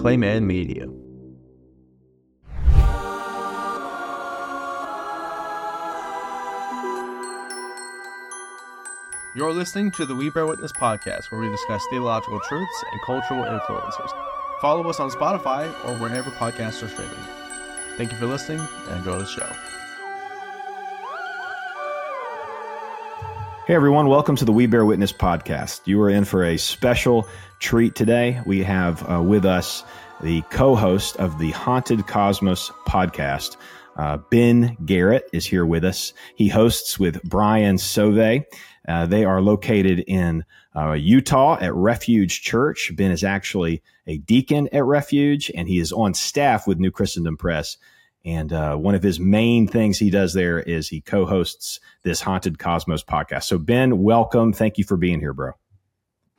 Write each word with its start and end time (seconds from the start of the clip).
Clayman 0.00 0.44
Media. 0.44 0.86
You're 9.36 9.52
listening 9.52 9.90
to 9.90 10.06
the 10.06 10.14
We 10.14 10.30
Bear 10.30 10.46
Witness 10.46 10.72
podcast, 10.72 11.30
where 11.30 11.42
we 11.42 11.50
discuss 11.50 11.84
theological 11.90 12.40
truths 12.40 12.84
and 12.92 13.02
cultural 13.02 13.44
influences. 13.44 14.10
Follow 14.62 14.88
us 14.88 15.00
on 15.00 15.10
Spotify 15.10 15.66
or 15.84 15.94
wherever 15.98 16.30
podcasts 16.30 16.82
are 16.82 16.88
streaming. 16.88 17.12
Thank 17.98 18.10
you 18.10 18.16
for 18.16 18.24
listening 18.24 18.66
and 18.88 18.96
enjoy 18.96 19.18
the 19.18 19.26
show. 19.26 19.52
Hey 23.70 23.76
everyone, 23.76 24.08
welcome 24.08 24.34
to 24.34 24.44
the 24.44 24.50
We 24.50 24.66
Bear 24.66 24.84
Witness 24.84 25.12
podcast. 25.12 25.82
You 25.84 26.02
are 26.02 26.10
in 26.10 26.24
for 26.24 26.42
a 26.42 26.56
special 26.56 27.28
treat 27.60 27.94
today. 27.94 28.40
We 28.44 28.64
have 28.64 29.08
uh, 29.08 29.22
with 29.22 29.44
us 29.44 29.84
the 30.20 30.42
co 30.50 30.74
host 30.74 31.14
of 31.18 31.38
the 31.38 31.52
Haunted 31.52 32.08
Cosmos 32.08 32.72
podcast. 32.88 33.56
Uh, 33.94 34.16
ben 34.28 34.76
Garrett 34.84 35.30
is 35.32 35.46
here 35.46 35.64
with 35.64 35.84
us. 35.84 36.12
He 36.34 36.48
hosts 36.48 36.98
with 36.98 37.22
Brian 37.22 37.76
Sauvé. 37.76 38.44
Uh, 38.88 39.06
they 39.06 39.24
are 39.24 39.40
located 39.40 40.00
in 40.00 40.44
uh, 40.74 40.94
Utah 40.94 41.56
at 41.60 41.72
Refuge 41.72 42.42
Church. 42.42 42.90
Ben 42.96 43.12
is 43.12 43.22
actually 43.22 43.84
a 44.08 44.18
deacon 44.18 44.68
at 44.72 44.84
Refuge, 44.84 45.48
and 45.54 45.68
he 45.68 45.78
is 45.78 45.92
on 45.92 46.12
staff 46.14 46.66
with 46.66 46.80
New 46.80 46.90
Christendom 46.90 47.36
Press. 47.36 47.76
And 48.24 48.52
uh, 48.52 48.76
one 48.76 48.94
of 48.94 49.02
his 49.02 49.18
main 49.18 49.66
things 49.66 49.98
he 49.98 50.10
does 50.10 50.34
there 50.34 50.60
is 50.60 50.88
he 50.88 51.00
co 51.00 51.24
hosts 51.24 51.80
this 52.02 52.20
Haunted 52.20 52.58
Cosmos 52.58 53.02
podcast. 53.02 53.44
So, 53.44 53.58
Ben, 53.58 54.02
welcome. 54.02 54.52
Thank 54.52 54.76
you 54.78 54.84
for 54.84 54.96
being 54.96 55.20
here, 55.20 55.32
bro. 55.32 55.52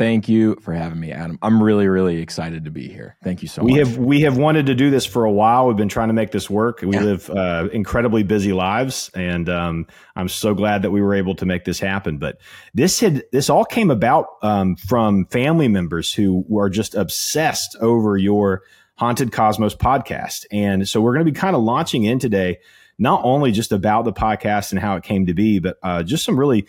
Thank 0.02 0.28
you 0.28 0.56
for 0.56 0.74
having 0.74 1.00
me, 1.00 1.12
Adam. 1.12 1.38
I'm 1.44 1.62
really, 1.62 1.88
really 1.88 2.18
excited 2.18 2.66
to 2.66 2.72
be 2.72 2.88
here. 2.88 3.18
Thank 3.24 3.44
you 3.44 3.48
so 3.48 3.62
we 3.62 3.74
much. 3.74 3.76
We 3.76 3.80
have 3.80 3.98
we 4.00 4.22
have 4.22 4.38
wanted 4.38 4.66
to 4.66 4.74
do 4.74 4.90
this 4.90 5.06
for 5.06 5.26
a 5.26 5.32
while. 5.32 5.68
We've 5.68 5.78
been 5.78 5.90
trying 5.90 6.08
to 6.08 6.16
make 6.16 6.32
this 6.32 6.50
work. 6.50 6.82
We 6.82 6.96
yeah. 6.96 7.04
live 7.04 7.30
uh, 7.30 7.70
incredibly 7.72 8.24
busy 8.24 8.52
lives, 8.52 9.12
and 9.14 9.48
um, 9.48 9.86
I'm 10.16 10.28
so 10.28 10.56
glad 10.56 10.82
that 10.82 10.90
we 10.90 11.04
were 11.04 11.14
able 11.14 11.36
to 11.36 11.46
make 11.46 11.66
this 11.66 11.80
happen. 11.80 12.18
But 12.18 12.40
this 12.74 13.00
had 13.00 13.22
this 13.32 13.48
all 13.48 13.64
came 13.64 13.92
about 13.92 14.26
um, 14.42 14.76
from 14.76 15.28
family 15.28 15.68
members 15.68 16.12
who 16.12 16.46
were 16.48 16.68
just 16.68 16.96
obsessed 16.96 17.76
over 17.80 18.18
your 18.18 18.64
Haunted 19.02 19.32
Cosmos 19.32 19.74
podcast, 19.74 20.46
and 20.52 20.88
so 20.88 21.02
we're 21.02 21.14
going 21.16 21.26
to 21.26 21.32
be 21.32 21.36
kind 21.36 21.56
of 21.56 21.64
launching 21.64 22.04
in 22.04 22.20
today, 22.20 22.60
not 23.00 23.20
only 23.24 23.52
just 23.52 23.72
about 23.72 24.06
the 24.06 24.14
podcast 24.14 24.70
and 24.70 24.80
how 24.80 24.96
it 24.96 25.02
came 25.02 25.26
to 25.26 25.34
be, 25.34 25.58
but 25.58 25.80
uh, 25.82 26.04
just 26.04 26.24
some 26.24 26.40
really 26.40 26.68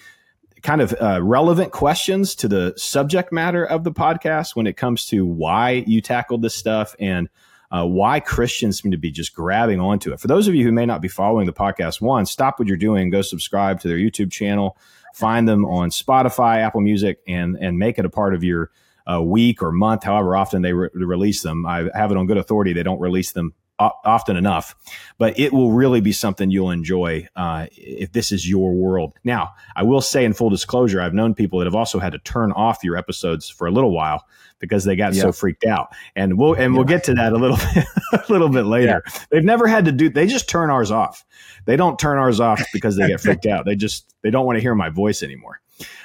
kind 0.63 0.81
of 0.81 0.95
uh, 0.99 1.23
relevant 1.23 1.73
questions 1.73 2.35
to 2.37 2.49
the 2.49 2.73
subject 2.79 3.33
matter 3.33 3.67
of 3.67 3.85
the 3.85 3.93
podcast 3.93 4.57
when 4.57 4.67
it 4.67 4.79
comes 4.79 5.05
to 5.09 5.27
why 5.27 5.85
you 5.87 6.01
tackled 6.01 6.41
this 6.41 6.55
stuff 6.55 6.97
and 6.99 7.29
uh, 7.71 7.85
why 7.85 8.19
Christians 8.19 8.81
seem 8.81 8.93
to 8.93 8.97
be 8.97 9.11
just 9.11 9.35
grabbing 9.35 9.79
onto 9.79 10.11
it. 10.11 10.19
For 10.19 10.29
those 10.29 10.49
of 10.49 10.55
you 10.55 10.65
who 10.65 10.73
may 10.73 10.87
not 10.87 11.03
be 11.03 11.09
following 11.09 11.45
the 11.45 11.53
podcast, 11.53 12.01
one, 12.01 12.25
stop 12.25 12.59
what 12.59 12.67
you're 12.67 12.79
doing, 12.79 13.11
go 13.11 13.21
subscribe 13.21 13.79
to 13.81 13.89
their 13.89 13.99
YouTube 13.99 14.33
channel, 14.33 14.79
find 15.13 15.47
them 15.47 15.67
on 15.67 15.91
Spotify, 15.91 16.63
Apple 16.63 16.81
Music, 16.81 17.19
and 17.29 17.59
and 17.61 17.79
make 17.79 17.99
it 17.99 18.07
a 18.07 18.11
part 18.11 18.35
of 18.35 18.43
your 18.43 18.71
uh, 19.11 19.23
week 19.23 19.63
or 19.63 19.73
month, 19.73 20.05
however 20.05 20.37
often 20.37 20.63
they 20.63 20.73
re- 20.73 20.91
release 20.93 21.43
them. 21.43 21.67
I 21.67 21.89
have 21.95 22.11
it 22.11 22.17
on 22.17 22.27
good 22.27 22.39
authority; 22.39 22.73
they 22.73 22.83
don't 22.83 23.01
release 23.01 23.33
them 23.33 23.55
often 23.79 24.37
enough, 24.37 24.75
but 25.19 25.39
it 25.39 25.53
will 25.53 25.73
really 25.73 26.01
be 26.01 26.13
something 26.13 26.51
you'll 26.51 26.71
enjoy 26.71 27.27
uh, 27.37 27.67
if 27.73 28.13
this 28.13 28.33
is 28.33 28.49
your 28.49 28.73
world. 28.73 29.15
Now, 29.25 29.51
I 29.75 29.83
will 29.83 30.01
say 30.01 30.25
in 30.25 30.35
full 30.35 30.51
disclosure, 30.51 31.01
I've 31.01 31.15
known 31.15 31.35
people 31.35 31.59
that 31.59 31.67
have 31.67 31.75
also 31.75 31.99
had 31.99 32.13
to 32.13 32.19
turn 32.21 32.53
off 32.53 32.85
your 32.85 32.97
episodes 32.97 33.49
for 33.49 33.67
a 33.67 33.71
little 33.71 33.91
while 33.91 34.25
because 34.59 34.85
they 34.85 34.95
got 34.95 35.15
so 35.15 35.33
freaked 35.33 35.65
out, 35.65 35.89
and 36.15 36.39
we'll 36.39 36.55
and 36.55 36.75
we'll 36.75 36.85
get 36.85 37.05
to 37.05 37.15
that 37.15 37.33
a 37.33 37.37
little 37.37 37.57
bit 37.57 37.85
a 38.13 38.33
little 38.33 38.49
bit 38.49 38.67
later. 38.67 39.03
Yeah. 39.05 39.21
They've 39.31 39.45
never 39.45 39.67
had 39.67 39.87
to 39.87 39.93
do; 39.93 40.09
they 40.09 40.27
just 40.27 40.49
turn 40.49 40.71
ours 40.71 40.91
off. 40.91 41.25
They 41.65 41.77
don't 41.77 41.99
turn 41.99 42.19
ours 42.19 42.41
off 42.41 42.63
because 42.73 42.97
they 42.97 43.09
get 43.09 43.21
freaked 43.23 43.47
out. 43.47 43.65
They 43.65 43.77
just 43.77 44.15
they 44.23 44.31
don't 44.31 44.47
want 44.47 44.57
to 44.57 44.61
hear 44.61 44.75
my 44.75 44.91
voice 44.91 45.23
anymore. 45.23 45.61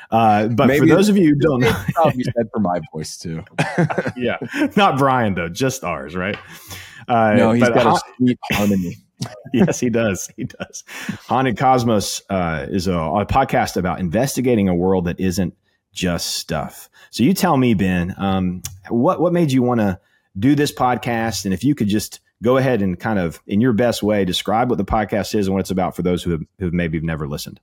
Uh, 0.10 0.48
but 0.48 0.68
maybe 0.68 0.88
for 0.88 0.96
those 0.96 1.10
of 1.10 1.18
you 1.18 1.30
who 1.30 1.36
don't 1.36 1.60
know, 1.60 1.72
probably 1.94 2.24
said 2.24 2.50
for 2.54 2.60
my 2.60 2.80
voice 2.94 3.18
too. 3.18 3.44
yeah, 4.18 4.38
not 4.76 4.98
Brian 4.98 5.34
though, 5.34 5.50
just 5.50 5.84
ours, 5.84 6.16
right? 6.16 6.38
Uh, 7.08 7.34
no, 7.36 7.52
he's 7.52 7.68
got 7.68 7.84
ha- 7.84 7.96
a 7.96 8.16
sweet 8.18 8.40
harmony. 8.52 8.96
yes, 9.54 9.80
he 9.80 9.90
does. 9.90 10.30
He 10.36 10.44
does. 10.44 10.84
Haunted 11.28 11.58
Cosmos 11.58 12.22
uh, 12.30 12.68
is 12.70 12.88
a, 12.88 12.94
a, 12.94 13.26
podcast 13.26 13.78
about 13.78 14.00
investigating 14.00 14.70
a 14.70 14.76
world 14.76 15.06
that 15.06 15.20
isn't 15.20 15.56
just 15.92 16.36
stuff. 16.36 16.90
So 17.10 17.24
you 17.24 17.34
tell 17.34 17.58
me, 17.58 17.74
Ben, 17.74 18.14
um, 18.18 18.62
what 18.90 19.20
what 19.20 19.34
made 19.34 19.52
you 19.52 19.64
want 19.64 19.80
to 19.80 20.00
do 20.38 20.56
this 20.56 20.72
podcast? 20.72 21.46
And 21.46 21.54
if 21.54 21.64
you 21.64 21.76
could 21.76 21.88
just 21.88 22.20
go 22.44 22.58
ahead 22.58 22.82
and 22.82 23.00
kind 23.00 23.20
of, 23.20 23.42
in 23.48 23.62
your 23.62 23.74
best 23.74 24.04
way, 24.04 24.24
describe 24.24 24.70
what 24.70 24.78
the 24.78 24.86
podcast 24.86 25.34
is 25.34 25.48
and 25.48 25.56
what 25.56 25.62
it's 25.62 25.72
about 25.72 25.96
for 25.96 26.04
those 26.04 26.22
who 26.22 26.32
have, 26.32 26.42
who 26.60 26.72
maybe 26.72 26.98
have 26.98 27.04
never 27.04 27.28
listened. 27.28 27.60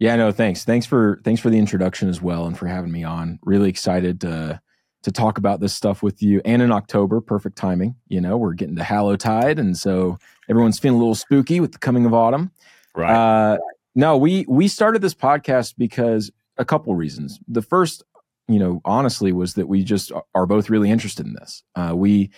Yeah, 0.00 0.16
no, 0.16 0.32
thanks. 0.32 0.64
Thanks 0.64 0.86
for 0.86 1.20
thanks 1.24 1.42
for 1.42 1.50
the 1.50 1.58
introduction 1.58 2.08
as 2.08 2.22
well, 2.22 2.46
and 2.46 2.58
for 2.58 2.66
having 2.66 2.90
me 2.90 3.04
on. 3.04 3.38
Really 3.42 3.68
excited 3.68 4.22
to 4.22 4.58
to 5.02 5.12
talk 5.12 5.36
about 5.36 5.60
this 5.60 5.74
stuff 5.74 6.02
with 6.02 6.22
you. 6.22 6.40
And 6.44 6.62
in 6.62 6.72
October, 6.72 7.20
perfect 7.20 7.56
timing. 7.56 7.94
You 8.08 8.22
know, 8.22 8.38
we're 8.38 8.54
getting 8.54 8.76
to 8.76 8.82
Hallowtide, 8.82 9.58
and 9.58 9.76
so 9.76 10.18
everyone's 10.48 10.78
feeling 10.78 10.96
a 10.96 10.98
little 10.98 11.14
spooky 11.14 11.60
with 11.60 11.72
the 11.72 11.78
coming 11.78 12.06
of 12.06 12.14
autumn. 12.14 12.50
Right. 12.96 13.12
Uh, 13.14 13.58
no, 13.94 14.16
we 14.16 14.46
we 14.48 14.68
started 14.68 15.02
this 15.02 15.14
podcast 15.14 15.74
because 15.76 16.30
a 16.56 16.64
couple 16.64 16.94
reasons. 16.94 17.38
The 17.46 17.62
first, 17.62 18.02
you 18.48 18.58
know, 18.58 18.80
honestly, 18.86 19.32
was 19.32 19.52
that 19.54 19.68
we 19.68 19.84
just 19.84 20.12
are 20.34 20.46
both 20.46 20.70
really 20.70 20.90
interested 20.90 21.26
in 21.26 21.34
this. 21.34 21.62
Uh, 21.74 21.92
we 21.94 22.30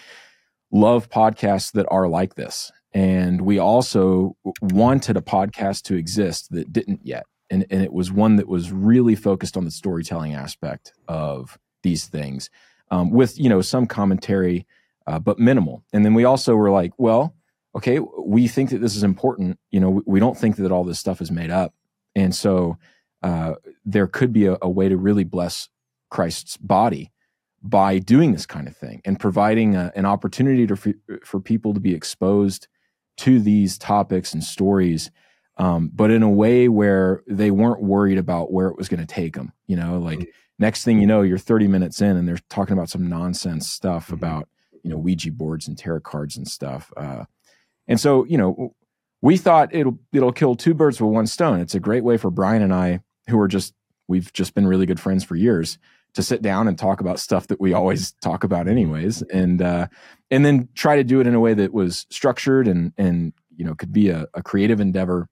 love 0.72 1.08
podcasts 1.10 1.70
that 1.72 1.86
are 1.92 2.08
like 2.08 2.34
this, 2.34 2.72
and 2.92 3.42
we 3.42 3.60
also 3.60 4.36
wanted 4.60 5.16
a 5.16 5.22
podcast 5.22 5.82
to 5.82 5.94
exist 5.94 6.50
that 6.50 6.72
didn't 6.72 7.00
yet. 7.04 7.24
And, 7.52 7.66
and 7.70 7.82
it 7.82 7.92
was 7.92 8.10
one 8.10 8.36
that 8.36 8.48
was 8.48 8.72
really 8.72 9.14
focused 9.14 9.58
on 9.58 9.66
the 9.66 9.70
storytelling 9.70 10.32
aspect 10.32 10.94
of 11.06 11.58
these 11.82 12.06
things 12.06 12.48
um, 12.90 13.10
with 13.10 13.38
you 13.38 13.50
know 13.50 13.60
some 13.60 13.86
commentary, 13.86 14.66
uh, 15.06 15.18
but 15.18 15.38
minimal. 15.38 15.84
And 15.92 16.02
then 16.02 16.14
we 16.14 16.24
also 16.24 16.56
were 16.56 16.70
like, 16.70 16.92
well, 16.96 17.34
okay, 17.76 17.98
we 17.98 18.48
think 18.48 18.70
that 18.70 18.80
this 18.80 18.96
is 18.96 19.02
important. 19.02 19.58
You 19.70 19.80
know, 19.80 19.90
we, 19.90 20.02
we 20.06 20.20
don't 20.20 20.36
think 20.36 20.56
that 20.56 20.72
all 20.72 20.82
this 20.82 20.98
stuff 20.98 21.20
is 21.20 21.30
made 21.30 21.50
up, 21.50 21.74
and 22.14 22.34
so 22.34 22.78
uh, 23.22 23.54
there 23.84 24.06
could 24.06 24.32
be 24.32 24.46
a, 24.46 24.56
a, 24.62 24.68
way 24.68 24.88
to 24.88 24.96
really 24.96 25.24
bless 25.24 25.68
Christ's 26.10 26.56
body 26.56 27.12
by 27.62 27.98
doing 27.98 28.32
this 28.32 28.46
kind 28.46 28.66
of 28.66 28.76
thing 28.76 29.00
and 29.04 29.20
providing 29.20 29.76
a, 29.76 29.92
an 29.94 30.06
opportunity 30.06 30.66
to, 30.66 30.74
for, 30.74 30.92
for 31.24 31.38
people 31.38 31.72
to 31.74 31.80
be 31.80 31.94
exposed 31.94 32.66
to 33.18 33.38
these 33.38 33.78
topics 33.78 34.34
and 34.34 34.42
stories 34.42 35.10
um, 35.56 35.90
but 35.92 36.10
in 36.10 36.22
a 36.22 36.30
way 36.30 36.68
where 36.68 37.22
they 37.26 37.50
weren't 37.50 37.82
worried 37.82 38.18
about 38.18 38.52
where 38.52 38.68
it 38.68 38.76
was 38.76 38.88
going 38.88 39.00
to 39.00 39.06
take 39.06 39.34
them. 39.34 39.52
You 39.66 39.76
know, 39.76 39.98
like 39.98 40.20
mm-hmm. 40.20 40.30
Next 40.62 40.84
thing 40.84 41.00
you 41.00 41.08
know, 41.08 41.22
you're 41.22 41.38
30 41.38 41.66
minutes 41.66 42.00
in 42.00 42.16
and 42.16 42.28
they're 42.28 42.38
talking 42.48 42.74
about 42.74 42.88
some 42.88 43.08
nonsense 43.08 43.68
stuff 43.68 44.04
mm-hmm. 44.04 44.14
about, 44.14 44.48
you 44.84 44.90
know, 44.90 44.96
Ouija 44.96 45.32
boards 45.32 45.66
and 45.66 45.76
tarot 45.76 46.02
cards 46.02 46.36
and 46.36 46.46
stuff. 46.46 46.92
Uh, 46.96 47.24
and 47.88 47.98
so, 47.98 48.24
you 48.26 48.38
know, 48.38 48.72
we 49.22 49.36
thought 49.36 49.74
it'll 49.74 49.98
it'll 50.12 50.32
kill 50.32 50.54
two 50.54 50.72
birds 50.72 51.00
with 51.00 51.10
one 51.10 51.26
stone. 51.26 51.60
It's 51.60 51.74
a 51.74 51.80
great 51.80 52.04
way 52.04 52.16
for 52.16 52.30
Brian 52.30 52.62
and 52.62 52.72
I, 52.72 53.00
who 53.28 53.40
are 53.40 53.48
just 53.48 53.74
we've 54.06 54.32
just 54.32 54.54
been 54.54 54.66
really 54.66 54.86
good 54.86 55.00
friends 55.00 55.24
for 55.24 55.34
years, 55.34 55.78
to 56.14 56.22
sit 56.22 56.42
down 56.42 56.68
and 56.68 56.78
talk 56.78 57.00
about 57.00 57.18
stuff 57.18 57.48
that 57.48 57.60
we 57.60 57.72
always 57.72 58.12
talk 58.20 58.44
about 58.44 58.68
anyways, 58.68 59.22
and 59.22 59.62
uh, 59.62 59.88
and 60.30 60.44
then 60.44 60.68
try 60.74 60.94
to 60.94 61.04
do 61.04 61.20
it 61.20 61.26
in 61.26 61.34
a 61.34 61.40
way 61.40 61.54
that 61.54 61.72
was 61.72 62.06
structured 62.10 62.68
and 62.68 62.92
and 62.96 63.32
you 63.56 63.64
know 63.64 63.74
could 63.74 63.92
be 63.92 64.10
a, 64.10 64.26
a 64.34 64.42
creative 64.42 64.80
endeavor 64.80 65.28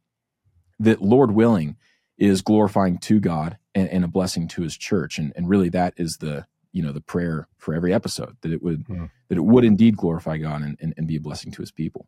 that 0.80 1.02
Lord 1.02 1.32
willing 1.32 1.76
is 2.18 2.42
glorifying 2.42 2.98
to 2.98 3.20
God 3.20 3.56
and, 3.74 3.88
and, 3.88 4.04
a 4.04 4.08
blessing 4.08 4.48
to 4.48 4.62
his 4.62 4.76
church. 4.76 5.18
And, 5.18 5.32
and 5.36 5.48
really 5.48 5.70
that 5.70 5.94
is 5.96 6.18
the, 6.18 6.46
you 6.72 6.82
know, 6.82 6.92
the 6.92 7.00
prayer 7.00 7.48
for 7.56 7.74
every 7.74 7.94
episode 7.94 8.36
that 8.42 8.52
it 8.52 8.62
would, 8.62 8.86
mm. 8.86 9.10
that 9.28 9.38
it 9.38 9.44
would 9.44 9.64
indeed 9.64 9.96
glorify 9.96 10.36
God 10.36 10.62
and, 10.62 10.76
and, 10.80 10.92
and 10.96 11.06
be 11.06 11.16
a 11.16 11.20
blessing 11.20 11.50
to 11.52 11.62
his 11.62 11.70
people. 11.70 12.06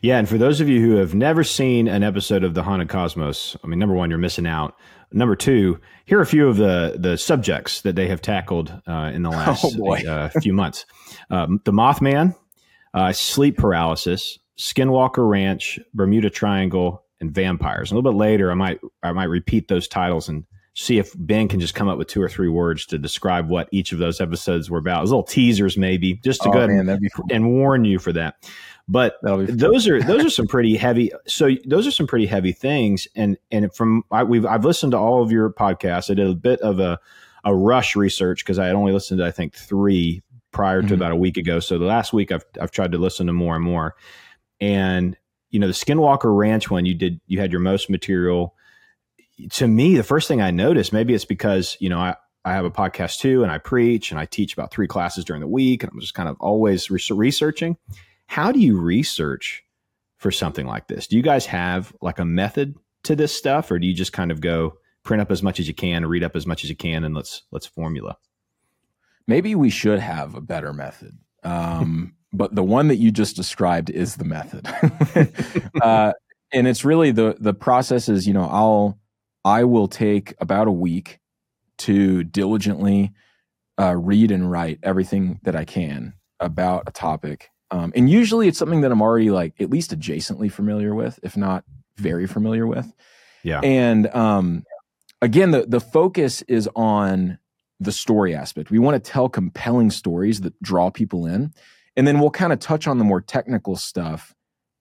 Yeah, 0.00 0.18
and 0.18 0.28
for 0.28 0.38
those 0.38 0.60
of 0.60 0.68
you 0.68 0.80
who 0.80 0.96
have 0.96 1.14
never 1.14 1.42
seen 1.44 1.88
an 1.88 2.02
episode 2.02 2.44
of 2.44 2.54
the 2.54 2.62
Haunted 2.62 2.88
Cosmos, 2.88 3.56
I 3.62 3.66
mean, 3.66 3.78
number 3.78 3.94
one, 3.94 4.10
you're 4.10 4.18
missing 4.18 4.46
out. 4.46 4.76
Number 5.12 5.36
two, 5.36 5.80
here 6.04 6.18
are 6.18 6.22
a 6.22 6.26
few 6.26 6.48
of 6.48 6.56
the 6.56 6.96
the 6.98 7.16
subjects 7.16 7.82
that 7.82 7.96
they 7.96 8.08
have 8.08 8.22
tackled 8.22 8.72
uh, 8.86 9.10
in 9.12 9.22
the 9.22 9.30
last 9.30 9.64
oh 9.64 9.94
uh, 9.94 10.28
few 10.40 10.52
months: 10.52 10.86
um, 11.30 11.60
the 11.64 11.72
Mothman, 11.72 12.34
uh, 12.94 13.12
sleep 13.12 13.56
paralysis, 13.56 14.38
Skinwalker 14.58 15.28
Ranch, 15.28 15.78
Bermuda 15.94 16.30
Triangle, 16.30 17.04
and 17.20 17.30
vampires. 17.30 17.90
A 17.90 17.94
little 17.94 18.10
bit 18.10 18.16
later, 18.16 18.50
I 18.50 18.54
might 18.54 18.80
I 19.02 19.12
might 19.12 19.24
repeat 19.24 19.68
those 19.68 19.88
titles 19.88 20.28
and 20.28 20.44
see 20.74 20.98
if 20.98 21.12
Ben 21.16 21.48
can 21.48 21.58
just 21.58 21.74
come 21.74 21.88
up 21.88 21.96
with 21.96 22.06
two 22.06 22.20
or 22.20 22.28
three 22.28 22.48
words 22.48 22.84
to 22.84 22.98
describe 22.98 23.48
what 23.48 23.66
each 23.72 23.92
of 23.92 23.98
those 23.98 24.20
episodes 24.20 24.70
were 24.70 24.78
about. 24.78 25.02
As 25.02 25.10
little 25.10 25.22
teasers, 25.22 25.78
maybe, 25.78 26.20
just 26.22 26.42
to 26.42 26.50
oh, 26.50 26.52
go 26.52 26.66
man, 26.66 26.88
and, 26.88 27.12
cool. 27.14 27.24
and 27.30 27.50
warn 27.54 27.86
you 27.86 27.98
for 27.98 28.12
that. 28.12 28.34
But 28.86 29.16
those 29.22 29.88
are 29.88 30.00
those 30.02 30.24
are 30.24 30.30
some 30.30 30.46
pretty 30.48 30.76
heavy. 30.76 31.10
So 31.26 31.50
those 31.64 31.86
are 31.86 31.90
some 31.90 32.06
pretty 32.06 32.26
heavy 32.26 32.52
things. 32.52 33.08
And 33.16 33.38
and 33.50 33.74
from 33.74 34.04
I, 34.10 34.22
we've 34.22 34.46
I've 34.46 34.64
listened 34.64 34.92
to 34.92 34.98
all 34.98 35.22
of 35.22 35.32
your 35.32 35.50
podcasts. 35.50 36.10
I 36.10 36.14
did 36.14 36.28
a 36.28 36.34
bit 36.34 36.60
of 36.60 36.78
a 36.78 37.00
a 37.44 37.54
rush 37.54 37.96
research 37.96 38.44
because 38.44 38.58
I 38.58 38.66
had 38.66 38.76
only 38.76 38.92
listened 38.92 39.18
to 39.18 39.26
I 39.26 39.30
think 39.30 39.54
three 39.54 40.22
prior 40.52 40.80
to 40.80 40.86
mm-hmm. 40.86 40.94
about 40.94 41.12
a 41.12 41.16
week 41.16 41.36
ago. 41.36 41.58
So 41.58 41.78
the 41.78 41.86
last 41.86 42.12
week 42.12 42.30
I've 42.30 42.44
I've 42.60 42.70
tried 42.70 42.92
to 42.92 42.98
listen 42.98 43.26
to 43.28 43.32
more 43.32 43.56
and 43.56 43.64
more. 43.64 43.96
And 44.60 45.16
you 45.56 45.60
know, 45.60 45.68
the 45.68 45.72
Skinwalker 45.72 46.36
Ranch 46.36 46.70
one 46.70 46.84
you 46.84 46.92
did 46.92 47.18
you 47.26 47.40
had 47.40 47.50
your 47.50 47.62
most 47.62 47.88
material. 47.88 48.54
To 49.52 49.66
me, 49.66 49.96
the 49.96 50.02
first 50.02 50.28
thing 50.28 50.42
I 50.42 50.50
noticed, 50.50 50.92
maybe 50.92 51.14
it's 51.14 51.24
because, 51.24 51.78
you 51.80 51.88
know, 51.88 51.98
I, 51.98 52.14
I 52.44 52.52
have 52.52 52.66
a 52.66 52.70
podcast 52.70 53.20
too, 53.20 53.42
and 53.42 53.50
I 53.50 53.56
preach 53.56 54.10
and 54.10 54.20
I 54.20 54.26
teach 54.26 54.52
about 54.52 54.70
three 54.70 54.86
classes 54.86 55.24
during 55.24 55.40
the 55.40 55.48
week, 55.48 55.82
and 55.82 55.90
I'm 55.90 55.98
just 55.98 56.12
kind 56.12 56.28
of 56.28 56.36
always 56.40 56.90
researching. 56.90 57.78
How 58.26 58.52
do 58.52 58.58
you 58.58 58.78
research 58.78 59.64
for 60.18 60.30
something 60.30 60.66
like 60.66 60.88
this? 60.88 61.06
Do 61.06 61.16
you 61.16 61.22
guys 61.22 61.46
have 61.46 61.90
like 62.02 62.18
a 62.18 62.26
method 62.26 62.74
to 63.04 63.16
this 63.16 63.34
stuff, 63.34 63.70
or 63.70 63.78
do 63.78 63.86
you 63.86 63.94
just 63.94 64.12
kind 64.12 64.30
of 64.30 64.42
go 64.42 64.76
print 65.04 65.22
up 65.22 65.30
as 65.30 65.42
much 65.42 65.58
as 65.58 65.66
you 65.66 65.72
can, 65.72 66.04
read 66.04 66.22
up 66.22 66.36
as 66.36 66.46
much 66.46 66.64
as 66.64 66.68
you 66.68 66.76
can, 66.76 67.02
and 67.02 67.14
let's 67.14 67.44
let's 67.50 67.64
formula? 67.64 68.18
maybe 69.26 69.54
we 69.54 69.70
should 69.70 69.98
have 69.98 70.34
a 70.34 70.40
better 70.40 70.72
method. 70.72 71.18
Um, 71.42 72.15
but 72.32 72.54
the 72.54 72.62
one 72.62 72.88
that 72.88 72.96
you 72.96 73.10
just 73.10 73.36
described 73.36 73.90
is 73.90 74.16
the 74.16 74.24
method. 74.24 74.66
uh, 75.82 76.12
and 76.52 76.66
it's 76.66 76.84
really 76.84 77.10
the 77.10 77.36
the 77.38 77.54
process 77.54 78.08
is, 78.08 78.26
you 78.26 78.34
know, 78.34 78.44
I'll 78.44 78.98
I 79.44 79.64
will 79.64 79.88
take 79.88 80.34
about 80.40 80.68
a 80.68 80.72
week 80.72 81.20
to 81.78 82.24
diligently 82.24 83.12
uh, 83.78 83.94
read 83.94 84.30
and 84.30 84.50
write 84.50 84.78
everything 84.82 85.40
that 85.42 85.54
I 85.54 85.64
can 85.64 86.14
about 86.40 86.84
a 86.86 86.92
topic. 86.92 87.50
Um, 87.70 87.92
and 87.94 88.08
usually 88.08 88.48
it's 88.48 88.58
something 88.58 88.80
that 88.82 88.92
I'm 88.92 89.02
already 89.02 89.30
like 89.30 89.54
at 89.60 89.70
least 89.70 89.96
adjacently 89.96 90.50
familiar 90.50 90.94
with, 90.94 91.18
if 91.22 91.36
not 91.36 91.64
very 91.96 92.26
familiar 92.26 92.66
with. 92.66 92.92
Yeah. 93.42 93.60
And 93.60 94.06
um, 94.14 94.64
again, 95.22 95.50
the 95.50 95.66
the 95.66 95.80
focus 95.80 96.42
is 96.42 96.68
on 96.74 97.38
the 97.80 97.92
story 97.92 98.34
aspect. 98.34 98.70
We 98.70 98.78
want 98.78 99.02
to 99.02 99.10
tell 99.10 99.28
compelling 99.28 99.90
stories 99.90 100.40
that 100.42 100.60
draw 100.62 100.90
people 100.90 101.26
in. 101.26 101.52
And 101.96 102.06
then 102.06 102.20
we'll 102.20 102.30
kind 102.30 102.52
of 102.52 102.58
touch 102.58 102.86
on 102.86 102.98
the 102.98 103.04
more 103.04 103.20
technical 103.20 103.76
stuff 103.76 104.34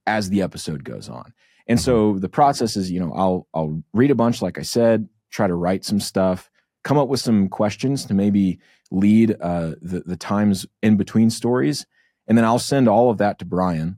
as 0.06 0.29
the 0.29 0.41
episode 0.41 0.83
goes 0.83 1.09
on. 1.09 1.33
And 1.67 1.79
so 1.79 2.12
mm-hmm. 2.12 2.19
the 2.19 2.29
process 2.29 2.75
is, 2.75 2.91
you 2.91 3.00
know, 3.00 3.13
I'll 3.13 3.47
I'll 3.53 3.81
read 3.94 4.12
a 4.12 4.15
bunch, 4.15 4.41
like 4.41 4.59
I 4.59 4.62
said, 4.62 5.07
try 5.31 5.47
to 5.47 5.56
write 5.56 5.83
some 5.83 6.00
stuff, 6.00 6.50
come 6.83 6.97
up 6.97 7.07
with 7.07 7.19
some 7.19 7.50
questions 7.50 8.06
to 8.06 8.13
maybe 8.13 8.59
lead 8.91 9.35
uh, 9.41 9.75
the 9.81 10.03
the 10.06 10.17
times 10.17 10.65
in 10.83 10.97
between 10.97 11.29
stories, 11.29 11.85
and 12.27 12.38
then 12.38 12.45
I'll 12.45 12.59
send 12.59 12.88
all 12.88 13.09
of 13.09 13.18
that 13.18 13.39
to 13.39 13.45
Brian. 13.45 13.97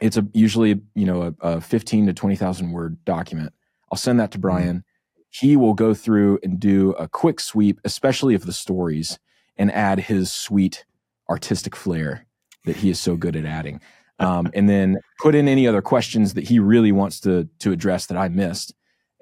It's 0.00 0.16
a 0.16 0.26
usually 0.32 0.80
you 0.94 1.06
know 1.06 1.22
a, 1.40 1.48
a 1.48 1.60
fifteen 1.60 2.06
to 2.06 2.12
twenty 2.12 2.36
thousand 2.36 2.72
word 2.72 3.04
document. 3.04 3.52
I'll 3.92 3.98
send 3.98 4.18
that 4.18 4.32
to 4.32 4.38
mm-hmm. 4.38 4.42
Brian 4.42 4.84
he 5.30 5.56
will 5.56 5.74
go 5.74 5.94
through 5.94 6.40
and 6.42 6.58
do 6.58 6.90
a 6.92 7.08
quick 7.08 7.40
sweep, 7.40 7.80
especially 7.84 8.34
of 8.34 8.46
the 8.46 8.52
stories, 8.52 9.18
and 9.56 9.70
add 9.70 10.00
his 10.00 10.30
sweet 10.32 10.84
artistic 11.28 11.76
flair 11.76 12.26
that 12.64 12.76
he 12.76 12.90
is 12.90 13.00
so 13.00 13.16
good 13.16 13.36
at 13.36 13.44
adding. 13.44 13.80
Um, 14.18 14.50
and 14.52 14.68
then 14.68 14.98
put 15.20 15.34
in 15.34 15.48
any 15.48 15.66
other 15.66 15.80
questions 15.80 16.34
that 16.34 16.44
he 16.44 16.58
really 16.58 16.92
wants 16.92 17.20
to 17.20 17.48
to 17.60 17.72
address 17.72 18.06
that 18.06 18.18
I 18.18 18.28
missed, 18.28 18.74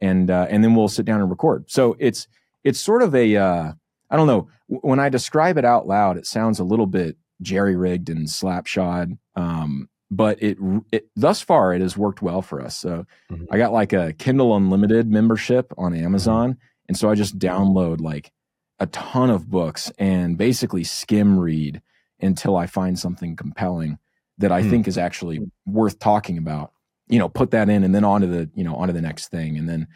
and 0.03 0.29
uh, 0.31 0.47
and 0.51 0.65
then 0.65 0.75
we'll 0.75 0.89
sit 0.89 1.07
down 1.07 1.21
and 1.21 1.31
record. 1.31 1.71
So 1.71 1.97
it's 2.01 2.27
it's 2.65 2.81
sort 2.81 3.03
of 3.03 3.15
a 3.15 3.37
uh, 3.37 3.73
I 4.11 4.17
don't 4.17 4.27
know 4.27 4.49
when 4.67 4.99
I 4.99 5.09
describe 5.09 5.57
it 5.57 5.65
out 5.65 5.87
loud, 5.87 6.17
it 6.17 6.27
sounds 6.27 6.59
a 6.59 6.65
little 6.65 6.87
bit 6.87 7.17
jerry 7.43 7.77
rigged 7.77 8.11
and 8.11 8.27
slapshod. 8.27 9.17
Um, 9.37 9.89
but 10.11 10.43
it, 10.43 10.57
it 10.91 11.09
thus 11.17 11.43
far 11.43 11.75
it 11.75 11.83
has 11.83 11.97
worked 11.97 12.23
well 12.23 12.43
for 12.43 12.61
us. 12.63 12.77
So 12.77 13.05
mm-hmm. 13.31 13.45
I 13.51 13.59
got 13.59 13.73
like 13.73 13.93
a 13.93 14.15
Kindle 14.15 14.57
Unlimited 14.57 15.09
membership 15.09 15.73
on. 15.77 15.95
Amazon, 15.95 16.53
mm-hmm. 16.53 16.61
and 16.89 16.97
so 16.97 17.11
I 17.11 17.15
just 17.15 17.39
download 17.39 18.01
like 18.01 18.33
a 18.81 18.87
ton 18.87 19.31
of 19.31 19.51
books 19.51 19.93
and 19.99 20.39
basically 20.39 20.85
skim 20.85 21.39
read 21.39 21.83
until 22.21 22.57
I 22.57 22.67
find 22.67 22.99
something 22.99 23.37
compelling 23.37 23.99
that 24.39 24.53
I 24.53 24.61
mm-hmm. 24.61 24.71
think 24.71 24.89
is 24.89 24.99
actually 24.99 25.41
worth 25.67 25.99
talking 25.99 26.39
about. 26.39 26.73
You 27.09 27.19
know, 27.19 27.29
put 27.29 27.53
that 27.53 27.71
in 27.71 27.85
and 27.85 27.95
then 27.95 28.05
on 28.05 28.21
to 28.21 28.27
the 28.27 28.51
you 28.55 28.65
know 28.65 28.77
onto 28.77 28.93
the 28.93 29.01
next 29.01 29.29
thing, 29.29 29.57
and 29.57 29.69
then 29.69 29.89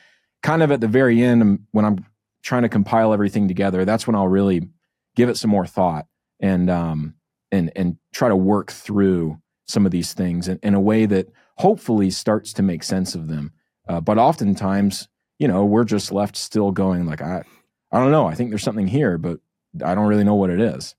kind 0.43 0.63
of 0.63 0.73
at 0.73 0.81
the 0.81 0.89
very 0.89 1.23
end 1.23 1.67
when 1.73 1.85
I'm 1.85 2.07
trying 2.43 2.63
to 2.63 2.69
compile 2.69 3.13
everything 3.13 3.49
together, 3.49 3.85
that's 3.85 4.07
when 4.07 4.17
I'll 4.17 4.29
really 4.29 4.69
give 5.15 5.29
it 5.29 5.37
some 5.37 5.51
more 5.51 5.67
thought 5.67 6.07
and 6.41 6.71
um 6.71 7.15
and 7.51 7.71
and 7.77 7.97
try 8.13 8.29
to 8.29 8.37
work 8.37 8.73
through 8.73 9.39
some 9.67 9.87
of 9.87 9.93
these 9.93 10.13
things 10.13 10.49
in, 10.49 10.59
in 10.63 10.75
a 10.75 10.81
way 10.81 11.07
that 11.07 11.29
hopefully 11.59 12.11
starts 12.11 12.53
to 12.55 12.63
make 12.63 12.83
sense 12.83 13.15
of 13.15 13.29
them. 13.29 13.53
Uh, 13.89 14.01
but 14.01 14.19
oftentimes, 14.19 15.09
you 15.39 15.49
know, 15.49 15.65
we're 15.65 15.85
just 15.85 16.13
left 16.13 16.37
still 16.37 16.71
going 16.71 17.07
like, 17.07 17.23
I, 17.23 17.43
I 17.91 17.99
don't 17.99 18.11
know. 18.11 18.27
I 18.27 18.35
think 18.35 18.51
there's 18.51 18.63
something 18.63 18.87
here, 18.87 19.19
but 19.19 19.39
I 19.85 19.95
don't 19.95 20.09
really 20.09 20.25
know 20.25 20.35
what 20.35 20.51
it 20.51 20.61
is. 20.61 20.95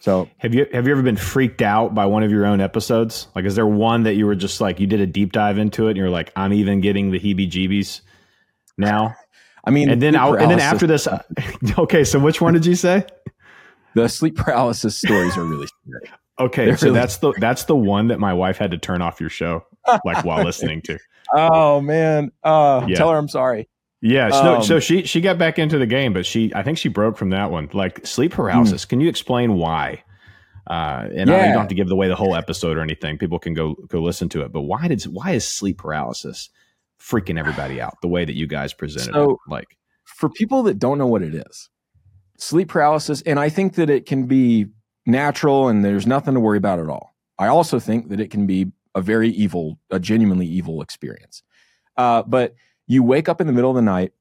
So 0.00 0.28
have 0.38 0.54
you 0.54 0.66
have 0.72 0.86
you 0.86 0.92
ever 0.92 1.02
been 1.02 1.16
freaked 1.16 1.60
out 1.60 1.94
by 1.94 2.06
one 2.06 2.22
of 2.22 2.30
your 2.30 2.46
own 2.46 2.60
episodes? 2.60 3.26
Like, 3.34 3.44
is 3.44 3.56
there 3.56 3.66
one 3.66 4.04
that 4.04 4.14
you 4.14 4.26
were 4.26 4.36
just 4.36 4.60
like 4.60 4.78
you 4.78 4.86
did 4.86 5.00
a 5.00 5.06
deep 5.06 5.32
dive 5.32 5.58
into 5.58 5.86
it 5.86 5.90
and 5.90 5.96
you're 5.96 6.10
like, 6.10 6.32
I'm 6.36 6.52
even 6.52 6.80
getting 6.80 7.10
the 7.10 7.18
heebie-jeebies 7.18 8.02
now? 8.76 9.14
I 9.64 9.70
mean, 9.70 9.90
and 9.90 10.00
then 10.00 10.14
I, 10.16 10.28
and 10.28 10.50
then 10.50 10.60
after 10.60 10.86
this, 10.86 11.08
okay. 11.78 12.04
So 12.04 12.18
which 12.18 12.40
one 12.40 12.54
did 12.54 12.64
you 12.64 12.76
say? 12.76 13.04
The 13.94 14.08
sleep 14.08 14.36
paralysis 14.36 14.96
stories 14.96 15.36
are 15.36 15.44
really 15.44 15.66
scary. 15.66 16.14
Okay, 16.40 16.66
They're 16.66 16.76
so 16.76 16.86
really- 16.86 17.00
that's 17.00 17.16
the 17.16 17.32
that's 17.40 17.64
the 17.64 17.74
one 17.74 18.06
that 18.08 18.20
my 18.20 18.32
wife 18.32 18.58
had 18.58 18.70
to 18.70 18.78
turn 18.78 19.02
off 19.02 19.20
your 19.20 19.28
show 19.28 19.66
like 20.04 20.24
while 20.24 20.44
listening 20.44 20.82
to. 20.82 20.96
Oh 21.34 21.80
man, 21.80 22.30
uh, 22.44 22.86
yeah. 22.88 22.94
tell 22.94 23.10
her 23.10 23.18
I'm 23.18 23.26
sorry. 23.26 23.68
Yeah, 24.00 24.30
so, 24.30 24.56
um, 24.56 24.62
so 24.62 24.78
she 24.78 25.02
she 25.04 25.20
got 25.20 25.38
back 25.38 25.58
into 25.58 25.78
the 25.78 25.86
game, 25.86 26.12
but 26.12 26.24
she 26.24 26.52
I 26.54 26.62
think 26.62 26.78
she 26.78 26.88
broke 26.88 27.16
from 27.16 27.30
that 27.30 27.50
one. 27.50 27.68
Like 27.72 28.06
sleep 28.06 28.32
paralysis. 28.32 28.84
Hmm. 28.84 28.88
Can 28.88 29.00
you 29.00 29.08
explain 29.08 29.54
why? 29.54 30.04
Uh, 30.68 31.08
and 31.14 31.30
yeah. 31.30 31.36
I, 31.36 31.46
you 31.46 31.52
don't 31.52 31.60
have 31.60 31.68
to 31.68 31.74
give 31.74 31.90
away 31.90 32.08
the 32.08 32.14
whole 32.14 32.36
episode 32.36 32.76
or 32.76 32.80
anything. 32.80 33.18
People 33.18 33.38
can 33.38 33.54
go 33.54 33.74
go 33.88 34.00
listen 34.00 34.28
to 34.30 34.42
it. 34.42 34.52
But 34.52 34.62
why 34.62 34.86
did 34.86 35.02
why 35.04 35.32
is 35.32 35.44
sleep 35.46 35.78
paralysis 35.78 36.50
freaking 37.00 37.38
everybody 37.38 37.80
out 37.80 38.00
the 38.00 38.08
way 38.08 38.24
that 38.24 38.36
you 38.36 38.46
guys 38.46 38.72
presented 38.72 39.14
so, 39.14 39.30
it? 39.30 39.38
Like 39.48 39.76
for 40.04 40.28
people 40.28 40.62
that 40.64 40.78
don't 40.78 40.98
know 40.98 41.06
what 41.06 41.22
it 41.22 41.34
is, 41.34 41.68
sleep 42.36 42.68
paralysis, 42.68 43.20
and 43.22 43.40
I 43.40 43.48
think 43.48 43.74
that 43.74 43.90
it 43.90 44.06
can 44.06 44.26
be 44.26 44.66
natural 45.06 45.68
and 45.68 45.84
there's 45.84 46.06
nothing 46.06 46.34
to 46.34 46.40
worry 46.40 46.58
about 46.58 46.78
at 46.78 46.88
all. 46.88 47.16
I 47.38 47.48
also 47.48 47.80
think 47.80 48.10
that 48.10 48.20
it 48.20 48.30
can 48.30 48.46
be 48.46 48.70
a 48.94 49.00
very 49.00 49.30
evil, 49.30 49.78
a 49.90 49.98
genuinely 49.98 50.46
evil 50.46 50.82
experience. 50.82 51.42
Uh, 51.96 52.22
but 52.22 52.54
you 52.88 53.04
wake 53.04 53.28
up 53.28 53.40
in 53.40 53.46
the 53.46 53.52
middle 53.52 53.70
of 53.70 53.76
the 53.76 53.82
night, 53.82 54.12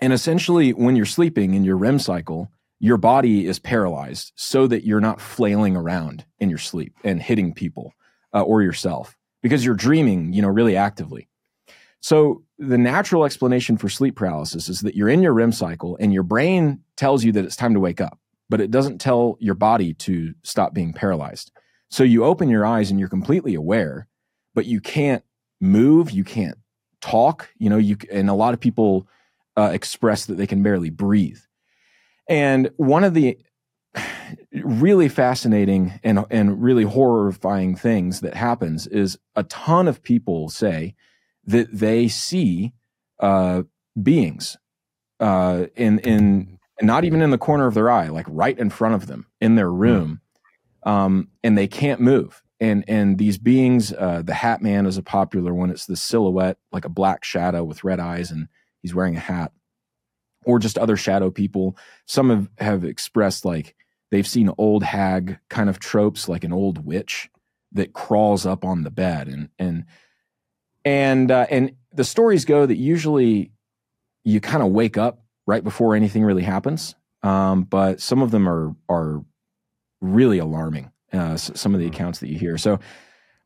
and 0.00 0.14
essentially, 0.14 0.72
when 0.72 0.96
you're 0.96 1.04
sleeping 1.04 1.52
in 1.52 1.64
your 1.64 1.76
REM 1.76 1.98
cycle, 1.98 2.50
your 2.80 2.96
body 2.96 3.46
is 3.46 3.58
paralyzed 3.58 4.32
so 4.34 4.66
that 4.66 4.84
you're 4.84 5.00
not 5.00 5.20
flailing 5.20 5.76
around 5.76 6.24
in 6.40 6.48
your 6.48 6.58
sleep 6.58 6.94
and 7.04 7.20
hitting 7.22 7.52
people 7.52 7.92
uh, 8.32 8.40
or 8.40 8.62
yourself 8.62 9.16
because 9.42 9.64
you're 9.64 9.74
dreaming, 9.74 10.32
you 10.32 10.40
know, 10.40 10.48
really 10.48 10.76
actively. 10.76 11.28
So 12.00 12.42
the 12.58 12.78
natural 12.78 13.24
explanation 13.24 13.76
for 13.76 13.90
sleep 13.90 14.16
paralysis 14.16 14.70
is 14.70 14.80
that 14.80 14.96
you're 14.96 15.10
in 15.10 15.22
your 15.22 15.34
REM 15.34 15.52
cycle 15.52 15.96
and 16.00 16.12
your 16.12 16.22
brain 16.22 16.80
tells 16.96 17.22
you 17.22 17.32
that 17.32 17.44
it's 17.44 17.54
time 17.54 17.74
to 17.74 17.80
wake 17.80 18.00
up 18.00 18.18
but 18.52 18.60
it 18.60 18.70
doesn't 18.70 18.98
tell 18.98 19.38
your 19.40 19.54
body 19.54 19.94
to 19.94 20.34
stop 20.42 20.74
being 20.74 20.92
paralyzed. 20.92 21.50
So 21.90 22.04
you 22.04 22.22
open 22.22 22.50
your 22.50 22.66
eyes 22.66 22.90
and 22.90 23.00
you're 23.00 23.08
completely 23.08 23.54
aware, 23.54 24.08
but 24.54 24.66
you 24.66 24.78
can't 24.78 25.24
move, 25.58 26.10
you 26.10 26.22
can't 26.22 26.58
talk, 27.02 27.50
you 27.58 27.68
know, 27.68 27.76
you 27.76 27.98
and 28.10 28.30
a 28.30 28.34
lot 28.34 28.54
of 28.54 28.60
people 28.60 29.06
uh, 29.56 29.70
express 29.72 30.24
that 30.26 30.36
they 30.36 30.46
can 30.46 30.62
barely 30.62 30.88
breathe. 30.88 31.40
And 32.28 32.70
one 32.76 33.04
of 33.04 33.12
the 33.12 33.36
really 34.64 35.08
fascinating 35.08 36.00
and 36.02 36.24
and 36.30 36.62
really 36.62 36.84
horrifying 36.84 37.76
things 37.76 38.20
that 38.20 38.34
happens 38.34 38.86
is 38.86 39.18
a 39.36 39.42
ton 39.44 39.88
of 39.88 40.02
people 40.02 40.48
say 40.48 40.94
that 41.44 41.68
they 41.70 42.08
see 42.08 42.72
uh, 43.20 43.62
beings 44.00 44.56
uh, 45.20 45.66
in 45.76 45.98
in 46.00 46.58
not 46.80 47.04
even 47.04 47.22
in 47.22 47.30
the 47.30 47.38
corner 47.38 47.66
of 47.66 47.74
their 47.74 47.90
eye, 47.90 48.08
like 48.08 48.26
right 48.28 48.58
in 48.58 48.70
front 48.70 48.94
of 48.94 49.06
them 49.06 49.26
in 49.40 49.56
their 49.56 49.70
hmm. 49.70 49.78
room, 49.78 50.20
um, 50.84 51.28
and 51.42 51.56
they 51.58 51.66
can't 51.66 52.00
move. 52.00 52.41
And 52.62 52.84
and 52.86 53.18
these 53.18 53.38
beings, 53.38 53.92
uh, 53.92 54.22
the 54.24 54.34
Hat 54.34 54.62
Man 54.62 54.86
is 54.86 54.96
a 54.96 55.02
popular 55.02 55.52
one. 55.52 55.70
It's 55.70 55.86
the 55.86 55.96
silhouette, 55.96 56.58
like 56.70 56.84
a 56.84 56.88
black 56.88 57.24
shadow 57.24 57.64
with 57.64 57.82
red 57.82 57.98
eyes, 57.98 58.30
and 58.30 58.46
he's 58.82 58.94
wearing 58.94 59.16
a 59.16 59.20
hat. 59.20 59.50
Or 60.44 60.60
just 60.60 60.78
other 60.78 60.96
shadow 60.96 61.28
people. 61.32 61.76
Some 62.06 62.30
have, 62.30 62.48
have 62.58 62.84
expressed 62.84 63.44
like 63.44 63.74
they've 64.12 64.26
seen 64.26 64.48
old 64.58 64.84
hag 64.84 65.40
kind 65.48 65.68
of 65.68 65.80
tropes, 65.80 66.28
like 66.28 66.44
an 66.44 66.52
old 66.52 66.86
witch 66.86 67.28
that 67.72 67.94
crawls 67.94 68.46
up 68.46 68.64
on 68.64 68.84
the 68.84 68.90
bed, 68.92 69.26
and 69.26 69.48
and 69.58 69.84
and 70.84 71.32
uh, 71.32 71.46
and 71.50 71.72
the 71.92 72.04
stories 72.04 72.44
go 72.44 72.64
that 72.64 72.76
usually 72.76 73.50
you 74.22 74.40
kind 74.40 74.62
of 74.62 74.70
wake 74.70 74.96
up 74.96 75.24
right 75.48 75.64
before 75.64 75.96
anything 75.96 76.22
really 76.22 76.44
happens. 76.44 76.94
Um, 77.24 77.64
but 77.64 78.00
some 78.00 78.22
of 78.22 78.30
them 78.30 78.48
are 78.48 78.76
are 78.88 79.24
really 80.00 80.38
alarming. 80.38 80.92
Uh, 81.12 81.36
some 81.36 81.74
of 81.74 81.80
the 81.80 81.86
accounts 81.86 82.20
that 82.20 82.28
you 82.28 82.38
hear. 82.38 82.56
So, 82.56 82.78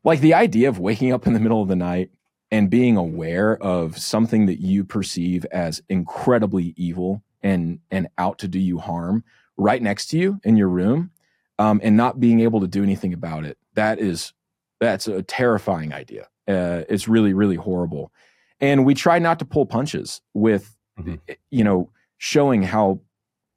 like 0.03 0.21
the 0.21 0.33
idea 0.33 0.69
of 0.69 0.79
waking 0.79 1.11
up 1.11 1.27
in 1.27 1.33
the 1.33 1.39
middle 1.39 1.61
of 1.61 1.67
the 1.67 1.75
night 1.75 2.11
and 2.49 2.69
being 2.69 2.95
aware 2.95 3.57
of 3.61 3.97
something 3.97 4.45
that 4.45 4.61
you 4.61 4.85
perceive 4.85 5.45
as 5.51 5.81
incredibly 5.89 6.73
evil 6.77 7.23
and 7.43 7.79
and 7.91 8.07
out 8.17 8.39
to 8.39 8.47
do 8.47 8.59
you 8.59 8.77
harm 8.77 9.23
right 9.57 9.81
next 9.81 10.07
to 10.07 10.17
you 10.17 10.39
in 10.43 10.55
your 10.55 10.69
room. 10.69 11.11
um, 11.59 11.79
and 11.83 11.97
not 11.97 12.19
being 12.19 12.39
able 12.41 12.59
to 12.61 12.67
do 12.67 12.83
anything 12.83 13.13
about 13.13 13.45
it. 13.45 13.57
That 13.73 13.99
is 13.99 14.33
that's 14.79 15.07
a 15.07 15.23
terrifying 15.23 15.93
idea. 15.93 16.27
Uh, 16.47 16.83
it's 16.89 17.07
really 17.07 17.33
really 17.33 17.55
horrible, 17.55 18.11
and 18.59 18.85
we 18.85 18.93
try 18.93 19.19
not 19.19 19.39
to 19.39 19.45
pull 19.45 19.65
punches 19.65 20.21
with 20.33 20.77
mm-hmm. 20.99 21.15
you 21.49 21.63
know 21.63 21.89
showing 22.17 22.63
how 22.63 23.01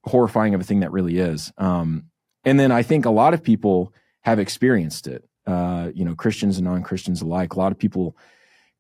horrifying 0.05 0.55
of 0.55 0.61
a 0.61 0.65
thing 0.65 0.81
that 0.81 0.93
really 0.93 1.19
is. 1.19 1.53
Um, 1.59 2.07
and 2.45 2.59
then 2.59 2.73
I 2.73 2.83
think 2.83 3.05
a 3.05 3.11
lot 3.11 3.35
of 3.35 3.43
people 3.43 3.93
have 4.23 4.39
experienced 4.39 5.07
it. 5.07 5.25
Uh, 5.47 5.91
you 5.95 6.05
know, 6.05 6.15
Christians 6.15 6.59
and 6.59 6.67
non 6.67 6.83
Christians 6.83 7.23
alike. 7.23 7.55
A 7.55 7.59
lot 7.59 7.73
of 7.73 7.79
people 7.79 8.17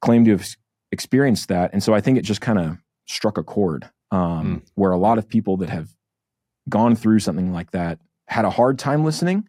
claim 0.00 0.24
to 0.24 0.32
have 0.32 0.46
experienced 0.92 1.48
that, 1.48 1.72
and 1.72 1.82
so 1.82 1.94
I 1.94 2.00
think 2.00 2.18
it 2.18 2.22
just 2.22 2.40
kind 2.40 2.58
of 2.58 2.76
struck 3.06 3.38
a 3.38 3.42
chord 3.42 3.88
um, 4.10 4.60
mm. 4.60 4.70
where 4.74 4.92
a 4.92 4.98
lot 4.98 5.18
of 5.18 5.28
people 5.28 5.56
that 5.58 5.70
have 5.70 5.88
gone 6.68 6.94
through 6.94 7.18
something 7.18 7.52
like 7.52 7.70
that 7.72 7.98
had 8.26 8.44
a 8.44 8.50
hard 8.50 8.78
time 8.78 9.04
listening. 9.04 9.48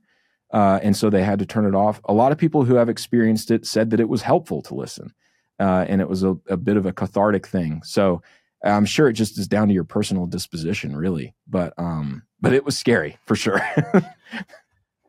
Uh, 0.52 0.80
and 0.84 0.98
so 0.98 1.10
they 1.10 1.24
had 1.24 1.40
to 1.40 1.46
turn 1.46 1.66
it 1.66 1.76
off. 1.76 2.02
A 2.06 2.14
lot 2.14 2.32
of 2.32 2.38
people 2.38 2.66
who 2.66 2.76
have 2.76 2.90
experienced 2.90 3.52
it 3.52 3.66
said 3.66 3.90
that 3.92 4.00
it 4.00 4.10
was 4.10 4.22
helpful 4.22 4.62
to 4.64 4.76
listen, 4.76 5.14
uh, 5.60 5.86
and 5.88 6.02
it 6.02 6.10
was 6.10 6.24
a, 6.24 6.36
a, 6.50 6.58
bit 6.58 6.76
of 6.76 6.86
a 6.86 6.92
cathartic 6.92 7.48
thing. 7.48 7.82
So 7.86 8.22
I'm 8.64 8.86
sure 8.86 9.08
it 9.08 9.14
just 9.14 9.40
is 9.40 9.48
down 9.48 9.70
to 9.70 9.74
your 9.74 9.86
personal 9.86 10.26
disposition, 10.26 10.96
really. 10.96 11.34
But 11.48 11.74
um, 11.78 12.24
but 12.42 12.54
it 12.54 12.66
was 12.66 12.78
scary 12.78 13.18
for 13.26 13.36
sure. 13.36 13.62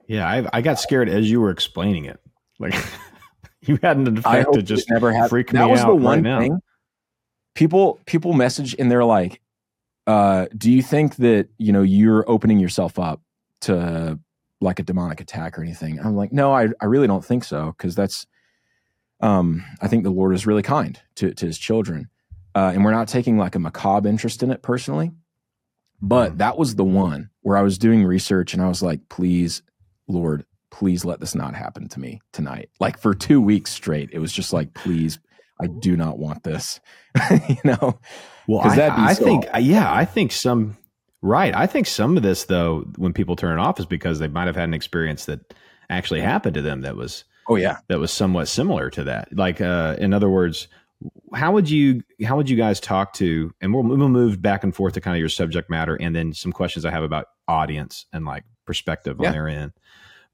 yeah, 0.06 0.28
I, 0.28 0.48
I 0.52 0.60
got 0.62 0.78
scared 0.78 1.08
as 1.08 1.30
you 1.30 1.40
were 1.40 1.50
explaining 1.50 2.04
it. 2.04 2.20
Like 2.58 2.74
you 3.62 3.78
had 3.82 3.96
an 3.96 4.18
effect 4.18 4.52
to 4.52 4.62
just 4.62 4.90
never 4.90 5.12
had, 5.12 5.30
freak 5.30 5.50
that 5.50 5.68
was 5.68 5.80
out 5.80 5.88
the 5.88 5.94
one 5.94 6.22
right 6.22 6.40
thing. 6.40 6.52
Now. 6.52 6.60
People 7.54 8.00
people 8.06 8.32
message 8.32 8.74
and 8.78 8.90
they're 8.90 9.04
like, 9.04 9.40
uh, 10.06 10.46
"Do 10.56 10.70
you 10.70 10.82
think 10.82 11.16
that 11.16 11.48
you 11.58 11.72
know 11.72 11.82
you're 11.82 12.28
opening 12.28 12.58
yourself 12.58 12.98
up 12.98 13.20
to 13.62 14.18
like 14.60 14.78
a 14.78 14.82
demonic 14.82 15.20
attack 15.20 15.58
or 15.58 15.62
anything?" 15.62 16.00
I'm 16.00 16.16
like, 16.16 16.32
"No, 16.32 16.52
I 16.52 16.68
I 16.80 16.86
really 16.86 17.06
don't 17.06 17.24
think 17.24 17.44
so 17.44 17.74
because 17.76 17.94
that's." 17.94 18.26
Um, 19.20 19.64
I 19.80 19.86
think 19.86 20.02
the 20.02 20.10
Lord 20.10 20.34
is 20.34 20.46
really 20.46 20.62
kind 20.62 20.98
to 21.16 21.32
to 21.34 21.46
His 21.46 21.58
children, 21.58 22.08
uh, 22.54 22.72
and 22.74 22.84
we're 22.84 22.92
not 22.92 23.08
taking 23.08 23.36
like 23.36 23.54
a 23.54 23.58
macabre 23.58 24.08
interest 24.08 24.42
in 24.42 24.50
it 24.50 24.62
personally. 24.62 25.12
But 26.02 26.32
mm. 26.32 26.38
that 26.38 26.58
was 26.58 26.74
the 26.74 26.84
one 26.84 27.30
where 27.42 27.56
I 27.56 27.62
was 27.62 27.78
doing 27.78 28.04
research 28.04 28.52
and 28.52 28.62
I 28.62 28.68
was 28.68 28.82
like, 28.82 29.08
please, 29.08 29.62
Lord, 30.08 30.44
please 30.70 31.04
let 31.04 31.20
this 31.20 31.34
not 31.34 31.54
happen 31.54 31.88
to 31.88 32.00
me 32.00 32.20
tonight. 32.32 32.70
Like 32.80 32.98
for 32.98 33.14
two 33.14 33.40
weeks 33.40 33.70
straight, 33.70 34.10
it 34.12 34.18
was 34.18 34.32
just 34.32 34.52
like, 34.52 34.74
please, 34.74 35.18
I 35.60 35.66
do 35.66 35.96
not 35.96 36.18
want 36.18 36.42
this. 36.42 36.80
you 37.48 37.56
know? 37.64 37.98
Well, 38.48 38.60
I, 38.60 38.88
I 38.88 39.12
so 39.12 39.24
think, 39.24 39.46
yeah, 39.60 39.92
I 39.92 40.04
think 40.04 40.32
some, 40.32 40.76
right. 41.20 41.54
I 41.54 41.66
think 41.66 41.86
some 41.86 42.16
of 42.16 42.22
this, 42.22 42.44
though, 42.44 42.80
when 42.96 43.12
people 43.12 43.36
turn 43.36 43.58
it 43.58 43.62
off, 43.62 43.78
is 43.78 43.86
because 43.86 44.18
they 44.18 44.28
might 44.28 44.46
have 44.46 44.56
had 44.56 44.64
an 44.64 44.74
experience 44.74 45.26
that 45.26 45.54
actually 45.90 46.20
happened 46.20 46.54
to 46.54 46.62
them 46.62 46.80
that 46.80 46.96
was, 46.96 47.24
oh, 47.48 47.56
yeah, 47.56 47.78
that 47.88 48.00
was 48.00 48.10
somewhat 48.10 48.48
similar 48.48 48.90
to 48.90 49.04
that. 49.04 49.28
Like, 49.36 49.60
uh, 49.60 49.96
in 50.00 50.12
other 50.12 50.30
words, 50.30 50.68
how 51.34 51.52
would 51.52 51.68
you 51.68 52.02
how 52.24 52.36
would 52.36 52.48
you 52.48 52.56
guys 52.56 52.78
talk 52.78 53.12
to 53.14 53.52
and 53.60 53.74
we'll, 53.74 53.82
we'll 53.82 54.08
move 54.08 54.40
back 54.40 54.62
and 54.62 54.74
forth 54.74 54.94
to 54.94 55.00
kind 55.00 55.16
of 55.16 55.20
your 55.20 55.28
subject 55.28 55.68
matter 55.68 55.96
and 56.00 56.14
then 56.14 56.32
some 56.32 56.52
questions 56.52 56.84
i 56.84 56.90
have 56.90 57.02
about 57.02 57.26
audience 57.48 58.06
and 58.12 58.24
like 58.24 58.44
perspective 58.64 59.18
yeah. 59.20 59.28
on 59.28 59.34
their 59.34 59.48
end 59.48 59.72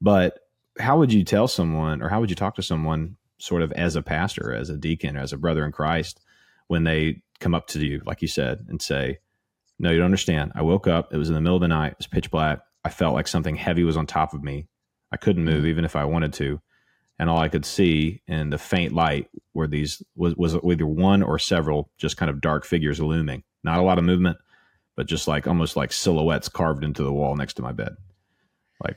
but 0.00 0.40
how 0.78 0.98
would 0.98 1.12
you 1.12 1.24
tell 1.24 1.48
someone 1.48 2.02
or 2.02 2.08
how 2.08 2.20
would 2.20 2.30
you 2.30 2.36
talk 2.36 2.54
to 2.54 2.62
someone 2.62 3.16
sort 3.38 3.62
of 3.62 3.72
as 3.72 3.96
a 3.96 4.02
pastor 4.02 4.52
as 4.52 4.70
a 4.70 4.76
deacon 4.76 5.16
as 5.16 5.32
a 5.32 5.38
brother 5.38 5.64
in 5.64 5.72
christ 5.72 6.20
when 6.66 6.84
they 6.84 7.22
come 7.40 7.54
up 7.54 7.66
to 7.66 7.84
you 7.84 8.02
like 8.04 8.22
you 8.22 8.28
said 8.28 8.66
and 8.68 8.82
say 8.82 9.18
no 9.78 9.90
you 9.90 9.96
don't 9.96 10.06
understand 10.06 10.52
i 10.54 10.62
woke 10.62 10.86
up 10.86 11.12
it 11.12 11.18
was 11.18 11.28
in 11.28 11.34
the 11.34 11.40
middle 11.40 11.56
of 11.56 11.62
the 11.62 11.68
night 11.68 11.92
it 11.92 11.98
was 11.98 12.06
pitch 12.06 12.30
black 12.30 12.60
i 12.84 12.88
felt 12.88 13.14
like 13.14 13.28
something 13.28 13.56
heavy 13.56 13.84
was 13.84 13.96
on 13.96 14.06
top 14.06 14.34
of 14.34 14.42
me 14.42 14.66
i 15.12 15.16
couldn't 15.16 15.44
move 15.44 15.58
mm-hmm. 15.58 15.66
even 15.68 15.84
if 15.84 15.96
i 15.96 16.04
wanted 16.04 16.32
to 16.32 16.60
and 17.18 17.28
all 17.28 17.38
I 17.38 17.48
could 17.48 17.64
see 17.64 18.22
in 18.26 18.50
the 18.50 18.58
faint 18.58 18.92
light 18.92 19.28
were 19.54 19.66
these 19.66 20.02
was 20.14 20.36
was 20.36 20.54
either 20.54 20.86
one 20.86 21.22
or 21.22 21.38
several 21.38 21.90
just 21.98 22.16
kind 22.16 22.30
of 22.30 22.40
dark 22.40 22.64
figures 22.64 23.00
looming. 23.00 23.42
Not 23.64 23.80
a 23.80 23.82
lot 23.82 23.98
of 23.98 24.04
movement, 24.04 24.38
but 24.96 25.06
just 25.06 25.26
like 25.26 25.46
almost 25.46 25.76
like 25.76 25.92
silhouettes 25.92 26.48
carved 26.48 26.84
into 26.84 27.02
the 27.02 27.12
wall 27.12 27.34
next 27.34 27.54
to 27.54 27.62
my 27.62 27.72
bed. 27.72 27.96
Like 28.82 28.96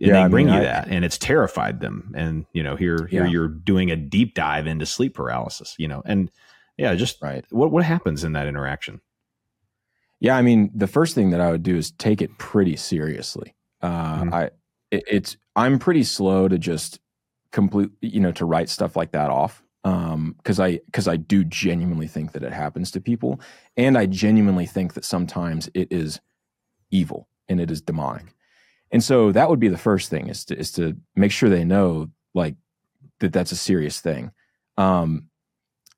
and 0.00 0.08
yeah, 0.08 0.22
they 0.24 0.28
bring 0.28 0.46
mean, 0.46 0.54
you 0.54 0.60
I, 0.60 0.64
that, 0.64 0.88
and 0.88 1.04
it's 1.04 1.18
terrified 1.18 1.80
them. 1.80 2.12
And 2.16 2.46
you 2.52 2.62
know, 2.62 2.76
here 2.76 3.06
here 3.10 3.24
yeah. 3.24 3.30
you're 3.30 3.48
doing 3.48 3.90
a 3.90 3.96
deep 3.96 4.34
dive 4.34 4.66
into 4.66 4.86
sleep 4.86 5.14
paralysis. 5.14 5.74
You 5.78 5.88
know, 5.88 6.02
and 6.04 6.30
yeah, 6.76 6.94
just 6.94 7.22
right. 7.22 7.44
What 7.50 7.70
what 7.70 7.84
happens 7.84 8.24
in 8.24 8.32
that 8.32 8.46
interaction? 8.46 9.00
Yeah, 10.20 10.36
I 10.36 10.42
mean, 10.42 10.70
the 10.74 10.86
first 10.86 11.14
thing 11.14 11.30
that 11.30 11.40
I 11.40 11.50
would 11.50 11.62
do 11.62 11.76
is 11.76 11.90
take 11.90 12.22
it 12.22 12.38
pretty 12.38 12.76
seriously. 12.76 13.54
Uh, 13.82 14.20
mm-hmm. 14.20 14.34
I 14.34 14.44
it, 14.90 15.04
it's 15.06 15.36
I'm 15.54 15.78
pretty 15.78 16.04
slow 16.04 16.48
to 16.48 16.58
just 16.58 17.00
complete 17.52 17.90
you 18.00 18.20
know 18.20 18.32
to 18.32 18.44
write 18.44 18.68
stuff 18.68 18.96
like 18.96 19.12
that 19.12 19.30
off 19.30 19.62
um 19.84 20.34
because 20.38 20.60
i 20.60 20.78
because 20.86 21.08
i 21.08 21.16
do 21.16 21.44
genuinely 21.44 22.06
think 22.06 22.32
that 22.32 22.42
it 22.42 22.52
happens 22.52 22.90
to 22.90 23.00
people 23.00 23.40
and 23.76 23.96
i 23.96 24.04
genuinely 24.04 24.66
think 24.66 24.94
that 24.94 25.06
sometimes 25.06 25.70
it 25.72 25.90
is 25.90 26.20
evil 26.90 27.28
and 27.48 27.60
it 27.60 27.70
is 27.70 27.80
demonic 27.80 28.34
and 28.90 29.02
so 29.02 29.32
that 29.32 29.48
would 29.48 29.60
be 29.60 29.68
the 29.68 29.78
first 29.78 30.10
thing 30.10 30.28
is 30.28 30.44
to 30.44 30.58
is 30.58 30.72
to 30.72 30.96
make 31.14 31.32
sure 31.32 31.48
they 31.48 31.64
know 31.64 32.08
like 32.34 32.54
that 33.20 33.32
that's 33.32 33.52
a 33.52 33.56
serious 33.56 34.00
thing 34.00 34.30
um 34.76 35.28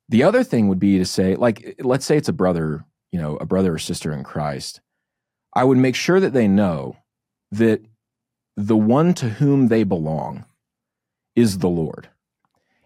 the 0.09 0.23
other 0.23 0.43
thing 0.43 0.67
would 0.67 0.79
be 0.79 0.97
to 0.97 1.05
say 1.05 1.35
like 1.35 1.75
let's 1.79 2.05
say 2.05 2.17
it's 2.17 2.29
a 2.29 2.33
brother 2.33 2.83
you 3.11 3.19
know 3.19 3.37
a 3.37 3.45
brother 3.45 3.73
or 3.73 3.79
sister 3.79 4.11
in 4.11 4.23
christ 4.23 4.81
i 5.53 5.63
would 5.63 5.77
make 5.77 5.95
sure 5.95 6.19
that 6.19 6.33
they 6.33 6.47
know 6.47 6.97
that 7.51 7.83
the 8.59 8.77
one 8.77 9.13
to 9.13 9.29
whom 9.29 9.69
they 9.69 9.83
belong 9.83 10.43
is 11.33 11.59
the 11.59 11.69
Lord. 11.69 12.09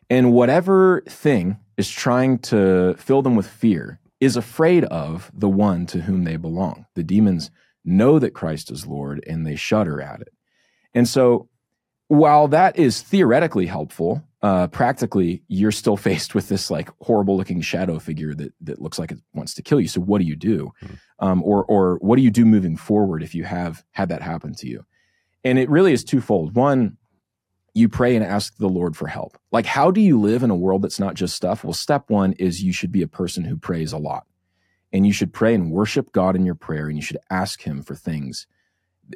And 0.09 0.31
whatever 0.31 1.01
thing 1.07 1.57
is 1.77 1.89
trying 1.89 2.37
to 2.39 2.93
fill 2.99 3.23
them 3.23 3.35
with 3.35 3.47
fear 3.47 3.99
is 4.19 4.37
afraid 4.37 4.85
of 4.85 5.31
the 5.33 5.49
one 5.49 5.87
to 5.87 6.01
whom 6.01 6.23
they 6.23 6.35
belong. 6.35 6.85
The 6.93 7.03
demons 7.03 7.49
know 7.85 8.19
that 8.19 8.33
Christ 8.33 8.71
is 8.71 8.85
Lord 8.85 9.23
and 9.27 9.45
they 9.45 9.55
shudder 9.55 10.01
at 10.01 10.21
it. 10.21 10.33
And 10.93 11.07
so, 11.07 11.49
while 12.07 12.47
that 12.49 12.77
is 12.77 13.01
theoretically 13.01 13.65
helpful, 13.65 14.23
uh, 14.41 14.67
practically 14.67 15.41
you're 15.47 15.71
still 15.71 15.97
faced 16.09 16.35
with 16.35 16.49
this 16.49 16.69
like 16.69 16.89
horrible 17.01 17.37
looking 17.37 17.61
shadow 17.61 17.97
figure 17.97 18.35
that 18.35 18.53
that 18.61 18.81
looks 18.81 18.99
like 18.99 19.11
it 19.11 19.19
wants 19.33 19.53
to 19.55 19.63
kill 19.63 19.79
you. 19.79 19.87
So 19.87 20.01
what 20.01 20.19
do 20.19 20.25
you 20.25 20.35
do, 20.35 20.71
mm-hmm. 20.83 21.25
um, 21.25 21.43
or 21.43 21.63
or 21.65 21.97
what 21.97 22.17
do 22.17 22.21
you 22.21 22.31
do 22.31 22.45
moving 22.45 22.77
forward 22.77 23.23
if 23.23 23.33
you 23.33 23.43
have 23.45 23.83
had 23.91 24.09
that 24.09 24.21
happen 24.21 24.53
to 24.55 24.67
you? 24.67 24.85
And 25.43 25.57
it 25.57 25.69
really 25.69 25.93
is 25.93 26.03
twofold. 26.03 26.55
One, 26.55 26.97
you 27.73 27.89
pray 27.89 28.15
and 28.15 28.23
ask 28.23 28.55
the 28.57 28.69
Lord 28.69 28.95
for 28.95 29.07
help. 29.07 29.37
Like, 29.51 29.65
how 29.65 29.91
do 29.91 29.99
you 29.99 30.19
live 30.19 30.43
in 30.43 30.51
a 30.51 30.55
world 30.55 30.83
that's 30.83 30.99
not 30.99 31.15
just 31.15 31.35
stuff? 31.35 31.63
Well, 31.63 31.73
step 31.73 32.09
one 32.09 32.33
is 32.33 32.63
you 32.63 32.71
should 32.71 32.91
be 32.91 33.01
a 33.01 33.07
person 33.07 33.43
who 33.43 33.57
prays 33.57 33.91
a 33.91 33.97
lot. 33.97 34.25
And 34.93 35.05
you 35.05 35.11
should 35.11 35.33
pray 35.33 35.53
and 35.53 35.71
worship 35.71 36.11
God 36.11 36.35
in 36.35 36.45
your 36.45 36.55
prayer, 36.55 36.87
and 36.87 36.95
you 36.95 37.01
should 37.01 37.17
ask 37.29 37.61
Him 37.61 37.81
for 37.81 37.95
things 37.95 38.47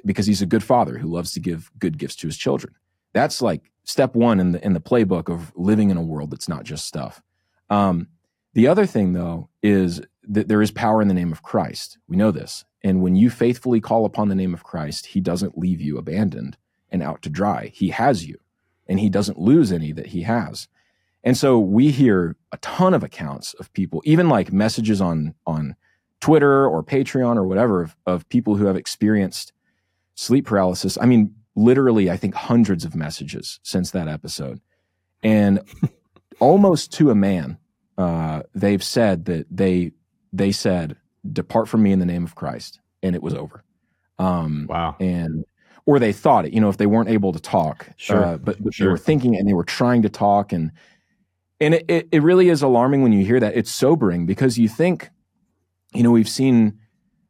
because 0.05 0.25
He's 0.25 0.41
a 0.41 0.47
good 0.47 0.63
father 0.63 0.97
who 0.97 1.07
loves 1.07 1.31
to 1.33 1.39
give 1.39 1.71
good 1.79 1.97
gifts 1.97 2.15
to 2.17 2.27
His 2.27 2.37
children. 2.37 2.73
That's 3.13 3.41
like 3.41 3.71
step 3.83 4.15
one 4.15 4.39
in 4.39 4.51
the 4.51 4.65
in 4.65 4.73
the 4.73 4.81
playbook 4.81 5.31
of 5.31 5.53
living 5.55 5.89
in 5.89 5.97
a 5.97 6.01
world 6.01 6.31
that's 6.31 6.49
not 6.49 6.63
just 6.63 6.85
stuff. 6.85 7.21
Um, 7.69 8.07
the 8.53 8.67
other 8.67 8.85
thing, 8.85 9.13
though, 9.13 9.49
is 9.61 10.01
that 10.23 10.47
there 10.47 10.61
is 10.61 10.71
power 10.71 11.01
in 11.01 11.07
the 11.07 11.13
name 11.13 11.31
of 11.31 11.43
Christ. 11.43 11.99
We 12.07 12.17
know 12.17 12.31
this. 12.31 12.65
And 12.83 13.01
when 13.01 13.15
you 13.15 13.29
faithfully 13.29 13.79
call 13.79 14.05
upon 14.05 14.29
the 14.29 14.35
name 14.35 14.53
of 14.53 14.63
Christ, 14.63 15.07
He 15.07 15.21
doesn't 15.21 15.57
leave 15.57 15.79
you 15.79 15.97
abandoned 15.97 16.57
and 16.89 17.03
out 17.03 17.21
to 17.21 17.29
dry. 17.29 17.71
He 17.73 17.89
has 17.89 18.25
you 18.25 18.39
and 18.87 18.99
he 18.99 19.09
doesn't 19.09 19.39
lose 19.39 19.71
any 19.71 19.91
that 19.91 20.07
he 20.07 20.23
has. 20.23 20.67
And 21.27 21.35
so 21.35 21.59
we 21.59 21.91
hear 21.91 22.37
a 22.53 22.57
ton 22.59 22.93
of 22.93 23.03
accounts 23.03 23.53
of 23.55 23.73
people, 23.73 24.01
even 24.05 24.29
like 24.29 24.53
messages 24.53 25.01
on 25.01 25.35
on 25.45 25.75
Twitter 26.21 26.65
or 26.65 26.81
Patreon 26.81 27.35
or 27.35 27.45
whatever 27.45 27.81
of, 27.81 27.97
of 28.05 28.29
people 28.29 28.55
who 28.55 28.65
have 28.65 28.77
experienced 28.77 29.51
sleep 30.15 30.45
paralysis. 30.45 30.97
I 31.01 31.05
mean, 31.05 31.35
literally, 31.53 32.09
I 32.09 32.15
think 32.15 32.33
hundreds 32.33 32.85
of 32.85 32.95
messages 32.95 33.59
since 33.63 33.91
that 33.91 34.07
episode. 34.07 34.61
And 35.21 35.59
almost 36.39 36.93
to 36.93 37.11
a 37.11 37.15
man, 37.15 37.57
uh, 37.97 38.43
they've 38.55 38.81
said 38.81 39.25
that 39.25 39.47
they 39.51 39.91
they 40.31 40.53
said, 40.53 40.95
"Depart 41.29 41.67
from 41.67 41.83
me 41.83 41.91
in 41.91 41.99
the 41.99 42.05
name 42.05 42.23
of 42.23 42.35
Christ," 42.35 42.79
and 43.03 43.17
it 43.17 43.21
was 43.21 43.33
over. 43.33 43.65
Um, 44.17 44.65
wow! 44.69 44.95
And 45.01 45.43
or 45.85 45.99
they 45.99 46.13
thought 46.13 46.45
it. 46.45 46.53
You 46.53 46.61
know, 46.61 46.69
if 46.69 46.77
they 46.77 46.85
weren't 46.85 47.09
able 47.09 47.33
to 47.33 47.39
talk, 47.41 47.89
sure, 47.97 48.23
uh, 48.23 48.37
but, 48.37 48.63
but 48.63 48.73
sure. 48.73 48.85
they 48.85 48.91
were 48.91 48.97
thinking 48.97 49.35
and 49.35 49.45
they 49.45 49.53
were 49.53 49.65
trying 49.65 50.03
to 50.03 50.09
talk, 50.09 50.53
and 50.53 50.71
and 51.59 51.73
it, 51.73 51.85
it, 51.87 52.07
it 52.11 52.23
really 52.23 52.49
is 52.49 52.61
alarming 52.61 53.01
when 53.01 53.11
you 53.13 53.25
hear 53.25 53.39
that. 53.39 53.55
It's 53.57 53.71
sobering 53.71 54.25
because 54.25 54.57
you 54.57 54.67
think, 54.69 55.09
you 55.93 56.03
know, 56.03 56.11
we've 56.11 56.29
seen 56.29 56.79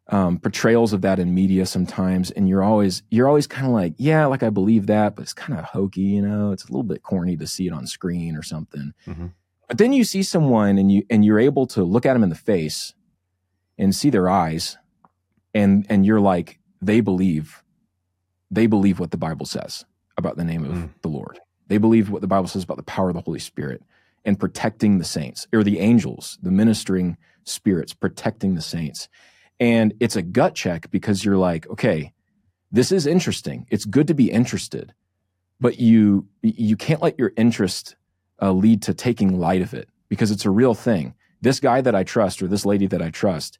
um, 0.10 0.40
portrayals 0.40 0.94
of 0.94 1.02
that 1.02 1.20
in 1.20 1.34
media 1.34 1.66
sometimes, 1.66 2.32
and 2.32 2.48
you're 2.48 2.64
always 2.64 3.04
you're 3.10 3.28
always 3.28 3.48
kind 3.48 3.68
of 3.68 3.74
like, 3.74 3.94
yeah, 3.98 4.26
like 4.26 4.44
I 4.44 4.50
believe 4.50 4.88
that, 4.88 5.16
but 5.16 5.24
it's 5.24 5.34
kind 5.34 5.58
of 5.60 5.66
hokey, 5.66 6.02
you 6.02 6.22
know. 6.22 6.52
It's 6.52 6.64
a 6.64 6.68
little 6.68 6.84
bit 6.84 7.04
corny 7.04 7.36
to 7.38 7.48
see 7.48 7.68
it 7.68 7.74
on 7.74 7.88
screen 7.88 8.36
or 8.36 8.44
something. 8.44 8.94
Mm-hmm. 9.06 9.28
But 9.68 9.78
then 9.78 9.92
you 9.92 10.04
see 10.06 10.24
someone 10.24 10.78
and 10.78 10.92
you 10.92 11.04
and 11.10 11.26
you're 11.26 11.40
able 11.40 11.68
to 11.68 11.84
look 11.84 12.06
at 12.06 12.14
them 12.14 12.24
in 12.24 12.30
the 12.30 12.36
face 12.36 12.94
and 13.78 13.94
see 13.94 14.10
their 14.10 14.30
eyes, 14.30 14.78
and 15.54 15.86
and 15.90 16.06
you're 16.06 16.22
like, 16.22 16.60
they 16.82 17.02
believe 17.02 17.64
they 18.50 18.66
believe 18.66 19.00
what 19.00 19.12
the 19.12 19.18
Bible 19.18 19.46
says 19.46 19.84
about 20.18 20.38
the 20.38 20.46
name 20.46 20.64
of 20.64 20.72
Mm. 20.72 20.90
the 21.02 21.10
Lord. 21.10 21.40
They 21.68 21.78
believe 21.78 22.10
what 22.10 22.22
the 22.22 22.28
Bible 22.28 22.48
says 22.48 22.64
about 22.64 22.78
the 22.78 22.84
power 22.84 23.10
of 23.10 23.16
the 23.16 23.22
Holy 23.22 23.40
Spirit 23.40 23.84
and 24.28 24.40
protecting 24.40 25.00
the 25.00 25.06
saints 25.06 25.48
or 25.54 25.64
the 25.64 25.80
angels, 25.80 26.38
the 26.44 26.52
ministering 26.52 27.18
spirits 27.46 27.94
protecting 27.94 28.56
the 28.56 28.62
saints. 28.62 29.08
And 29.60 29.94
it's 30.00 30.16
a 30.16 30.22
gut 30.22 30.54
check 30.54 30.92
because 30.92 31.26
you're 31.26 31.38
like, 31.38 31.68
okay, 31.70 32.14
this 32.72 32.92
is 32.92 33.08
interesting. 33.08 33.66
It's 33.72 33.86
good 33.86 34.08
to 34.08 34.14
be 34.14 34.30
interested, 34.30 34.94
but 35.60 35.80
you 35.80 36.28
you 36.44 36.76
can't 36.76 37.02
let 37.02 37.18
your 37.18 37.32
interest 37.38 37.96
uh, 38.42 38.52
lead 38.52 38.84
to 38.84 38.94
taking 38.94 39.40
light 39.40 39.62
of 39.62 39.74
it 39.74 39.90
because 40.10 40.30
it's 40.30 40.46
a 40.46 40.52
real 40.52 40.76
thing. 40.76 41.16
This 41.42 41.60
guy 41.60 41.82
that 41.82 41.96
I 41.96 42.04
trust 42.04 42.42
or 42.44 42.48
this 42.48 42.66
lady 42.66 42.86
that 42.88 43.02
I 43.02 43.10
trust, 43.10 43.58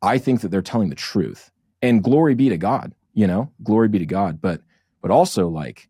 I 0.00 0.18
think 0.18 0.40
that 0.40 0.48
they're 0.48 0.62
telling 0.62 0.90
the 0.90 0.94
truth. 0.94 1.50
And 1.82 2.02
glory 2.02 2.34
be 2.34 2.48
to 2.48 2.56
God, 2.56 2.94
you 3.12 3.26
know, 3.26 3.50
glory 3.62 3.88
be 3.88 3.98
to 3.98 4.06
God. 4.06 4.40
But 4.40 4.60
but 5.02 5.10
also 5.10 5.48
like, 5.48 5.88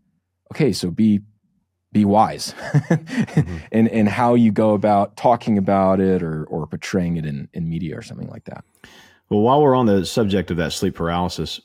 okay, 0.52 0.73
so 0.73 0.90
be 0.90 1.21
be 1.95 2.05
wise 2.05 2.55
in 3.73 3.87
in 3.87 4.07
how 4.07 4.35
you 4.35 4.51
go 4.51 4.75
about 4.75 5.17
talking 5.17 5.57
about 5.57 6.01
it 6.01 6.23
or 6.23 6.45
or 6.45 6.67
portraying 6.67 7.17
it 7.17 7.25
in 7.25 7.49
in 7.55 7.71
media 7.71 7.97
or 7.97 8.03
something 8.03 8.29
like 8.29 8.45
that. 8.45 8.65
Well, 9.31 9.41
while 9.41 9.63
we're 9.63 9.75
on 9.75 9.87
the 9.87 10.05
subject 10.05 10.51
of 10.51 10.59
that 10.59 10.73
sleep 10.75 10.97
paralysis 10.97 11.61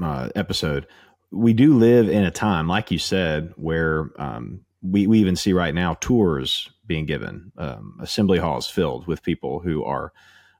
uh, 0.00 0.28
episode, 0.36 0.86
we 1.32 1.52
do 1.52 1.76
live 1.76 2.08
in 2.08 2.22
a 2.22 2.30
time, 2.30 2.68
like 2.68 2.92
you 2.92 2.98
said, 2.98 3.52
where 3.56 4.10
um, 4.18 4.60
we, 4.82 5.06
we 5.06 5.18
even 5.18 5.34
see 5.34 5.52
right 5.52 5.74
now 5.74 5.94
tours 6.00 6.70
being 6.86 7.06
given, 7.06 7.50
um, 7.56 7.98
assembly 8.00 8.38
halls 8.38 8.68
filled 8.68 9.06
with 9.06 9.22
people 9.22 9.60
who 9.60 9.82
are 9.82 10.12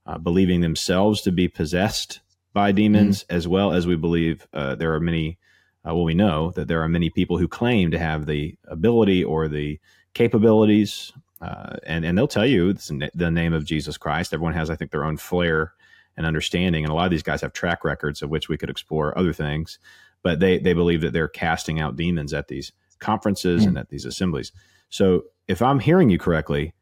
uh, 0.07 0.19
believing 0.19 0.62
themselves 0.62 1.21
to 1.23 1.31
be 1.31 1.47
possessed 1.47 2.21
by 2.52 2.73
demons, 2.73 3.25
as 3.31 3.47
well 3.47 3.73
as 3.73 3.87
we 3.87 3.97
believe 3.97 4.49
uh, 4.52 4.75
there 4.75 4.95
are 4.95 5.00
many. 5.00 5.38
Uh, 5.86 5.94
well, 5.94 6.04
we 6.04 6.14
know 6.14 6.50
that 6.52 6.68
there 6.68 6.82
are 6.82 6.88
many 6.88 7.10
people 7.10 7.38
who 7.38 7.48
claim 7.48 7.90
to 7.90 7.98
have 7.98 8.26
the 8.26 8.56
ability 8.68 9.24
or 9.24 9.48
the 9.48 9.78
capabilities, 10.14 11.12
uh, 11.40 11.76
and 11.84 12.04
and 12.04 12.16
they'll 12.16 12.28
tell 12.28 12.46
you 12.46 12.68
it's 12.68 12.88
the 13.14 13.30
name 13.30 13.52
of 13.52 13.64
Jesus 13.64 13.96
Christ. 13.98 14.32
Everyone 14.32 14.54
has, 14.54 14.70
I 14.70 14.76
think, 14.76 14.90
their 14.92 15.04
own 15.04 15.16
flair 15.16 15.72
and 16.16 16.26
understanding. 16.26 16.84
And 16.84 16.92
a 16.92 16.94
lot 16.94 17.06
of 17.06 17.10
these 17.10 17.22
guys 17.22 17.40
have 17.40 17.52
track 17.52 17.84
records 17.84 18.22
of 18.22 18.30
which 18.30 18.48
we 18.48 18.56
could 18.58 18.70
explore 18.70 19.16
other 19.18 19.32
things, 19.32 19.78
but 20.22 20.38
they 20.40 20.58
they 20.58 20.72
believe 20.74 21.00
that 21.00 21.12
they're 21.12 21.28
casting 21.28 21.80
out 21.80 21.96
demons 21.96 22.32
at 22.32 22.48
these 22.48 22.72
conferences 23.00 23.64
Mm. 23.64 23.68
and 23.68 23.78
at 23.78 23.88
these 23.88 24.04
assemblies. 24.04 24.52
So 24.88 25.24
if 25.48 25.60
I'm 25.62 25.80
hearing 25.80 26.10
you 26.10 26.18
correctly, 26.18 26.74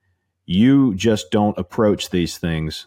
you 0.44 0.94
just 0.94 1.30
don't 1.30 1.56
approach 1.56 2.10
these 2.10 2.36
things 2.36 2.86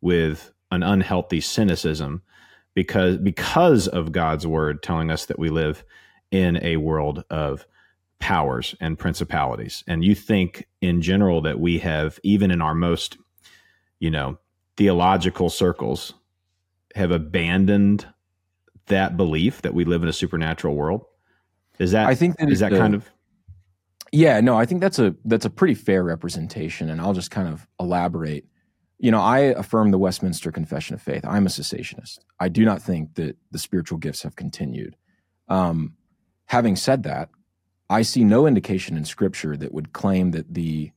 with 0.00 0.52
an 0.72 0.82
unhealthy 0.82 1.40
cynicism 1.40 2.22
because 2.76 3.16
because 3.16 3.88
of 3.88 4.12
God's 4.12 4.46
word 4.46 4.84
telling 4.84 5.10
us 5.10 5.26
that 5.26 5.38
we 5.38 5.48
live 5.48 5.82
in 6.30 6.62
a 6.62 6.76
world 6.76 7.24
of 7.30 7.66
powers 8.20 8.76
and 8.80 8.98
principalities 8.98 9.82
and 9.88 10.04
you 10.04 10.14
think 10.14 10.66
in 10.80 11.02
general 11.02 11.40
that 11.40 11.58
we 11.58 11.78
have 11.78 12.18
even 12.22 12.50
in 12.50 12.62
our 12.62 12.74
most 12.74 13.18
you 13.98 14.10
know 14.10 14.38
theological 14.76 15.50
circles 15.50 16.14
have 16.94 17.10
abandoned 17.10 18.06
that 18.86 19.16
belief 19.16 19.62
that 19.62 19.74
we 19.74 19.84
live 19.84 20.02
in 20.02 20.08
a 20.08 20.12
supernatural 20.12 20.74
world 20.74 21.04
is 21.78 21.90
that 21.90 22.06
I 22.06 22.14
think 22.14 22.36
that 22.38 22.50
is 22.50 22.60
that 22.60 22.70
the- 22.70 22.78
kind 22.78 22.94
of 22.94 23.10
Yeah, 24.12 24.40
no, 24.40 24.56
I 24.56 24.64
think 24.64 24.80
that's 24.80 24.98
a 24.98 25.14
that's 25.24 25.44
a 25.44 25.50
pretty 25.50 25.74
fair 25.74 26.02
representation, 26.04 26.88
and 26.88 27.00
I'll 27.00 27.12
just 27.12 27.30
kind 27.30 27.48
of 27.48 27.66
elaborate. 27.78 28.46
You 28.98 29.10
know, 29.10 29.20
I 29.20 29.38
affirm 29.38 29.90
the 29.90 29.98
Westminster 29.98 30.50
Confession 30.50 30.94
of 30.94 31.02
Faith. 31.02 31.24
I'm 31.26 31.46
a 31.46 31.50
cessationist. 31.50 32.20
I 32.40 32.48
do 32.48 32.64
not 32.64 32.80
think 32.82 33.14
that 33.14 33.36
the 33.50 33.58
spiritual 33.58 33.98
gifts 33.98 34.22
have 34.22 34.36
continued. 34.36 34.96
Um, 35.48 35.94
having 36.46 36.76
said 36.76 37.02
that, 37.02 37.28
I 37.90 38.02
see 38.02 38.24
no 38.24 38.46
indication 38.46 38.96
in 38.96 39.04
Scripture 39.04 39.56
that 39.56 39.72
would 39.74 39.92
claim 39.92 40.30
that 40.32 40.54
the 40.54 40.92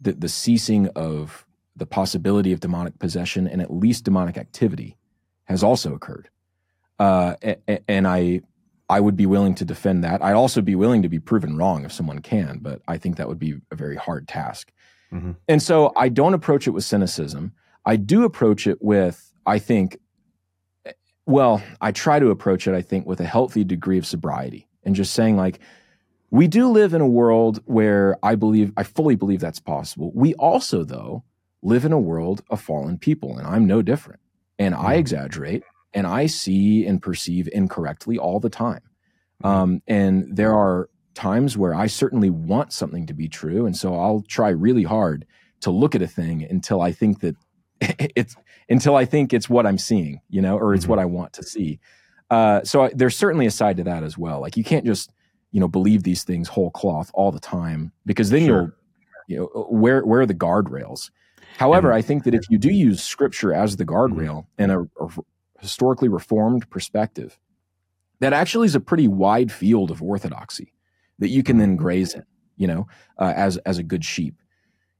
that 0.00 0.20
the 0.20 0.28
ceasing 0.28 0.88
of 0.88 1.46
the 1.74 1.86
possibility 1.86 2.52
of 2.52 2.60
demonic 2.60 2.98
possession 2.98 3.46
and 3.46 3.62
at 3.62 3.72
least 3.72 4.04
demonic 4.04 4.36
activity 4.36 4.96
has 5.44 5.62
also 5.62 5.94
occurred. 5.94 6.28
Uh, 6.98 7.34
a- 7.42 7.56
a- 7.68 7.90
and 7.90 8.06
I 8.08 8.40
I 8.88 9.00
would 9.00 9.16
be 9.16 9.26
willing 9.26 9.54
to 9.56 9.64
defend 9.64 10.04
that. 10.04 10.22
I'd 10.22 10.34
also 10.34 10.60
be 10.62 10.74
willing 10.76 11.02
to 11.02 11.08
be 11.08 11.18
proven 11.18 11.56
wrong 11.56 11.84
if 11.84 11.92
someone 11.92 12.20
can, 12.20 12.58
but 12.60 12.82
I 12.88 12.98
think 12.98 13.16
that 13.16 13.28
would 13.28 13.38
be 13.38 13.56
a 13.70 13.76
very 13.76 13.96
hard 13.96 14.26
task. 14.28 14.70
Mhm. 15.12 15.36
And 15.48 15.62
so 15.62 15.92
I 15.96 16.08
don't 16.08 16.34
approach 16.34 16.66
it 16.66 16.70
with 16.70 16.84
cynicism. 16.84 17.52
I 17.84 17.96
do 17.96 18.24
approach 18.24 18.66
it 18.66 18.78
with, 18.82 19.32
I 19.46 19.58
think, 19.58 19.98
well, 21.26 21.62
I 21.80 21.92
try 21.92 22.18
to 22.18 22.30
approach 22.30 22.66
it, 22.68 22.74
I 22.74 22.82
think, 22.82 23.06
with 23.06 23.20
a 23.20 23.24
healthy 23.26 23.64
degree 23.64 23.98
of 23.98 24.06
sobriety 24.06 24.68
and 24.84 24.94
just 24.94 25.12
saying, 25.12 25.36
like, 25.36 25.58
we 26.30 26.48
do 26.48 26.68
live 26.68 26.92
in 26.94 27.00
a 27.00 27.06
world 27.06 27.60
where 27.66 28.16
I 28.22 28.34
believe, 28.34 28.72
I 28.76 28.82
fully 28.82 29.14
believe 29.16 29.40
that's 29.40 29.60
possible. 29.60 30.10
We 30.14 30.34
also, 30.34 30.84
though, 30.84 31.24
live 31.62 31.84
in 31.84 31.92
a 31.92 31.98
world 32.00 32.42
of 32.50 32.60
fallen 32.60 32.98
people, 32.98 33.38
and 33.38 33.46
I'm 33.46 33.66
no 33.66 33.82
different. 33.82 34.20
And 34.58 34.74
I 34.74 34.96
Mhm. 34.96 34.98
exaggerate 34.98 35.62
and 35.94 36.06
I 36.06 36.26
see 36.26 36.86
and 36.86 37.00
perceive 37.00 37.48
incorrectly 37.52 38.18
all 38.18 38.40
the 38.40 38.50
time. 38.50 38.80
Mhm. 39.42 39.48
Um, 39.48 39.82
and 39.86 40.36
there 40.36 40.54
are 40.54 40.88
times 41.16 41.56
where 41.58 41.74
I 41.74 41.86
certainly 41.88 42.30
want 42.30 42.72
something 42.72 43.06
to 43.06 43.14
be 43.14 43.28
true. 43.28 43.66
And 43.66 43.76
so 43.76 43.94
I'll 43.98 44.22
try 44.28 44.50
really 44.50 44.84
hard 44.84 45.26
to 45.62 45.70
look 45.70 45.94
at 45.96 46.02
a 46.02 46.06
thing 46.06 46.44
until 46.48 46.80
I 46.80 46.92
think 46.92 47.20
that 47.20 47.34
it's 47.80 48.36
until 48.68 48.94
I 48.96 49.04
think 49.04 49.32
it's 49.32 49.48
what 49.50 49.66
I'm 49.66 49.78
seeing, 49.78 50.20
you 50.28 50.40
know, 50.42 50.56
or 50.58 50.74
it's 50.74 50.84
Mhm. 50.86 50.88
what 50.90 50.98
I 51.00 51.04
want 51.06 51.32
to 51.34 51.42
see. 51.42 51.80
Uh, 52.30 52.62
so 52.64 52.84
I, 52.84 52.90
there's 52.94 53.16
certainly 53.16 53.46
a 53.46 53.50
side 53.50 53.76
to 53.78 53.84
that 53.84 54.02
as 54.02 54.16
well. 54.18 54.40
Like 54.40 54.56
you 54.56 54.64
can't 54.64 54.84
just, 54.84 55.10
you 55.52 55.60
know, 55.60 55.68
believe 55.68 56.02
these 56.02 56.24
things 56.24 56.48
whole 56.48 56.70
cloth 56.70 57.10
all 57.14 57.30
the 57.32 57.40
time 57.40 57.92
because 58.04 58.30
then 58.30 58.44
Sure. 58.46 58.74
you'll, 59.26 59.46
you 59.48 59.50
know, 59.54 59.66
where 59.70 60.04
where 60.04 60.20
are 60.20 60.26
the 60.26 60.34
guardrails? 60.34 61.10
However, 61.58 61.92
I 61.92 62.02
think 62.02 62.24
that 62.24 62.34
if 62.34 62.42
you 62.50 62.58
do 62.58 62.70
use 62.70 63.02
scripture 63.02 63.52
as 63.54 63.76
the 63.76 63.86
guardrail 63.86 64.46
and 64.58 64.70
a, 64.70 64.80
a 65.00 65.08
historically 65.60 66.08
reformed 66.08 66.68
perspective, 66.68 67.38
that 68.20 68.32
actually 68.34 68.66
is 68.66 68.74
a 68.74 68.80
pretty 68.80 69.08
wide 69.08 69.50
field 69.50 69.90
of 69.90 70.02
orthodoxy 70.02 70.72
that 71.18 71.28
you 71.28 71.42
can 71.42 71.58
then 71.58 71.76
graze 71.76 72.14
in, 72.14 72.24
you 72.56 72.66
know, 72.66 72.86
uh, 73.18 73.32
as 73.36 73.56
as 73.58 73.78
a 73.78 73.82
good 73.82 74.04
sheep. 74.04 74.34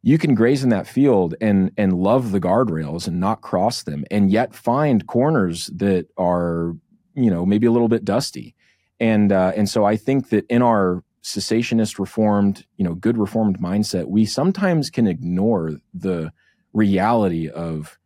You 0.03 0.19
can 0.19 0.35
graze 0.35 0.63
in 0.63 0.71
that 0.71 0.87
field 0.87 1.35
and 1.41 1.73
and 1.77 1.93
love 1.93 2.31
the 2.31 2.41
guardrails 2.41 3.09
and 3.09 3.19
not 3.21 3.41
cross 3.41 3.83
them, 3.83 4.05
and 4.11 4.31
yet 4.31 4.55
find 4.55 5.07
corners 5.07 5.67
that 5.75 6.07
are, 6.17 6.77
you 7.15 7.31
know, 7.31 7.45
maybe 7.45 7.67
a 7.67 7.73
little 7.73 7.89
bit 7.89 8.05
dusty. 8.05 8.55
And 9.01 9.33
uh, 9.33 9.53
and 9.57 9.69
so 9.69 9.85
I 9.85 9.97
think 9.97 10.29
that 10.31 10.47
in 10.49 10.63
our 10.63 11.03
cessationist 11.23 11.99
reformed, 11.99 12.65
you 12.77 12.85
know, 12.85 12.95
good 12.95 13.19
reformed 13.19 13.59
mindset, 13.59 14.07
we 14.07 14.25
sometimes 14.25 14.91
can 14.91 15.09
ignore 15.09 15.73
the 15.93 16.33
reality 16.73 17.49
of 17.49 17.99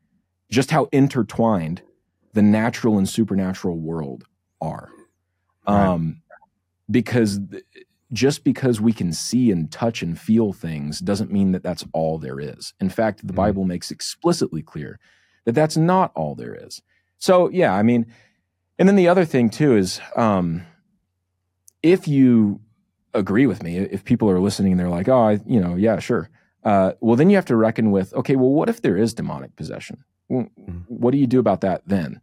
just 0.50 0.70
how 0.70 0.88
intertwined 0.90 1.82
the 2.32 2.42
natural 2.42 2.96
and 2.96 3.08
supernatural 3.08 3.78
world 3.78 4.24
are. 4.60 4.88
Right. 5.68 5.86
Um, 5.86 6.22
because 6.90 7.40
th- 7.50 7.62
just 8.12 8.42
because 8.44 8.80
we 8.80 8.92
can 8.92 9.12
see 9.12 9.50
and 9.50 9.70
touch 9.70 10.02
and 10.02 10.18
feel 10.18 10.52
things 10.52 10.98
doesn't 10.98 11.30
mean 11.32 11.52
that 11.52 11.62
that's 11.62 11.84
all 11.92 12.18
there 12.18 12.40
is. 12.40 12.74
In 12.80 12.88
fact, 12.88 13.26
the 13.26 13.32
Mhm. 13.32 13.36
Bible 13.36 13.64
makes 13.64 13.90
explicitly 13.90 14.62
clear 14.62 14.98
that 15.44 15.52
that's 15.54 15.76
not 15.76 16.12
all 16.14 16.34
there 16.34 16.54
is. 16.54 16.82
So, 17.18 17.48
yeah, 17.50 17.72
I 17.74 17.82
mean, 17.82 18.06
and 18.78 18.88
then 18.88 18.96
the 18.96 19.08
other 19.08 19.24
thing 19.24 19.48
too 19.50 19.76
is 19.76 20.00
um, 20.16 20.62
if 21.82 22.08
you 22.08 22.60
agree 23.14 23.46
with 23.46 23.62
me, 23.62 23.76
if 23.78 24.04
people 24.04 24.30
are 24.30 24.40
listening 24.40 24.72
and 24.72 24.80
they're 24.80 24.88
like, 24.88 25.08
oh, 25.08 25.20
I, 25.28 25.40
you 25.46 25.60
know, 25.60 25.76
yeah, 25.76 25.98
sure. 25.98 26.30
Uh, 26.62 26.92
well, 27.00 27.16
then 27.16 27.30
you 27.30 27.36
have 27.36 27.46
to 27.46 27.56
reckon 27.56 27.90
with, 27.90 28.12
okay, 28.14 28.36
well, 28.36 28.50
what 28.50 28.68
if 28.68 28.82
there 28.82 28.96
is 28.96 29.14
demonic 29.14 29.56
possession? 29.56 30.04
Well, 30.28 30.48
Mhm. 30.58 30.84
What 30.88 31.10
do 31.12 31.18
you 31.18 31.26
do 31.26 31.38
about 31.40 31.60
that 31.62 31.82
then? 31.86 32.20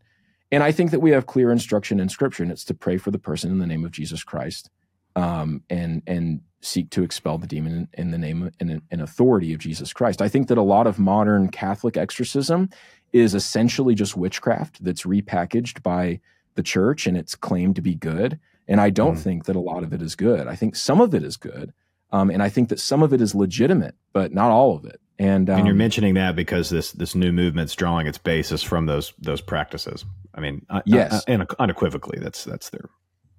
And 0.51 0.63
I 0.63 0.71
think 0.71 0.91
that 0.91 1.01
we 1.01 1.11
have 1.11 1.25
clear 1.25 1.51
instruction 1.51 1.99
in 1.99 2.07
Scripture, 2.07 2.43
and 2.43 2.51
it's 2.51 2.63
to 2.65 2.73
pray 2.73 2.97
for 2.97 3.11
the 3.11 3.19
person 3.19 3.51
in 3.51 3.59
the 3.59 3.67
name 3.67 3.83
of 3.83 3.91
Jesus 3.91 4.23
Christ, 4.23 4.69
um, 5.17 5.63
and 5.69 6.01
and 6.07 6.41
seek 6.61 6.89
to 6.91 7.03
expel 7.03 7.37
the 7.37 7.47
demon 7.47 7.87
in, 7.93 8.05
in 8.05 8.11
the 8.11 8.17
name 8.17 8.51
and 8.59 8.81
in 8.91 8.99
authority 9.01 9.53
of 9.53 9.59
Jesus 9.59 9.93
Christ. 9.93 10.21
I 10.21 10.27
think 10.27 10.47
that 10.47 10.57
a 10.57 10.63
lot 10.63 10.87
of 10.87 10.97
modern 10.99 11.49
Catholic 11.49 11.95
exorcism 11.97 12.69
is 13.13 13.33
essentially 13.35 13.95
just 13.95 14.17
witchcraft 14.17 14.83
that's 14.83 15.03
repackaged 15.03 15.81
by 15.83 16.19
the 16.55 16.63
church, 16.63 17.07
and 17.07 17.15
it's 17.15 17.35
claimed 17.35 17.75
to 17.75 17.81
be 17.81 17.95
good. 17.95 18.39
And 18.67 18.81
I 18.81 18.89
don't 18.89 19.15
Mm. 19.15 19.19
think 19.23 19.45
that 19.45 19.55
a 19.55 19.59
lot 19.61 19.83
of 19.83 19.93
it 19.93 20.01
is 20.01 20.15
good. 20.15 20.47
I 20.47 20.55
think 20.55 20.75
some 20.75 20.99
of 20.99 21.13
it 21.13 21.23
is 21.23 21.37
good, 21.37 21.73
um, 22.11 22.29
and 22.29 22.41
I 22.43 22.49
think 22.49 22.69
that 22.69 22.79
some 22.79 23.01
of 23.03 23.13
it 23.13 23.21
is 23.21 23.33
legitimate, 23.35 23.95
but 24.13 24.33
not 24.33 24.51
all 24.51 24.75
of 24.75 24.83
it. 24.85 24.99
And, 25.19 25.49
um, 25.49 25.57
and 25.59 25.65
you're 25.67 25.75
mentioning 25.75 26.13
that 26.15 26.35
because 26.35 26.69
this 26.69 26.91
this 26.91 27.15
new 27.15 27.31
movement's 27.31 27.75
drawing 27.75 28.07
its 28.07 28.17
basis 28.19 28.61
from 28.61 28.85
those 28.87 29.13
those 29.19 29.41
practices. 29.41 30.05
I 30.35 30.41
mean, 30.41 30.65
uh, 30.69 30.81
Yes. 30.85 31.11
uh, 31.13 31.21
and 31.27 31.45
unequivocally, 31.59 32.19
that's 32.21 32.43
that's 32.43 32.69
their 32.69 32.89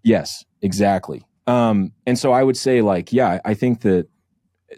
Yes, 0.02 0.44
exactly. 0.62 1.22
Um, 1.48 1.92
and 2.06 2.18
so 2.18 2.32
I 2.32 2.42
would 2.42 2.56
say, 2.56 2.82
like, 2.82 3.12
yeah, 3.12 3.40
I 3.44 3.54
think 3.54 3.80
that 3.80 4.06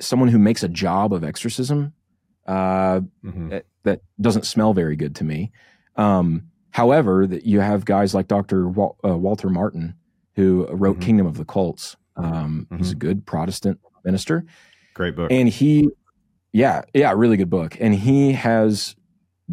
someone 0.00 0.28
who 0.28 0.38
makes 0.38 0.62
a 0.62 0.68
job 0.68 1.12
of 1.12 1.24
exorcism, 1.24 1.92
uh, 2.46 3.00
Mhm. 3.24 3.50
that, 3.50 3.66
that 3.82 4.00
doesn't 4.20 4.46
smell 4.46 4.72
very 4.72 4.96
good 4.96 5.14
to 5.16 5.24
me. 5.24 5.50
Um, 5.96 6.44
however, 6.70 7.26
that 7.26 7.44
you 7.44 7.60
have 7.60 7.84
guys 7.84 8.14
like 8.14 8.28
Dr. 8.28 8.68
Wal- 8.68 8.96
uh, 9.04 9.16
Walter 9.18 9.48
Martin 9.50 9.94
who 10.36 10.66
wrote 10.70 10.98
Mhm. 10.98 11.02
Kingdom 11.02 11.26
of 11.26 11.36
the 11.36 11.44
Cults. 11.44 11.96
Um, 12.16 12.66
He's 12.78 12.92
a 12.92 12.94
Mhm. 12.94 12.98
good 13.00 13.26
Protestant 13.26 13.80
minister, 14.04 14.44
Great 14.94 15.16
book. 15.16 15.30
and 15.32 15.48
he, 15.48 15.90
yeah, 16.52 16.82
yeah, 16.94 17.12
really 17.16 17.36
good 17.36 17.50
book, 17.50 17.76
and 17.80 17.94
he 17.94 18.32
has 18.32 18.94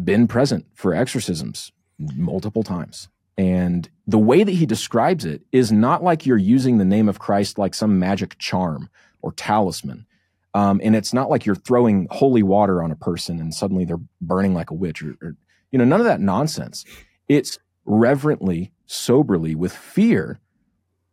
been 0.02 0.26
present 0.28 0.66
for 0.74 0.94
exorcisms 0.94 1.72
multiple 1.98 2.62
times. 2.62 3.08
And 3.38 3.88
the 4.08 4.18
way 4.18 4.42
that 4.42 4.50
he 4.50 4.66
describes 4.66 5.24
it 5.24 5.42
is 5.52 5.70
not 5.70 6.02
like 6.02 6.26
you're 6.26 6.36
using 6.36 6.76
the 6.76 6.84
name 6.84 7.08
of 7.08 7.20
Christ 7.20 7.56
like 7.56 7.72
some 7.72 7.98
magic 7.98 8.36
charm 8.38 8.90
or 9.22 9.32
talisman. 9.32 10.06
Um, 10.54 10.80
and 10.82 10.96
it's 10.96 11.14
not 11.14 11.30
like 11.30 11.46
you're 11.46 11.54
throwing 11.54 12.08
holy 12.10 12.42
water 12.42 12.82
on 12.82 12.90
a 12.90 12.96
person 12.96 13.38
and 13.38 13.54
suddenly 13.54 13.84
they're 13.84 14.00
burning 14.20 14.54
like 14.54 14.70
a 14.70 14.74
witch 14.74 15.02
or, 15.02 15.16
or 15.22 15.36
you 15.70 15.78
know, 15.78 15.84
none 15.84 16.00
of 16.00 16.06
that 16.06 16.20
nonsense. 16.20 16.84
It's 17.28 17.60
reverently, 17.84 18.72
soberly, 18.86 19.54
with 19.54 19.72
fear, 19.72 20.40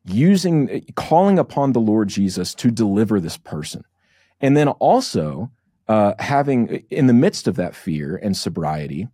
using, 0.06 0.84
calling 0.96 1.38
upon 1.38 1.74
the 1.74 1.80
Lord 1.80 2.08
Jesus 2.08 2.56
to 2.56 2.72
deliver 2.72 3.20
this 3.20 3.38
person. 3.38 3.84
And 4.42 4.58
then 4.58 4.70
also 4.70 5.52
uh, 5.88 6.14
having, 6.18 6.86
in 6.90 7.06
the 7.06 7.14
midst 7.14 7.48
of 7.48 7.56
that 7.58 7.76
fear 7.76 8.16
and 8.16 8.36
sobriety, 8.36 9.10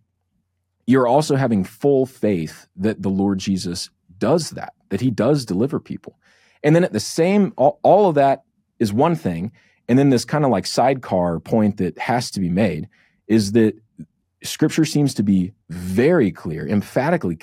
you're 0.86 1.06
also 1.06 1.36
having 1.36 1.64
full 1.64 2.06
faith 2.06 2.66
that 2.76 3.02
the 3.02 3.08
Lord 3.08 3.38
Jesus 3.38 3.90
does 4.18 4.50
that, 4.50 4.74
that 4.90 5.00
he 5.00 5.10
does 5.10 5.44
deliver 5.44 5.80
people. 5.80 6.18
And 6.62 6.74
then 6.76 6.84
at 6.84 6.92
the 6.92 7.00
same, 7.00 7.52
all, 7.56 7.80
all 7.82 8.08
of 8.08 8.14
that 8.14 8.44
is 8.78 8.92
one 8.92 9.16
thing. 9.16 9.52
And 9.88 9.98
then 9.98 10.10
this 10.10 10.24
kind 10.24 10.44
of 10.44 10.50
like 10.50 10.66
sidecar 10.66 11.40
point 11.40 11.76
that 11.78 11.98
has 11.98 12.30
to 12.32 12.40
be 12.40 12.48
made 12.48 12.88
is 13.26 13.52
that 13.52 13.74
scripture 14.42 14.84
seems 14.84 15.14
to 15.14 15.22
be 15.22 15.52
very 15.70 16.30
clear, 16.30 16.66
emphatically 16.66 17.38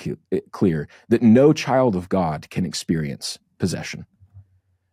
clear, 0.52 0.88
that 1.10 1.22
no 1.22 1.54
child 1.54 1.96
of 1.96 2.10
God 2.10 2.50
can 2.50 2.66
experience 2.66 3.40
possession. 3.58 4.06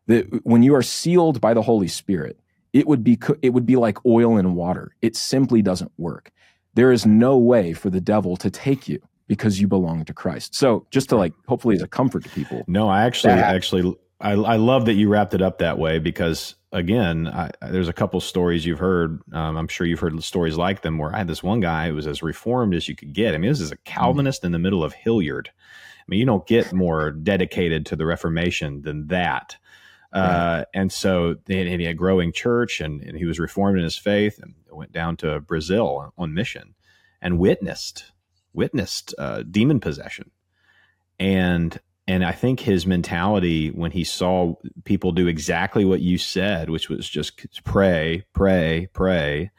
That 0.07 0.45
when 0.45 0.63
you 0.63 0.75
are 0.75 0.83
sealed 0.83 1.41
by 1.41 1.55
the 1.55 1.63
Holy 1.63 1.89
Spirit, 1.89 2.39
it 2.73 2.87
would 2.87 3.03
be 3.03 3.19
it 3.43 3.51
would 3.51 3.67
be 3.67 3.77
like 3.77 4.05
oil 4.05 4.37
and 4.37 4.55
water. 4.55 4.95
It 5.03 5.17
simply 5.17 5.63
doesn't 5.63 5.93
work. 5.97 6.31
There 6.77 6.93
is 6.93 7.05
no 7.05 7.37
way 7.37 7.73
for 7.73 7.91
the 7.91 8.01
devil 8.01 8.37
to 8.37 8.51
take 8.51 8.89
you 8.89 9.01
because 9.27 9.61
you 9.61 9.67
belong 9.67 10.05
to 10.05 10.15
Christ. 10.15 10.55
So 10.55 10.87
just 10.91 11.09
to 11.09 11.17
like 11.17 11.33
hopefully 11.49 11.75
as 11.75 11.83
a 11.83 11.89
comfort 11.89 12.23
to 12.25 12.31
people. 12.31 12.63
No, 12.69 12.89
I 12.89 13.03
actually, 13.05 13.35
That- 13.35 13.55
actually, 13.55 13.97
I, 14.21 14.33
I 14.33 14.57
love 14.57 14.87
that 14.87 14.95
you 14.95 15.09
wrapped 15.09 15.35
it 15.35 15.43
up 15.43 15.59
that 15.59 15.79
way 15.79 15.99
because 15.99 16.55
again, 16.73 17.27
I, 17.29 17.51
there's 17.71 17.89
a 17.89 17.93
couple 17.93 18.21
stories 18.21 18.65
you've 18.65 18.79
heard. 18.79 19.21
Um, 19.33 19.57
I'm 19.57 19.69
sure 19.69 19.87
you've 19.87 20.01
heard 20.01 20.23
stories 20.23 20.57
like 20.57 20.83
them 20.83 20.99
where 20.99 21.15
I 21.15 21.19
had 21.19 21.29
this 21.29 21.43
one 21.43 21.61
guy 21.61 21.89
who 21.89 21.95
was 21.95 22.07
as 22.07 22.23
reformed 22.23 22.75
as 22.75 22.89
you 22.89 22.95
could 22.95 23.13
get. 23.13 23.35
I 23.35 23.39
mean, 23.39 23.51
this 23.51 23.61
is 23.61 23.73
a 23.73 23.77
Calvinist 23.79 24.45
in 24.45 24.53
the 24.53 24.59
middle 24.59 24.85
of 24.85 24.93
Hilliard. 24.93 25.51
I 25.51 26.05
mean, 26.09 26.21
you 26.21 26.27
don't 26.27 26.47
get 26.47 26.73
more 26.73 27.11
dedicated 27.11 27.85
to 27.87 27.97
the 27.97 28.07
Reformation 28.07 28.83
than 28.83 29.09
that. 29.09 29.57
Uh, 30.17 30.65
and 30.73 30.93
so 30.93 31.37
they 31.45 31.59
had, 31.59 31.67
he 31.67 31.85
had 31.85 31.93
a 31.93 31.95
growing 31.95 32.33
church 32.33 32.81
and, 32.81 33.03
and 33.03 33.19
he 33.19 33.25
was 33.25 33.39
reformed 33.39 33.79
in 33.79 33.85
his 33.85 33.99
faith 33.99 34.39
and 34.43 34.55
went 34.71 34.93
down 34.93 35.17
to 35.17 35.41
Brazil 35.41 36.13
on 36.17 36.35
mission 36.35 36.75
and 37.21 37.39
witnessed, 37.39 38.13
witnessed 38.53 39.15
uh, 39.19 39.43
demon 39.43 39.81
possession. 39.81 40.31
And 41.19 41.81
and 42.09 42.25
I 42.25 42.33
think 42.33 42.61
his 42.61 42.87
mentality 42.87 43.71
when 43.71 43.91
he 43.91 44.05
saw 44.05 44.55
people 44.85 45.11
do 45.11 45.27
exactly 45.27 45.85
what 45.85 46.01
you 46.01 46.19
said, 46.19 46.71
which 46.71 46.89
was 46.89 47.09
just 47.09 47.43
pray, 47.65 48.25
pray, 48.33 48.89
pray, 48.93 49.51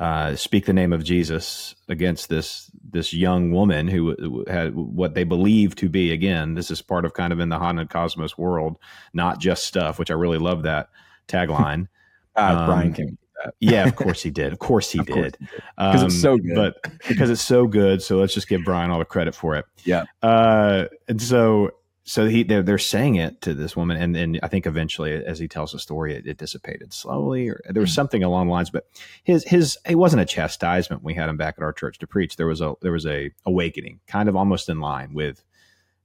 uh, 0.00 0.34
speak 0.34 0.64
the 0.64 0.72
name 0.72 0.92
of 0.92 1.04
Jesus 1.04 1.74
against 1.88 2.28
this 2.30 2.70
this 2.90 3.12
young 3.12 3.52
woman 3.52 3.86
who 3.86 4.44
had 4.48 4.74
what 4.74 5.14
they 5.14 5.22
believe 5.24 5.76
to 5.76 5.88
be 5.88 6.10
again. 6.10 6.54
This 6.54 6.70
is 6.72 6.80
part 6.82 7.04
of 7.04 7.12
kind 7.14 7.32
of 7.32 7.38
in 7.38 7.50
the 7.50 7.58
haunted 7.58 7.90
cosmos 7.90 8.36
world, 8.38 8.78
not 9.12 9.38
just 9.38 9.64
stuff. 9.66 9.98
Which 9.98 10.10
I 10.10 10.14
really 10.14 10.38
love 10.38 10.62
that 10.64 10.88
tagline. 11.28 11.86
Uh, 12.36 12.40
Um, 12.60 12.66
Brian 12.66 12.92
came. 12.92 13.18
yeah, 13.58 13.86
of 13.88 13.96
course 13.96 14.22
he 14.22 14.30
did. 14.30 14.52
Of 14.52 14.60
course 14.60 14.88
he 14.92 14.98
Of 15.00 15.06
did. 15.06 15.14
he 15.40 15.46
did. 15.46 15.58
'Cause 15.76 16.02
it's 16.04 16.20
so 16.20 16.36
good. 16.38 16.54
But 16.54 16.76
because 17.08 17.28
it's 17.28 17.42
so 17.42 17.66
good, 17.66 18.00
so 18.02 18.18
let's 18.18 18.32
just 18.32 18.48
give 18.48 18.62
Brian 18.64 18.90
all 18.92 19.00
the 19.00 19.04
credit 19.04 19.34
for 19.34 19.56
it. 19.56 19.64
Yeah. 19.84 20.04
Uh, 20.22 20.84
and 21.08 21.20
so 21.20 21.72
so 22.10 22.26
he 22.26 22.42
they're 22.42 22.64
they're 22.64 22.76
saying 22.76 23.14
it 23.14 23.40
to 23.42 23.54
this 23.54 23.76
woman, 23.76 23.96
and 23.96 24.16
then 24.16 24.40
I 24.42 24.48
think 24.48 24.66
eventually, 24.66 25.12
as 25.24 25.38
he 25.38 25.46
tells 25.46 25.70
the 25.70 25.78
story, 25.78 26.12
it, 26.16 26.26
it 26.26 26.38
dissipated 26.38 26.92
slowly, 26.92 27.48
or 27.48 27.60
there 27.70 27.80
was 27.82 27.92
Mhm. 27.92 27.94
something 27.94 28.24
along 28.24 28.48
the 28.48 28.52
lines. 28.52 28.68
But 28.68 28.86
his 29.22 29.44
his 29.44 29.78
it 29.88 29.94
wasn't 29.94 30.22
a 30.22 30.24
chastisement. 30.24 31.04
We 31.04 31.14
had 31.14 31.28
him 31.28 31.36
back 31.36 31.54
at 31.56 31.62
our 31.62 31.72
church 31.72 32.00
to 32.00 32.08
preach. 32.08 32.34
There 32.34 32.48
was 32.48 32.60
a 32.60 32.74
there 32.82 32.90
was 32.90 33.06
a 33.06 33.30
awakening, 33.46 34.00
kind 34.08 34.28
of 34.28 34.34
almost 34.34 34.68
in 34.68 34.80
line 34.80 35.14
with 35.14 35.44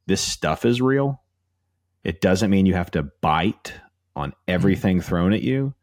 this 0.06 0.22
stuff 0.22 0.64
is 0.64 0.80
real. 0.80 1.24
It 2.04 2.22
doesn't 2.22 2.52
mean 2.52 2.68
you 2.68 2.76
have 2.76 2.92
to 2.92 3.02
bite 3.22 3.74
on 4.16 4.34
everything 4.48 5.02
thrown 5.02 5.34
at 5.34 5.42
you, 5.42 5.74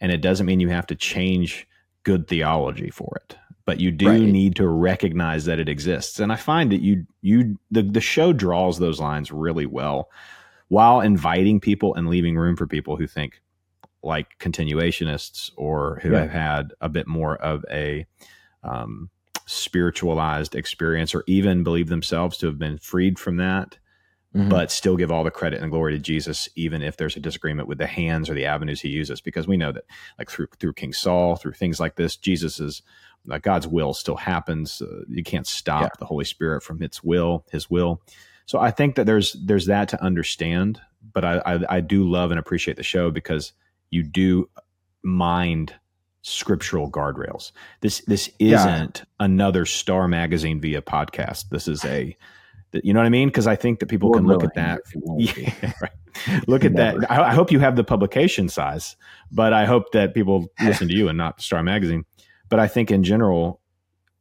and 0.00 0.10
it 0.10 0.22
doesn't 0.22 0.46
mean 0.46 0.60
you 0.60 0.70
have 0.70 0.86
to 0.86 0.94
change 0.94 1.68
good 2.02 2.28
theology 2.28 2.88
for 2.88 3.20
it 3.22 3.36
but 3.66 3.78
you 3.80 3.90
do 3.90 4.08
Right. 4.08 4.22
need 4.22 4.56
to 4.56 4.66
recognize 4.68 5.44
that 5.44 5.58
it 5.58 5.68
exists 5.68 6.18
and 6.20 6.32
i 6.32 6.36
find 6.36 6.72
that 6.72 6.80
you 6.80 7.04
you 7.20 7.58
the, 7.70 7.82
the 7.82 8.00
show 8.00 8.32
draws 8.32 8.78
those 8.78 8.98
lines 9.00 9.30
really 9.30 9.66
well 9.66 10.08
while 10.68 11.00
inviting 11.00 11.60
people 11.60 11.94
and 11.94 12.08
leaving 12.08 12.36
room 12.36 12.56
for 12.56 12.66
people 12.66 12.96
who 12.96 13.06
think 13.06 13.42
like 14.02 14.38
continuationists 14.38 15.50
or 15.56 16.00
who 16.02 16.12
Yeah. 16.12 16.20
have 16.22 16.30
had 16.30 16.72
a 16.80 16.88
bit 16.88 17.06
more 17.06 17.36
of 17.36 17.64
a 17.70 18.06
um, 18.62 19.10
spiritualized 19.46 20.54
experience 20.54 21.14
or 21.14 21.24
even 21.26 21.62
believe 21.64 21.88
themselves 21.88 22.36
to 22.38 22.46
have 22.46 22.58
been 22.58 22.78
freed 22.78 23.18
from 23.18 23.36
that 23.36 23.78
Mhm. 24.34 24.50
but 24.50 24.70
still 24.70 24.96
give 24.98 25.10
all 25.10 25.24
the 25.24 25.30
credit 25.30 25.62
and 25.62 25.70
glory 25.70 25.92
to 25.94 25.98
Jesus, 25.98 26.46
even 26.56 26.82
if 26.82 26.96
there's 26.98 27.16
a 27.16 27.20
disagreement 27.20 27.68
with 27.68 27.78
the 27.78 27.86
hands 27.86 28.28
or 28.28 28.34
the 28.34 28.44
avenues 28.44 28.82
he 28.82 28.88
uses, 28.90 29.22
because 29.22 29.48
we 29.48 29.56
know 29.56 29.72
that, 29.72 29.84
like 30.18 30.28
through 30.30 30.48
through 30.60 30.74
King 30.74 30.92
Saul, 30.92 31.36
through 31.36 31.52
things 31.54 31.80
like 31.80 31.96
this, 31.96 32.16
Jesus 32.16 32.60
is 32.60 32.82
like 33.26 33.42
God's 33.42 33.66
will 33.66 33.92
still 33.94 34.16
happens. 34.16 34.80
Uh, 34.80 35.02
you 35.08 35.22
can't 35.22 35.46
stop 35.46 35.82
Yeah. 35.82 35.88
the 35.98 36.04
Holy 36.06 36.24
Spirit 36.24 36.62
from 36.62 36.82
its 36.82 37.02
will, 37.02 37.44
His 37.50 37.68
will. 37.70 38.00
So 38.46 38.58
I 38.58 38.70
think 38.70 38.94
that 38.96 39.06
there's 39.06 39.32
there's 39.44 39.66
that 39.66 39.88
to 39.90 40.02
understand, 40.02 40.80
but 41.12 41.24
I 41.24 41.38
I, 41.44 41.76
I 41.76 41.80
do 41.80 42.08
love 42.08 42.30
and 42.30 42.38
appreciate 42.40 42.76
the 42.76 42.82
show 42.82 43.10
because 43.10 43.52
you 43.90 44.02
do 44.02 44.48
mind 45.02 45.74
scriptural 46.22 46.90
guardrails. 46.90 47.52
This 47.80 48.00
this 48.06 48.30
isn't 48.38 49.04
another 49.20 49.64
Star 49.66 50.08
Magazine 50.08 50.60
via 50.60 50.82
podcast. 50.82 51.48
This 51.50 51.68
is 51.68 51.84
a 51.84 52.16
you 52.82 52.92
know 52.92 53.00
what 53.00 53.06
I 53.06 53.10
mean? 53.10 53.28
Because 53.28 53.46
I 53.46 53.56
think 53.56 53.78
that 53.78 53.86
people 53.86 54.10
Lord 54.10 54.18
can 54.20 54.26
look 54.26 54.44
at 54.44 54.54
that 54.54 54.80
if 54.86 54.96
it 54.96 55.02
won't 55.04 55.18
be. 55.34 55.42
yeah, 55.62 55.72
right. 55.80 56.48
Look 56.48 56.64
at 56.64 56.72
Never. 56.72 57.00
that. 57.00 57.10
I, 57.10 57.30
I 57.30 57.34
hope 57.34 57.52
you 57.52 57.58
have 57.60 57.76
the 57.76 57.84
publication 57.84 58.48
size, 58.48 58.96
but 59.30 59.52
I 59.52 59.64
hope 59.66 59.92
that 59.92 60.14
people 60.14 60.46
listen 60.62 60.88
to 60.88 60.94
you 60.94 61.08
and 61.08 61.16
not 61.16 61.40
Star 61.40 61.62
Magazine. 61.62 62.04
But 62.48 62.60
I 62.60 62.68
think 62.68 62.90
in 62.90 63.02
general, 63.04 63.60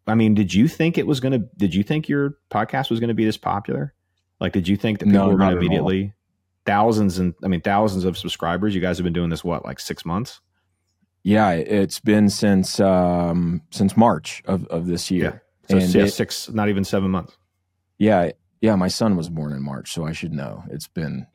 I 0.07 0.15
mean, 0.15 0.33
did 0.33 0.53
you 0.53 0.67
think 0.67 0.97
it 0.97 1.07
was 1.07 1.19
going 1.19 1.33
to? 1.33 1.47
Did 1.57 1.73
you 1.75 1.83
think 1.83 2.07
your 2.09 2.37
podcast 2.51 2.89
was 2.89 2.99
going 2.99 3.07
to 3.09 3.13
be 3.13 3.25
this 3.25 3.37
popular? 3.37 3.93
Like, 4.39 4.53
did 4.53 4.67
you 4.67 4.75
think 4.77 4.99
that 4.99 5.05
people 5.05 5.19
No, 5.21 5.29
were 5.29 5.37
going 5.37 5.51
to 5.51 5.57
immediately 5.57 6.13
thousands 6.65 7.19
and 7.19 7.33
I 7.43 7.47
mean 7.47 7.61
thousands 7.61 8.03
of 8.05 8.17
subscribers? 8.17 8.73
You 8.75 8.81
guys 8.81 8.97
have 8.97 9.03
been 9.03 9.13
doing 9.13 9.29
this 9.29 9.43
what, 9.43 9.65
like 9.65 9.79
six 9.79 10.05
months? 10.05 10.41
Yeah, 11.23 11.51
it's 11.51 11.99
been 11.99 12.29
since 12.29 12.79
um, 12.79 13.61
since 13.71 13.97
March 13.97 14.43
of, 14.45 14.65
of 14.67 14.85
this 14.87 15.09
year. 15.09 15.41
So 15.69 15.77
And 15.77 15.95
yeah, 15.95 16.03
it- 16.03 16.11
six, 16.11 16.49
not 16.49 16.69
even 16.69 16.83
seven 16.83 17.09
months. 17.09 17.35
Yeah, 17.97 18.31
yeah. 18.61 18.75
My 18.75 18.89
son 18.89 19.15
was 19.15 19.29
born 19.29 19.53
in 19.53 19.63
March, 19.63 19.91
so 19.91 20.05
I 20.05 20.11
should 20.11 20.33
know. 20.33 20.63
It's 20.69 20.87
been 20.87 21.25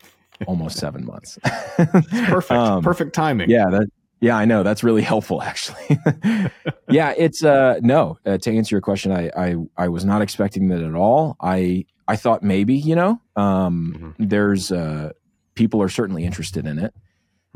almost 0.46 0.78
seven 0.78 1.04
months. 1.04 1.38
Perfect, 1.76 2.50
Um, 2.52 2.82
perfect 2.84 3.14
timing. 3.14 3.50
Yeah, 3.50 3.68
that. 3.70 3.88
Yeah, 4.20 4.36
I 4.36 4.44
know. 4.44 4.62
That's 4.62 4.84
really 4.84 5.02
helpful, 5.12 5.42
actually. 5.42 5.98
yeah, 6.90 7.14
it's 7.16 7.42
uh 7.44 7.80
no. 7.82 8.18
Uh, 8.24 8.38
to 8.38 8.54
answer 8.56 8.74
your 8.74 8.80
question, 8.82 9.12
I, 9.12 9.30
I 9.36 9.54
I 9.76 9.88
was 9.88 10.04
not 10.04 10.22
expecting 10.22 10.68
that 10.68 10.82
at 10.82 10.94
all. 10.94 11.36
I 11.40 11.86
I 12.06 12.16
thought 12.16 12.42
maybe 12.42 12.74
you 12.76 12.94
know, 12.96 13.20
um, 13.36 14.14
there's 14.18 14.70
uh 14.72 15.12
people 15.54 15.82
are 15.82 15.88
certainly 15.88 16.24
interested 16.24 16.66
in 16.66 16.78
it. 16.78 16.94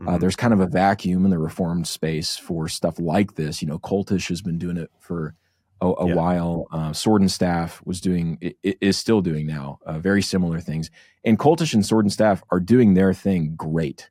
Uh, 0.00 0.12
Mhm. 0.16 0.20
there's 0.20 0.34
kind 0.36 0.52
of 0.52 0.58
a 0.60 0.66
vacuum 0.66 1.24
in 1.24 1.30
the 1.30 1.38
reformed 1.38 1.86
space 1.86 2.36
for 2.36 2.66
stuff 2.66 2.98
like 2.98 3.34
this. 3.36 3.62
You 3.62 3.68
know, 3.68 3.78
Cultish 3.78 4.28
has 4.28 4.42
been 4.42 4.58
doing 4.58 4.76
it 4.76 4.90
for 4.98 5.34
a, 5.80 5.86
a 5.86 6.08
Yeah. 6.08 6.14
while. 6.14 6.66
Uh, 6.72 6.92
Sword 6.92 7.20
and 7.20 7.30
Staff 7.30 7.80
was 7.84 8.00
doing, 8.00 8.38
is 8.64 8.96
still 8.98 9.20
doing 9.20 9.46
now, 9.46 9.78
uh, 9.86 10.00
very 10.00 10.20
similar 10.20 10.58
things. 10.58 10.90
And 11.24 11.38
Cultish 11.38 11.74
and 11.74 11.86
Sword 11.86 12.06
and 12.06 12.12
Staff 12.12 12.42
are 12.50 12.58
doing 12.58 12.94
their 12.94 13.14
thing 13.14 13.54
great. 13.56 14.10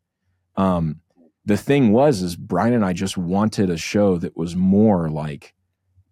Um, 0.56 1.02
the 1.46 1.58
thing 1.58 1.92
was, 1.92 2.22
is 2.22 2.36
Brian 2.36 2.74
and 2.74 2.86
I 2.86 2.94
just 2.94 3.18
wanted 3.18 3.70
a 3.70 3.78
show 3.78 4.18
that 4.18 4.38
was 4.38 4.56
more 4.56 5.10
like 5.10 5.54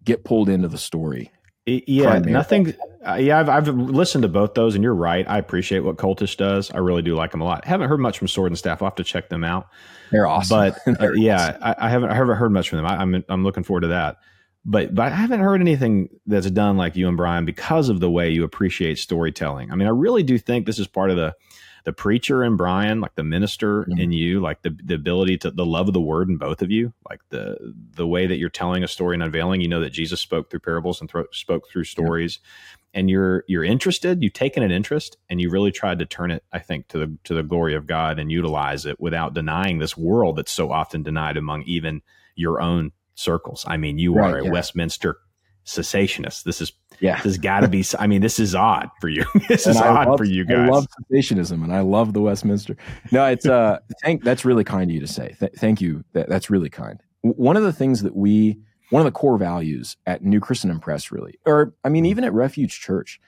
get 0.03 0.23
pulled 0.23 0.49
into 0.49 0.67
the 0.67 0.77
story. 0.77 1.31
Yeah, 1.65 2.17
nothing. 2.19 2.73
Uh, 3.07 3.15
yeah, 3.15 3.39
I've, 3.39 3.47
I've 3.47 3.67
listened 3.67 4.23
to 4.23 4.27
both 4.27 4.55
those, 4.55 4.73
and 4.73 4.83
you're 4.83 4.95
right. 4.95 5.27
I 5.29 5.37
appreciate 5.37 5.81
what 5.81 5.97
Cultish 5.97 6.35
does. 6.35 6.71
I 6.71 6.79
really 6.79 7.03
do 7.03 7.15
like 7.15 7.31
them 7.31 7.41
a 7.41 7.45
lot. 7.45 7.65
Haven't 7.65 7.87
heard 7.87 7.99
much 7.99 8.17
from 8.17 8.27
Sword 8.27 8.51
and 8.51 8.57
Staff. 8.57 8.81
I'll 8.81 8.87
have 8.87 8.95
to 8.95 9.03
check 9.03 9.29
them 9.29 9.43
out. 9.43 9.67
They're 10.11 10.27
awesome. 10.27 10.57
But 10.57 10.79
uh, 10.87 10.93
They're 10.99 11.15
yeah, 11.15 11.57
I, 11.61 11.87
I 11.87 11.89
haven't 11.89 12.09
I 12.09 12.15
haven't 12.15 12.35
heard 12.35 12.51
much 12.51 12.69
from 12.69 12.77
them. 12.77 12.87
I, 12.87 12.97
I'm 12.97 13.23
I'm 13.29 13.43
looking 13.43 13.63
forward 13.63 13.81
to 13.81 13.87
that. 13.89 14.17
But 14.65 14.93
but 14.93 15.11
I 15.11 15.15
haven't 15.15 15.39
heard 15.39 15.61
anything 15.61 16.09
that's 16.25 16.49
done 16.49 16.77
like 16.77 16.95
you 16.95 17.07
and 17.07 17.17
Brian 17.17 17.45
because 17.45 17.89
of 17.89 17.99
the 17.99 18.09
way 18.09 18.29
you 18.29 18.43
appreciate 18.43 18.97
storytelling. 18.97 19.71
I 19.71 19.75
mean, 19.75 19.87
I 19.87 19.91
really 19.91 20.23
do 20.23 20.37
think 20.37 20.65
this 20.65 20.79
is 20.79 20.87
part 20.87 21.09
of 21.11 21.15
the 21.15 21.35
the 21.83 21.93
preacher 21.93 22.43
in 22.43 22.57
Brian, 22.57 23.01
like 23.01 23.15
the 23.15 23.23
minister 23.23 23.83
mm-hmm. 23.83 23.99
in 23.99 24.11
you, 24.11 24.39
like 24.39 24.61
the 24.61 24.75
the 24.83 24.95
ability 24.95 25.37
to 25.39 25.51
the 25.51 25.65
love 25.65 25.87
of 25.87 25.93
the 25.93 26.01
word 26.01 26.29
in 26.29 26.37
both 26.37 26.61
of 26.61 26.71
you, 26.71 26.93
like 27.09 27.21
the 27.29 27.57
the 27.95 28.07
way 28.07 28.27
that 28.27 28.37
you're 28.37 28.49
telling 28.49 28.83
a 28.83 28.87
story 28.87 29.15
and 29.15 29.23
unveiling. 29.23 29.61
You 29.61 29.67
know 29.67 29.81
that 29.81 29.91
Jesus 29.91 30.21
spoke 30.21 30.49
through 30.49 30.59
parables 30.59 31.01
and 31.01 31.09
th- 31.09 31.25
spoke 31.31 31.69
through 31.69 31.85
stories, 31.85 32.39
yeah. 32.43 32.99
and 32.99 33.09
you're 33.09 33.43
you're 33.47 33.63
interested. 33.63 34.21
You've 34.23 34.33
taken 34.33 34.63
an 34.63 34.71
interest, 34.71 35.17
and 35.29 35.41
you 35.41 35.49
really 35.49 35.71
tried 35.71 35.99
to 35.99 36.05
turn 36.05 36.31
it, 36.31 36.43
I 36.51 36.59
think, 36.59 36.87
to 36.89 36.97
the 36.97 37.17
to 37.25 37.33
the 37.33 37.43
glory 37.43 37.75
of 37.75 37.87
God 37.87 38.19
and 38.19 38.31
utilize 38.31 38.85
it 38.85 38.99
without 38.99 39.33
denying 39.33 39.79
this 39.79 39.97
world 39.97 40.37
that's 40.37 40.51
so 40.51 40.71
often 40.71 41.03
denied 41.03 41.37
among 41.37 41.63
even 41.63 42.01
your 42.35 42.61
own 42.61 42.91
circles. 43.15 43.65
I 43.67 43.77
mean, 43.77 43.97
you 43.97 44.13
right, 44.13 44.33
are 44.33 44.37
a 44.39 44.45
yeah. 44.45 44.51
Westminster 44.51 45.17
cessationist. 45.65 46.43
This 46.43 46.61
is 46.61 46.73
yeah. 46.99 47.15
This 47.15 47.23
has 47.23 47.37
got 47.39 47.61
to 47.61 47.67
be. 47.67 47.83
I 47.97 48.07
mean, 48.07 48.21
this 48.21 48.39
is 48.39 48.53
odd 48.53 48.89
for 48.99 49.09
you. 49.09 49.25
this 49.47 49.65
and 49.65 49.75
is 49.75 49.81
I 49.81 49.87
odd 49.87 50.07
love, 50.09 50.17
for 50.17 50.23
you 50.23 50.45
guys. 50.45 50.69
I 50.69 50.71
love 50.71 50.87
cessationism, 51.11 51.63
and 51.63 51.73
I 51.73 51.81
love 51.81 52.13
the 52.13 52.21
Westminster. 52.21 52.77
No, 53.11 53.25
it's 53.25 53.45
uh, 53.45 53.79
thank. 54.03 54.23
That's 54.23 54.45
really 54.45 54.63
kind 54.63 54.89
of 54.89 54.93
you 54.93 54.99
to 55.01 55.07
say. 55.07 55.35
Th- 55.39 55.51
thank 55.57 55.81
you. 55.81 56.03
That, 56.13 56.29
that's 56.29 56.49
really 56.49 56.69
kind. 56.69 57.01
One 57.21 57.57
of 57.57 57.63
the 57.63 57.73
things 57.73 58.03
that 58.03 58.15
we, 58.15 58.59
one 58.89 59.01
of 59.01 59.05
the 59.05 59.11
core 59.11 59.37
values 59.37 59.97
at 60.05 60.23
New 60.23 60.39
Christendom 60.39 60.79
Press, 60.79 61.11
really, 61.11 61.39
or 61.45 61.73
I 61.83 61.89
mean, 61.89 62.05
even 62.05 62.23
at 62.23 62.33
Refuge 62.33 62.79
Church, 62.79 63.19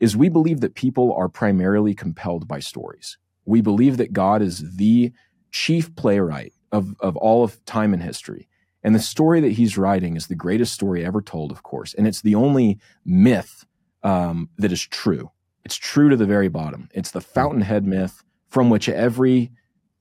is 0.00 0.16
we 0.16 0.28
believe 0.28 0.60
that 0.60 0.74
people 0.74 1.12
are 1.14 1.28
primarily 1.28 1.94
compelled 1.94 2.48
by 2.48 2.58
stories. 2.58 3.16
We 3.44 3.60
believe 3.60 3.96
that 3.98 4.12
God 4.12 4.42
is 4.42 4.76
the 4.76 5.12
chief 5.52 5.94
playwright 5.94 6.52
of 6.72 6.96
of 7.00 7.16
all 7.16 7.44
of 7.44 7.64
time 7.64 7.92
and 7.92 8.02
history 8.02 8.48
and 8.82 8.94
the 8.94 9.00
story 9.00 9.40
that 9.40 9.52
he's 9.52 9.76
writing 9.76 10.16
is 10.16 10.26
the 10.26 10.34
greatest 10.34 10.72
story 10.72 11.04
ever 11.04 11.20
told, 11.20 11.52
of 11.52 11.62
course. 11.62 11.94
And 11.94 12.06
it's 12.06 12.22
the 12.22 12.34
only 12.34 12.78
myth 13.04 13.66
um, 14.02 14.48
that 14.56 14.72
is 14.72 14.86
true. 14.86 15.30
It's 15.64 15.76
true 15.76 16.08
to 16.08 16.16
the 16.16 16.26
very 16.26 16.48
bottom. 16.48 16.88
It's 16.94 17.10
the 17.10 17.20
fountainhead 17.20 17.86
myth 17.86 18.22
from 18.48 18.70
which 18.70 18.88
every 18.88 19.50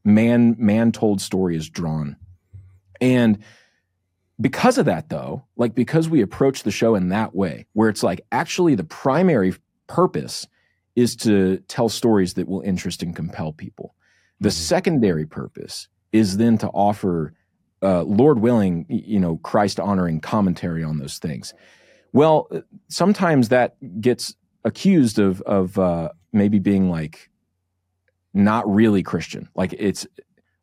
man 0.06 0.56
man 0.58 0.92
told 0.92 1.22
story 1.22 1.56
is 1.56 1.70
drawn. 1.70 2.16
And 3.02 3.40
because 4.40 4.78
of 4.78 4.86
that, 4.86 5.10
though, 5.10 5.44
like 5.58 5.76
because 5.76 6.08
we 6.08 6.22
approach 6.22 6.64
the 6.64 6.72
show 6.72 6.96
in 6.96 7.10
that 7.10 7.36
way, 7.36 7.66
where 7.74 7.90
it's 7.90 8.04
like 8.04 8.22
actually 8.32 8.76
the 8.76 8.86
primary 8.86 9.54
purpose 9.88 10.48
is 10.96 11.16
to 11.18 11.58
tell 11.68 11.90
stories 11.90 12.36
that 12.36 12.48
will 12.48 12.62
interest 12.62 13.04
and 13.04 13.16
compel 13.16 13.52
people. 13.52 13.96
The 14.40 14.50
mm-hmm. 14.50 14.54
secondary 14.54 15.26
purpose 15.26 15.90
is 16.12 16.38
then 16.38 16.58
to 16.60 16.68
offer 16.70 17.34
uh, 17.82 18.04
Lord 18.04 18.40
willing, 18.40 18.86
you 18.90 19.20
know, 19.20 19.38
Christ 19.38 19.80
honoring 19.80 20.20
commentary 20.20 20.84
on 20.84 20.98
those 20.98 21.18
things. 21.18 21.54
Well, 22.12 22.48
uh, 22.52 22.62
sometimes 22.90 23.50
that 23.50 23.76
gets 24.02 24.36
accused 24.64 25.20
of 25.20 25.42
of 25.42 25.78
uh, 25.80 26.10
maybe 26.34 26.60
being 26.60 26.90
like 26.90 27.30
not 28.34 28.70
really 28.72 29.04
Christian. 29.04 29.50
Like 29.56 29.74
it's 29.78 30.08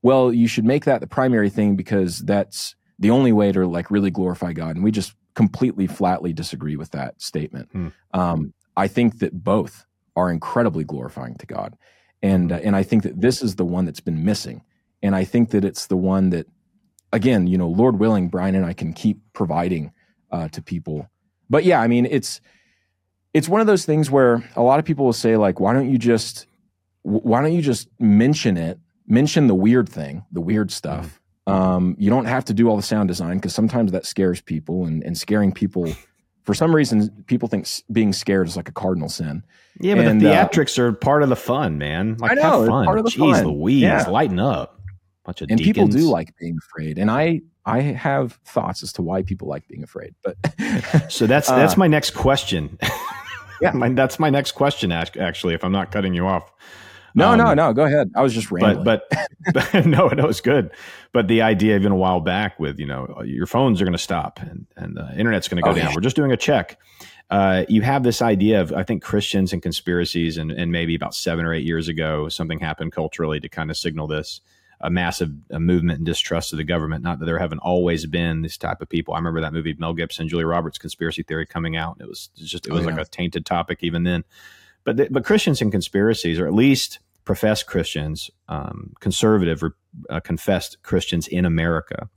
well, 0.02 0.32
you 0.32 0.46
should 0.46 0.64
make 0.64 0.84
that 0.84 1.00
the 1.00 1.06
primary 1.06 1.50
thing 1.50 1.76
because 1.76 2.20
that's 2.20 2.76
the 2.98 3.10
only 3.10 3.32
way 3.32 3.52
to 3.52 3.66
like 3.66 3.90
really 3.90 4.10
glorify 4.10 4.52
God. 4.52 4.76
And 4.76 4.84
we 4.84 4.90
just 4.90 5.14
completely 5.34 5.86
flatly 5.86 6.32
disagree 6.32 6.76
with 6.76 6.90
that 6.92 7.20
statement. 7.20 7.68
Hmm. 7.72 7.88
Um, 8.14 8.54
I 8.76 8.88
think 8.88 9.18
that 9.18 9.44
both 9.44 9.84
are 10.14 10.30
incredibly 10.30 10.84
glorifying 10.84 11.36
to 11.36 11.46
God, 11.46 11.76
and 12.22 12.52
uh, 12.52 12.60
and 12.62 12.76
I 12.76 12.82
think 12.82 13.02
that 13.04 13.20
this 13.20 13.42
is 13.42 13.56
the 13.56 13.64
one 13.64 13.84
that's 13.84 14.00
been 14.00 14.24
missing. 14.24 14.62
And 15.02 15.14
I 15.14 15.24
think 15.24 15.50
that 15.50 15.64
it's 15.64 15.86
the 15.86 15.96
one 15.96 16.30
that 16.30 16.46
again, 17.16 17.46
you 17.46 17.56
know, 17.56 17.68
Lord 17.68 17.98
willing, 17.98 18.28
Brian 18.28 18.54
and 18.54 18.64
I 18.64 18.74
can 18.74 18.92
keep 18.92 19.20
providing 19.32 19.90
uh, 20.30 20.48
to 20.48 20.62
people. 20.62 21.08
But 21.48 21.64
yeah, 21.64 21.80
I 21.80 21.88
mean, 21.88 22.06
it's 22.06 22.40
it's 23.34 23.48
one 23.48 23.60
of 23.60 23.66
those 23.66 23.84
things 23.84 24.10
where 24.10 24.48
a 24.54 24.62
lot 24.62 24.78
of 24.78 24.84
people 24.84 25.06
will 25.06 25.12
say 25.12 25.36
like, 25.36 25.58
why 25.58 25.72
don't 25.72 25.90
you 25.90 25.98
just 25.98 26.46
why 27.02 27.40
don't 27.40 27.54
you 27.54 27.62
just 27.62 27.88
mention 27.98 28.56
it, 28.56 28.78
mention 29.06 29.46
the 29.46 29.54
weird 29.54 29.88
thing, 29.88 30.24
the 30.30 30.40
weird 30.40 30.70
stuff. 30.70 31.20
Mm-hmm. 31.48 31.52
Um, 31.52 31.96
you 31.98 32.10
don't 32.10 32.24
have 32.26 32.44
to 32.46 32.54
do 32.54 32.68
all 32.68 32.76
the 32.76 32.82
sound 32.82 33.08
design 33.08 33.36
because 33.36 33.54
sometimes 33.54 33.92
that 33.92 34.04
scares 34.04 34.40
people, 34.40 34.84
and 34.84 35.02
and 35.02 35.16
scaring 35.16 35.52
people. 35.52 35.92
For 36.42 36.54
some 36.54 36.74
reason, 36.74 37.24
people 37.26 37.48
think 37.48 37.66
being 37.90 38.12
scared 38.12 38.46
is 38.46 38.56
like 38.56 38.68
a 38.68 38.72
cardinal 38.72 39.08
sin. 39.08 39.42
Yeah, 39.80 39.96
but 39.96 40.06
and, 40.06 40.20
the 40.20 40.32
uh, 40.32 40.48
theatrics 40.48 40.78
uh, 40.78 40.82
are 40.82 40.92
part 40.92 41.22
of 41.22 41.28
the 41.28 41.36
fun, 41.36 41.78
man. 41.78 42.16
Like, 42.18 42.32
I 42.32 42.34
know, 42.34 42.60
have 42.60 42.68
fun. 42.68 42.84
Part 42.84 42.98
of 42.98 43.04
the 43.04 43.10
Jeez 43.10 43.32
fun. 43.32 43.46
Louise, 43.46 43.82
yeah. 43.82 44.08
lighten 44.08 44.38
up 44.38 44.75
bunch 45.26 45.42
of 45.42 45.50
and 45.50 45.58
deacons. 45.58 45.74
people 45.74 45.88
do 45.88 46.08
like 46.08 46.36
being 46.38 46.56
afraid 46.58 46.98
and 46.98 47.10
i 47.10 47.40
i 47.64 47.80
have 47.80 48.34
thoughts 48.44 48.82
as 48.82 48.92
to 48.92 49.02
why 49.02 49.22
people 49.22 49.48
like 49.48 49.66
being 49.68 49.82
afraid 49.82 50.14
but 50.22 50.36
so 51.12 51.26
that's 51.26 51.48
that's 51.48 51.74
uh, 51.74 51.78
my 51.78 51.86
next 51.86 52.10
question. 52.12 52.78
Yeah. 53.62 53.70
My, 53.74 53.88
that's 53.88 54.18
my 54.18 54.28
next 54.28 54.52
question 54.52 54.92
actually 54.92 55.54
if 55.54 55.64
i'm 55.64 55.72
not 55.72 55.90
cutting 55.90 56.12
you 56.12 56.26
off. 56.26 56.52
No 57.14 57.30
um, 57.30 57.38
no 57.38 57.54
no 57.54 57.72
go 57.72 57.84
ahead. 57.86 58.10
I 58.14 58.20
was 58.20 58.34
just 58.34 58.50
rambling. 58.50 58.84
but, 58.84 59.08
but, 59.54 59.72
but 59.72 59.86
no 59.86 60.08
no 60.08 60.28
it's 60.28 60.42
good. 60.42 60.70
But 61.14 61.28
the 61.28 61.40
idea 61.40 61.74
even 61.74 61.90
a 61.90 61.96
while 61.96 62.20
back 62.20 62.60
with 62.60 62.78
you 62.78 62.84
know 62.86 63.22
your 63.24 63.46
phones 63.46 63.80
are 63.80 63.86
going 63.86 63.92
to 63.92 63.98
stop 63.98 64.40
and 64.42 64.66
and 64.76 64.94
the 64.94 65.10
internet's 65.18 65.48
going 65.48 65.56
to 65.56 65.62
go 65.62 65.70
oh, 65.70 65.74
down. 65.74 65.88
Yeah. 65.88 65.94
we're 65.94 66.02
just 66.02 66.16
doing 66.16 66.32
a 66.32 66.36
check. 66.36 66.78
Uh, 67.30 67.64
you 67.68 67.82
have 67.82 68.02
this 68.02 68.22
idea 68.22 68.60
of 68.60 68.72
I 68.72 68.82
think 68.82 69.02
Christians 69.02 69.52
and 69.52 69.60
conspiracies, 69.60 70.36
and, 70.36 70.52
and 70.52 70.70
maybe 70.70 70.94
about 70.94 71.14
seven 71.14 71.44
or 71.44 71.52
eight 71.52 71.64
years 71.64 71.88
ago, 71.88 72.28
something 72.28 72.58
happened 72.58 72.92
culturally 72.92 73.40
to 73.40 73.48
kind 73.48 73.70
of 73.70 73.76
signal 73.76 74.06
this 74.06 74.40
a 74.80 74.90
massive 74.90 75.30
a 75.50 75.58
movement 75.58 75.98
and 75.98 76.06
distrust 76.06 76.52
of 76.52 76.58
the 76.58 76.64
government. 76.64 77.02
Not 77.02 77.18
that 77.18 77.24
there 77.26 77.38
haven't 77.38 77.60
always 77.60 78.06
been 78.06 78.42
this 78.42 78.56
type 78.56 78.80
of 78.80 78.88
people. 78.88 79.14
I 79.14 79.18
remember 79.18 79.40
that 79.40 79.52
movie 79.52 79.74
Mel 79.78 79.94
Gibson, 79.94 80.28
Julia 80.28 80.46
Roberts, 80.46 80.78
conspiracy 80.78 81.22
theory 81.22 81.46
coming 81.46 81.76
out. 81.76 81.96
It 82.00 82.08
was 82.08 82.28
just 82.36 82.66
it 82.66 82.72
was 82.72 82.84
oh, 82.84 82.90
yeah. 82.90 82.96
like 82.96 83.06
a 83.06 83.10
tainted 83.10 83.46
topic 83.46 83.78
even 83.82 84.04
then. 84.04 84.24
But 84.84 84.96
the, 84.96 85.08
but 85.10 85.24
Christians 85.24 85.60
and 85.60 85.72
conspiracies, 85.72 86.38
or 86.38 86.46
at 86.46 86.54
least 86.54 87.00
professed 87.24 87.66
Christians, 87.66 88.30
um, 88.48 88.92
conservative 89.00 89.62
or 89.62 89.76
uh, 90.10 90.20
confessed 90.20 90.82
Christians 90.82 91.26
in 91.28 91.44
America. 91.44 92.08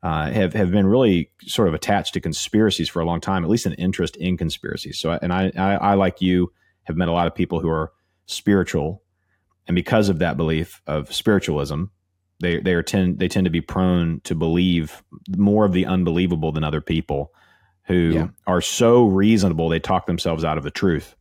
Uh, 0.00 0.30
have 0.30 0.52
have 0.52 0.70
been 0.70 0.86
really 0.86 1.28
sort 1.42 1.66
of 1.66 1.74
attached 1.74 2.14
to 2.14 2.20
conspiracies 2.20 2.88
for 2.88 3.00
a 3.00 3.04
long 3.04 3.20
time, 3.20 3.42
at 3.42 3.50
least 3.50 3.66
an 3.66 3.72
interest 3.74 4.14
in 4.14 4.36
conspiracies. 4.36 4.96
So, 4.96 5.18
and 5.20 5.32
I, 5.32 5.50
I, 5.56 5.74
I 5.74 5.94
like 5.94 6.20
you, 6.20 6.52
have 6.84 6.96
met 6.96 7.08
a 7.08 7.12
lot 7.12 7.26
of 7.26 7.34
people 7.34 7.58
who 7.58 7.68
are 7.68 7.90
spiritual 8.26 9.02
and 9.68 9.74
because 9.74 10.08
of 10.08 10.18
that 10.18 10.36
belief 10.36 10.82
of 10.86 11.12
spiritualism, 11.12 11.84
they 12.40 12.58
they 12.60 12.72
are 12.72 12.82
tend 12.82 13.18
they 13.18 13.28
tend 13.28 13.44
to 13.44 13.50
be 13.50 13.60
prone 13.60 14.20
to 14.24 14.34
believe 14.34 15.02
more 15.36 15.64
of 15.64 15.72
the 15.72 15.86
unbelievable 15.86 16.50
than 16.52 16.64
other 16.64 16.80
people 16.80 17.32
who 17.84 18.10
yeah. 18.14 18.28
are 18.46 18.60
so 18.60 19.06
reasonable 19.06 19.68
they 19.68 19.78
talk 19.78 20.06
themselves 20.06 20.44
out 20.44 20.58
of 20.58 20.64
the 20.64 20.70
truth. 20.70 21.14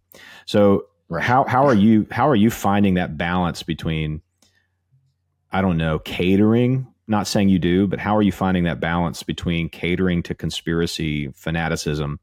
So 0.45 0.85
right. 1.09 1.23
how 1.23 1.43
how 1.43 1.65
are 1.65 1.73
you 1.73 2.07
how 2.09 2.27
are 2.27 2.35
you 2.35 2.49
finding 2.49 2.95
that 2.95 3.17
balance 3.17 3.63
between 3.63 4.21
I 5.51 5.61
don't 5.61 5.77
know 5.77 5.99
catering 5.99 6.87
not 7.07 7.27
saying 7.27 7.49
you 7.49 7.59
do 7.59 7.87
but 7.87 7.99
how 7.99 8.15
are 8.15 8.21
you 8.21 8.31
finding 8.31 8.63
that 8.65 8.79
balance 8.79 9.23
between 9.23 9.69
catering 9.69 10.23
to 10.23 10.35
conspiracy 10.35 11.29
fanaticism 11.33 12.19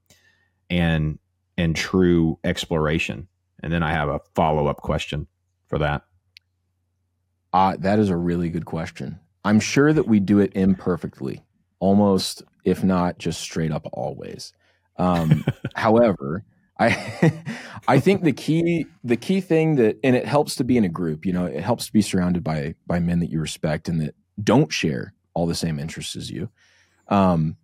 and 0.71 1.19
and 1.59 1.75
true 1.75 2.39
exploration 2.45 3.29
and 3.63 3.73
then 3.73 3.83
I 3.83 3.93
have 3.93 4.09
a 4.09 4.21
follow 4.35 4.67
up 4.67 4.79
question 4.79 5.27
for 5.67 5.79
that. 5.79 6.03
Uh, 7.55 7.77
that 7.79 8.01
is 8.01 8.11
a 8.11 8.17
really 8.17 8.51
good 8.51 8.64
question. 8.64 9.21
I'm 9.45 9.61
sure 9.61 9.93
that 9.93 10.09
we 10.09 10.19
do 10.19 10.40
it 10.40 10.51
imperfectly, 10.57 11.45
almost, 11.79 12.43
if 12.64 12.83
not 12.83 13.19
just 13.19 13.40
straight 13.40 13.71
up 13.71 13.87
always. 13.93 14.53
Um, 14.99 15.45
however, 15.77 16.45
I 16.81 17.33
I 17.88 18.01
think 18.01 18.25
the 18.25 18.33
key 18.33 18.87
the 19.05 19.17
key 19.17 19.40
thing 19.40 19.77
that 19.77 19.99
and 20.03 20.17
it 20.17 20.27
helps 20.27 20.57
to 20.57 20.64
be 20.64 20.77
in 20.77 20.83
a 20.83 20.88
group, 20.88 21.25
you 21.25 21.33
know, 21.33 21.45
it 21.45 21.62
helps 21.62 21.87
to 21.87 21.93
be 21.93 22.03
surrounded 22.03 22.43
by 22.43 22.75
by 22.88 22.99
men 22.99 23.21
that 23.21 23.31
you 23.31 23.40
respect 23.40 23.88
and 23.88 24.01
that 24.01 24.17
don't 24.43 24.73
share 24.73 25.14
all 25.33 25.47
the 25.47 25.55
same 25.55 25.79
interests 25.79 26.17
as 26.17 26.33
you. 26.33 26.49
Um, 27.07 27.57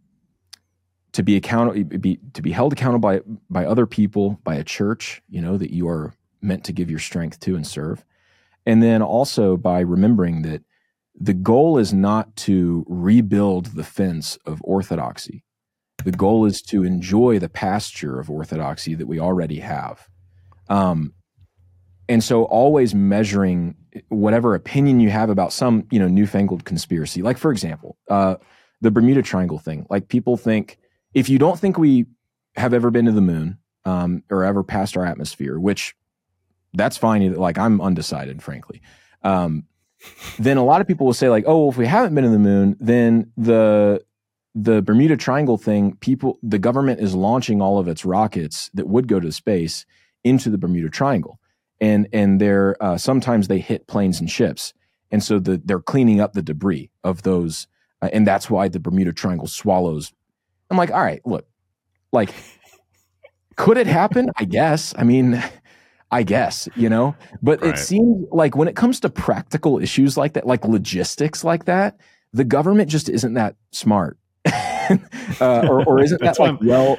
to 1.14 1.24
be 1.24 1.34
accountable 1.34 1.98
be 1.98 2.20
to 2.34 2.42
be 2.42 2.52
held 2.52 2.72
accountable 2.72 3.08
by 3.08 3.20
by 3.50 3.66
other 3.66 3.86
people, 3.86 4.38
by 4.44 4.54
a 4.54 4.62
church, 4.62 5.20
you 5.28 5.40
know, 5.40 5.56
that 5.56 5.72
you 5.72 5.88
are 5.88 6.14
meant 6.40 6.62
to 6.64 6.72
give 6.72 6.88
your 6.90 7.00
strength 7.00 7.40
to 7.40 7.56
and 7.56 7.66
serve. 7.66 8.04
And 8.66 8.82
then 8.82 9.02
also 9.02 9.56
by 9.56 9.80
remembering 9.80 10.42
that 10.42 10.62
the 11.18 11.34
goal 11.34 11.78
is 11.78 11.92
not 11.92 12.34
to 12.36 12.84
rebuild 12.88 13.66
the 13.66 13.84
fence 13.84 14.38
of 14.46 14.60
orthodoxy. 14.64 15.44
The 16.04 16.12
goal 16.12 16.46
is 16.46 16.62
to 16.62 16.84
enjoy 16.84 17.38
the 17.38 17.48
pasture 17.48 18.18
of 18.18 18.30
orthodoxy 18.30 18.94
that 18.94 19.06
we 19.06 19.20
already 19.20 19.60
have. 19.60 20.08
Um, 20.68 21.12
and 22.08 22.24
so 22.24 22.44
always 22.44 22.94
measuring 22.94 23.76
whatever 24.08 24.54
opinion 24.54 25.00
you 25.00 25.10
have 25.10 25.30
about 25.30 25.52
some, 25.52 25.86
you 25.90 25.98
know, 25.98 26.08
newfangled 26.08 26.64
conspiracy. 26.64 27.22
Like 27.22 27.38
for 27.38 27.52
example, 27.52 27.98
uh, 28.08 28.36
the 28.80 28.90
Bermuda 28.90 29.22
Triangle 29.22 29.58
thing. 29.58 29.86
Like 29.90 30.08
people 30.08 30.36
think 30.36 30.78
if 31.12 31.28
you 31.28 31.38
don't 31.38 31.58
think 31.58 31.76
we 31.76 32.06
have 32.56 32.72
ever 32.72 32.90
been 32.90 33.04
to 33.04 33.12
the 33.12 33.20
moon 33.20 33.58
um, 33.84 34.22
or 34.30 34.44
ever 34.44 34.62
passed 34.62 34.96
our 34.96 35.04
atmosphere, 35.04 35.58
which 35.58 35.94
that's 36.74 36.96
fine. 36.96 37.34
Like 37.34 37.58
I'm 37.58 37.80
undecided, 37.80 38.42
frankly. 38.42 38.80
Um, 39.22 39.64
then 40.38 40.56
a 40.56 40.64
lot 40.64 40.80
of 40.80 40.86
people 40.86 41.06
will 41.06 41.14
say 41.14 41.28
like, 41.28 41.44
oh, 41.46 41.60
well, 41.60 41.68
if 41.70 41.76
we 41.76 41.86
haven't 41.86 42.14
been 42.14 42.24
in 42.24 42.32
the 42.32 42.38
moon, 42.38 42.76
then 42.80 43.32
the 43.36 44.02
the 44.54 44.82
Bermuda 44.82 45.16
Triangle 45.16 45.58
thing, 45.58 45.96
people, 45.96 46.38
the 46.42 46.58
government 46.58 47.00
is 47.00 47.14
launching 47.14 47.62
all 47.62 47.78
of 47.78 47.86
its 47.86 48.04
rockets 48.04 48.70
that 48.74 48.88
would 48.88 49.06
go 49.06 49.20
to 49.20 49.30
space 49.30 49.86
into 50.24 50.50
the 50.50 50.58
Bermuda 50.58 50.88
Triangle. 50.90 51.38
and 51.80 52.08
and 52.12 52.40
they're 52.40 52.76
uh, 52.82 52.96
sometimes 52.98 53.48
they 53.48 53.58
hit 53.58 53.86
planes 53.86 54.20
and 54.20 54.30
ships, 54.30 54.74
and 55.10 55.22
so 55.22 55.38
the, 55.38 55.60
they're 55.64 55.80
cleaning 55.80 56.20
up 56.20 56.34
the 56.34 56.42
debris 56.42 56.90
of 57.02 57.22
those, 57.22 57.66
uh, 58.02 58.10
and 58.12 58.26
that's 58.26 58.50
why 58.50 58.68
the 58.68 58.80
Bermuda 58.80 59.12
Triangle 59.12 59.46
swallows. 59.46 60.12
I'm 60.70 60.76
like, 60.76 60.90
all 60.90 61.02
right, 61.02 61.20
look, 61.24 61.46
like, 62.12 62.32
could 63.56 63.76
it 63.78 63.86
happen? 63.86 64.30
I 64.36 64.44
guess. 64.44 64.94
I 64.96 65.04
mean. 65.04 65.42
I 66.10 66.22
guess, 66.24 66.68
you 66.74 66.88
know, 66.88 67.14
but 67.42 67.62
right. 67.62 67.74
it 67.74 67.78
seems 67.78 68.26
like 68.32 68.56
when 68.56 68.68
it 68.68 68.76
comes 68.76 68.98
to 69.00 69.08
practical 69.08 69.78
issues 69.78 70.16
like 70.16 70.32
that, 70.32 70.46
like 70.46 70.64
logistics 70.64 71.44
like 71.44 71.66
that, 71.66 71.98
the 72.32 72.44
government 72.44 72.90
just 72.90 73.08
isn't 73.08 73.34
that 73.34 73.56
smart. 73.72 74.18
uh, 74.46 74.98
or, 75.40 75.84
or 75.86 76.00
isn't 76.02 76.20
that 76.22 76.38
like 76.38 76.58
well 76.62 76.98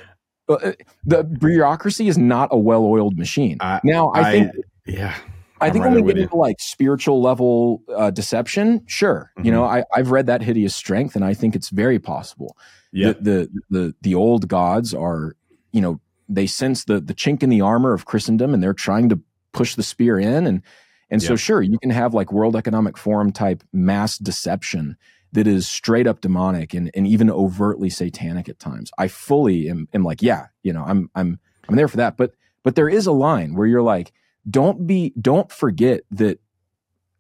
uh, 0.50 0.72
the 1.06 1.24
bureaucracy 1.24 2.08
is 2.08 2.18
not 2.18 2.50
a 2.52 2.58
well-oiled 2.58 3.18
machine. 3.18 3.58
I, 3.60 3.80
now, 3.84 4.10
I, 4.10 4.20
I 4.22 4.32
think, 4.32 4.52
yeah, 4.86 5.16
I 5.60 5.70
think 5.70 5.86
right 5.86 5.94
when 5.94 6.04
we 6.04 6.14
get 6.14 6.24
into 6.24 6.36
like 6.36 6.60
spiritual 6.60 7.22
level 7.22 7.84
uh, 7.96 8.12
deception, 8.12 8.84
sure, 8.88 9.32
mm-hmm. 9.38 9.46
you 9.46 9.52
know, 9.52 9.64
I, 9.64 9.84
I've 9.94 10.12
read 10.12 10.26
that 10.28 10.42
hideous 10.42 10.76
strength, 10.76 11.16
and 11.16 11.24
I 11.24 11.34
think 11.34 11.56
it's 11.56 11.70
very 11.70 12.00
possible. 12.00 12.58
Yeah, 12.92 13.14
the, 13.14 13.22
the 13.22 13.50
the 13.70 13.96
the 14.02 14.16
old 14.16 14.48
gods 14.48 14.94
are, 14.94 15.36
you 15.72 15.82
know, 15.82 16.00
they 16.34 16.48
sense 16.48 16.86
the 16.86 17.00
the 17.00 17.14
chink 17.14 17.44
in 17.44 17.50
the 17.50 17.62
armor 17.62 17.94
of 17.94 18.06
Christendom, 18.06 18.54
and 18.54 18.62
they're 18.62 18.74
trying 18.74 19.10
to 19.10 19.20
push 19.54 19.76
the 19.76 19.84
spear 19.84 20.20
in, 20.20 20.48
and 20.48 20.62
and 21.10 21.22
so 21.22 21.36
sure, 21.36 21.62
you 21.62 21.78
can 21.80 21.90
have 21.90 22.14
like 22.14 22.32
World 22.32 22.56
Economic 22.56 22.98
Forum 22.98 23.34
type 23.34 23.64
mass 23.74 24.18
deception 24.18 24.96
that 25.34 25.46
is 25.46 25.68
straight 25.68 26.08
up 26.08 26.22
demonic 26.22 26.74
and, 26.74 26.90
and 26.94 27.06
even 27.06 27.30
overtly 27.30 27.90
satanic 27.90 28.50
at 28.50 28.60
times. 28.60 28.92
I 28.98 29.08
fully 29.08 29.70
am, 29.70 29.88
am 29.94 30.04
like, 30.04 30.22
yeah, 30.22 30.48
you 30.64 30.72
know, 30.72 30.84
I'm 30.86 31.10
I'm 31.14 31.40
I'm 31.68 31.76
there 31.76 31.90
for 31.90 31.98
that. 31.98 32.16
But 32.16 32.34
but 32.64 32.76
there 32.76 32.90
is 32.90 33.08
a 33.08 33.12
line 33.12 33.56
where 33.56 33.68
you're 33.68 33.82
like, 33.82 34.14
don't 34.50 34.88
be 34.88 35.14
don't 35.20 35.52
forget 35.52 36.02
that 36.12 36.40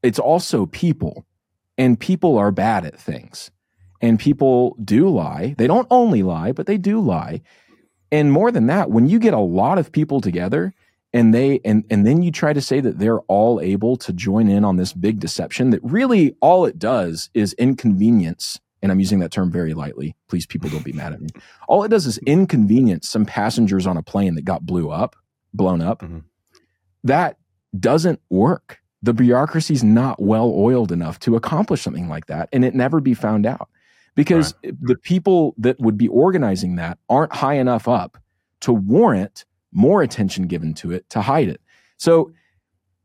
it's 0.03 0.19
also 0.19 0.65
people 0.67 1.25
and 1.77 1.99
people 1.99 2.37
are 2.37 2.51
bad 2.51 2.85
at 2.85 2.99
things. 2.99 3.51
And 4.03 4.17
people 4.17 4.75
do 4.83 5.09
lie. 5.09 5.53
They 5.57 5.67
don't 5.67 5.87
only 5.91 6.23
lie, 6.23 6.53
but 6.53 6.65
they 6.65 6.77
do 6.77 6.99
lie. 6.99 7.41
And 8.11 8.31
more 8.31 8.51
than 8.51 8.67
that, 8.67 8.89
when 8.89 9.07
you 9.07 9.19
get 9.19 9.33
a 9.33 9.39
lot 9.39 9.77
of 9.77 9.91
people 9.91 10.21
together 10.21 10.73
and 11.13 11.33
they 11.33 11.59
and 11.65 11.83
and 11.89 12.05
then 12.05 12.21
you 12.21 12.31
try 12.31 12.53
to 12.53 12.61
say 12.61 12.79
that 12.79 12.99
they're 12.99 13.19
all 13.21 13.59
able 13.61 13.97
to 13.97 14.13
join 14.13 14.47
in 14.49 14.63
on 14.63 14.77
this 14.77 14.93
big 14.93 15.19
deception 15.19 15.71
that 15.71 15.81
really 15.83 16.35
all 16.41 16.65
it 16.65 16.79
does 16.79 17.29
is 17.33 17.53
inconvenience 17.53 18.59
and 18.81 18.91
I'm 18.91 18.99
using 18.99 19.19
that 19.19 19.31
term 19.31 19.51
very 19.51 19.73
lightly. 19.73 20.15
Please, 20.27 20.45
people 20.47 20.69
don't 20.69 20.83
be 20.83 20.93
mad 20.93 21.13
at 21.13 21.21
me. 21.21 21.29
All 21.67 21.83
it 21.83 21.89
does 21.89 22.07
is 22.07 22.17
inconvenience 22.25 23.09
some 23.09 23.25
passengers 23.25 23.85
on 23.85 23.97
a 23.97 24.03
plane 24.03 24.35
that 24.35 24.45
got 24.45 24.65
blew 24.65 24.89
up, 24.89 25.15
blown 25.53 25.81
up. 25.81 26.01
Mm-hmm. 26.01 26.19
That 27.03 27.37
doesn't 27.77 28.21
work. 28.29 28.79
The 29.03 29.13
bureaucracy 29.13 29.73
is 29.73 29.83
not 29.83 30.21
well 30.21 30.51
oiled 30.55 30.91
enough 30.91 31.19
to 31.21 31.35
accomplish 31.35 31.81
something 31.81 32.07
like 32.07 32.27
that, 32.27 32.49
and 32.51 32.63
it 32.63 32.75
never 32.75 32.99
be 32.99 33.13
found 33.13 33.45
out 33.45 33.69
because 34.15 34.53
right. 34.63 34.73
the 34.81 34.95
people 34.97 35.55
that 35.57 35.79
would 35.79 35.97
be 35.97 36.07
organizing 36.07 36.75
that 36.75 36.97
aren't 37.09 37.33
high 37.33 37.55
enough 37.55 37.87
up 37.87 38.17
to 38.61 38.73
warrant 38.73 39.45
more 39.71 40.01
attention 40.01 40.47
given 40.47 40.73
to 40.75 40.91
it 40.91 41.09
to 41.09 41.21
hide 41.21 41.47
it. 41.47 41.61
So 41.97 42.31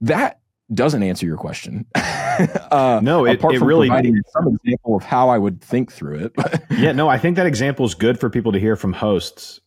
that 0.00 0.40
doesn't 0.74 1.02
answer 1.02 1.26
your 1.26 1.36
question. 1.36 1.86
uh, 1.94 3.00
no, 3.02 3.24
it, 3.24 3.34
apart 3.34 3.54
it 3.54 3.58
from 3.58 3.68
really 3.68 3.88
providing 3.88 4.20
some 4.30 4.48
example 4.48 4.96
of 4.96 5.04
how 5.04 5.28
I 5.28 5.38
would 5.38 5.60
think 5.60 5.92
through 5.92 6.18
it. 6.18 6.32
yeah, 6.70 6.92
no, 6.92 7.08
I 7.08 7.18
think 7.18 7.36
that 7.36 7.46
example 7.46 7.86
is 7.86 7.94
good 7.94 8.18
for 8.18 8.28
people 8.28 8.52
to 8.52 8.58
hear 8.58 8.76
from 8.76 8.92
hosts 8.92 9.60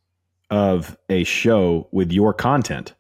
of 0.50 0.98
a 1.10 1.24
show 1.24 1.88
with 1.92 2.12
your 2.12 2.34
content, 2.34 2.94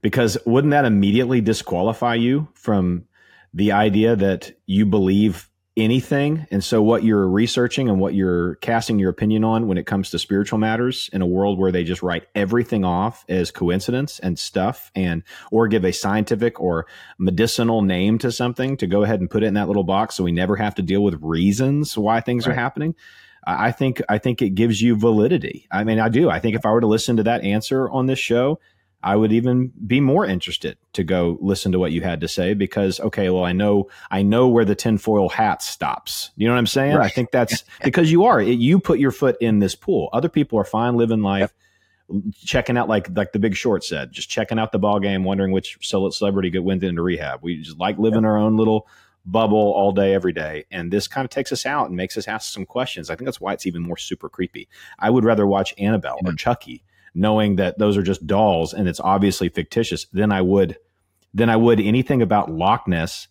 because 0.00 0.38
wouldn't 0.46 0.70
that 0.70 0.84
immediately 0.84 1.40
disqualify 1.40 2.14
you 2.14 2.48
from 2.54 3.04
the 3.52 3.72
idea 3.72 4.14
that 4.14 4.52
you 4.66 4.86
believe 4.86 5.49
anything. 5.80 6.46
And 6.50 6.62
so, 6.62 6.82
what 6.82 7.02
you're 7.02 7.28
researching 7.28 7.88
and 7.88 7.98
what 7.98 8.14
you're 8.14 8.56
casting 8.56 8.98
your 8.98 9.10
opinion 9.10 9.44
on 9.44 9.66
when 9.66 9.78
it 9.78 9.86
comes 9.86 10.10
to 10.10 10.18
spiritual 10.18 10.58
matters 10.58 11.08
in 11.12 11.22
a 11.22 11.26
world 11.26 11.58
where 11.58 11.72
they 11.72 11.84
just 11.84 12.02
write 12.02 12.26
everything 12.34 12.84
off 12.84 13.24
as 13.28 13.50
coincidence 13.50 14.18
and 14.18 14.38
stuff, 14.38 14.90
and 14.94 15.22
or 15.50 15.68
give 15.68 15.84
a 15.84 15.92
scientific 15.92 16.60
or 16.60 16.86
medicinal 17.18 17.82
name 17.82 18.18
to 18.18 18.30
something 18.30 18.76
to 18.76 18.86
go 18.86 19.02
ahead 19.02 19.20
and 19.20 19.30
put 19.30 19.42
it 19.42 19.46
in 19.46 19.54
that 19.54 19.68
little 19.68 19.84
box, 19.84 20.14
so 20.14 20.24
we 20.24 20.32
never 20.32 20.56
have 20.56 20.74
to 20.74 20.82
deal 20.82 21.02
with 21.02 21.18
reasons 21.22 21.96
why 21.96 22.20
things 22.20 22.46
right. 22.46 22.52
are 22.52 22.60
happening. 22.60 22.94
I 23.46 23.72
think 23.72 24.02
I 24.08 24.18
think 24.18 24.42
it 24.42 24.50
gives 24.50 24.82
you 24.82 24.96
validity. 24.96 25.66
I 25.70 25.84
mean, 25.84 25.98
I 25.98 26.08
do. 26.08 26.28
I 26.28 26.40
think 26.40 26.56
if 26.56 26.66
I 26.66 26.70
were 26.70 26.82
to 26.82 26.86
listen 26.86 27.16
to 27.16 27.22
that 27.22 27.42
answer 27.42 27.88
on 27.88 28.06
this 28.06 28.18
show, 28.18 28.60
I 29.02 29.16
would 29.16 29.32
even 29.32 29.72
be 29.86 30.00
more 30.00 30.26
interested 30.26 30.76
to 30.92 31.04
go 31.04 31.38
listen 31.40 31.72
to 31.72 31.78
what 31.78 31.92
you 31.92 32.02
had 32.02 32.20
to 32.20 32.28
say 32.28 32.54
because 32.54 33.00
okay, 33.00 33.30
well, 33.30 33.44
I 33.44 33.52
know 33.52 33.88
I 34.10 34.22
know 34.22 34.48
where 34.48 34.64
the 34.64 34.74
tinfoil 34.74 35.28
hat 35.28 35.62
stops. 35.62 36.30
You 36.36 36.46
know 36.46 36.54
what 36.54 36.58
I'm 36.58 36.66
saying? 36.66 36.96
Right. 36.96 37.06
I 37.06 37.08
think 37.08 37.30
that's 37.30 37.64
because 37.84 38.12
you 38.12 38.24
are 38.24 38.42
you 38.42 38.78
put 38.78 38.98
your 38.98 39.10
foot 39.10 39.36
in 39.40 39.58
this 39.58 39.74
pool. 39.74 40.10
Other 40.12 40.28
people 40.28 40.58
are 40.58 40.64
fine 40.64 40.96
living 40.96 41.22
life, 41.22 41.54
yep. 42.10 42.22
checking 42.44 42.76
out 42.76 42.88
like 42.88 43.08
like 43.16 43.32
the 43.32 43.38
Big 43.38 43.54
Short 43.54 43.84
said, 43.84 44.12
just 44.12 44.28
checking 44.28 44.58
out 44.58 44.72
the 44.72 44.78
ball 44.78 45.00
game, 45.00 45.24
wondering 45.24 45.52
which 45.52 45.78
celebrity 45.80 46.58
went 46.58 46.82
into 46.82 47.02
rehab. 47.02 47.40
We 47.42 47.62
just 47.62 47.78
like 47.78 47.98
living 47.98 48.22
yep. 48.22 48.28
our 48.28 48.36
own 48.36 48.56
little 48.56 48.86
bubble 49.24 49.58
all 49.58 49.92
day, 49.92 50.14
every 50.14 50.32
day. 50.32 50.64
And 50.70 50.90
this 50.90 51.06
kind 51.06 51.24
of 51.24 51.30
takes 51.30 51.52
us 51.52 51.66
out 51.66 51.86
and 51.86 51.96
makes 51.96 52.16
us 52.16 52.28
ask 52.28 52.52
some 52.52 52.66
questions. 52.66 53.10
I 53.10 53.16
think 53.16 53.26
that's 53.26 53.40
why 53.40 53.52
it's 53.52 53.66
even 53.66 53.82
more 53.82 53.96
super 53.96 54.28
creepy. 54.28 54.68
I 54.98 55.10
would 55.10 55.24
rather 55.24 55.46
watch 55.46 55.74
Annabelle 55.78 56.18
or 56.24 56.32
Chucky 56.32 56.82
knowing 57.14 57.56
that 57.56 57.78
those 57.78 57.96
are 57.96 58.02
just 58.02 58.26
dolls 58.26 58.72
and 58.72 58.88
it's 58.88 59.00
obviously 59.00 59.48
fictitious 59.48 60.06
than 60.06 60.32
I 60.32 60.42
would 60.42 60.78
than 61.34 61.48
I 61.48 61.56
would 61.56 61.80
anything 61.80 62.22
about 62.22 62.50
Loch 62.50 62.88
Ness 62.88 63.28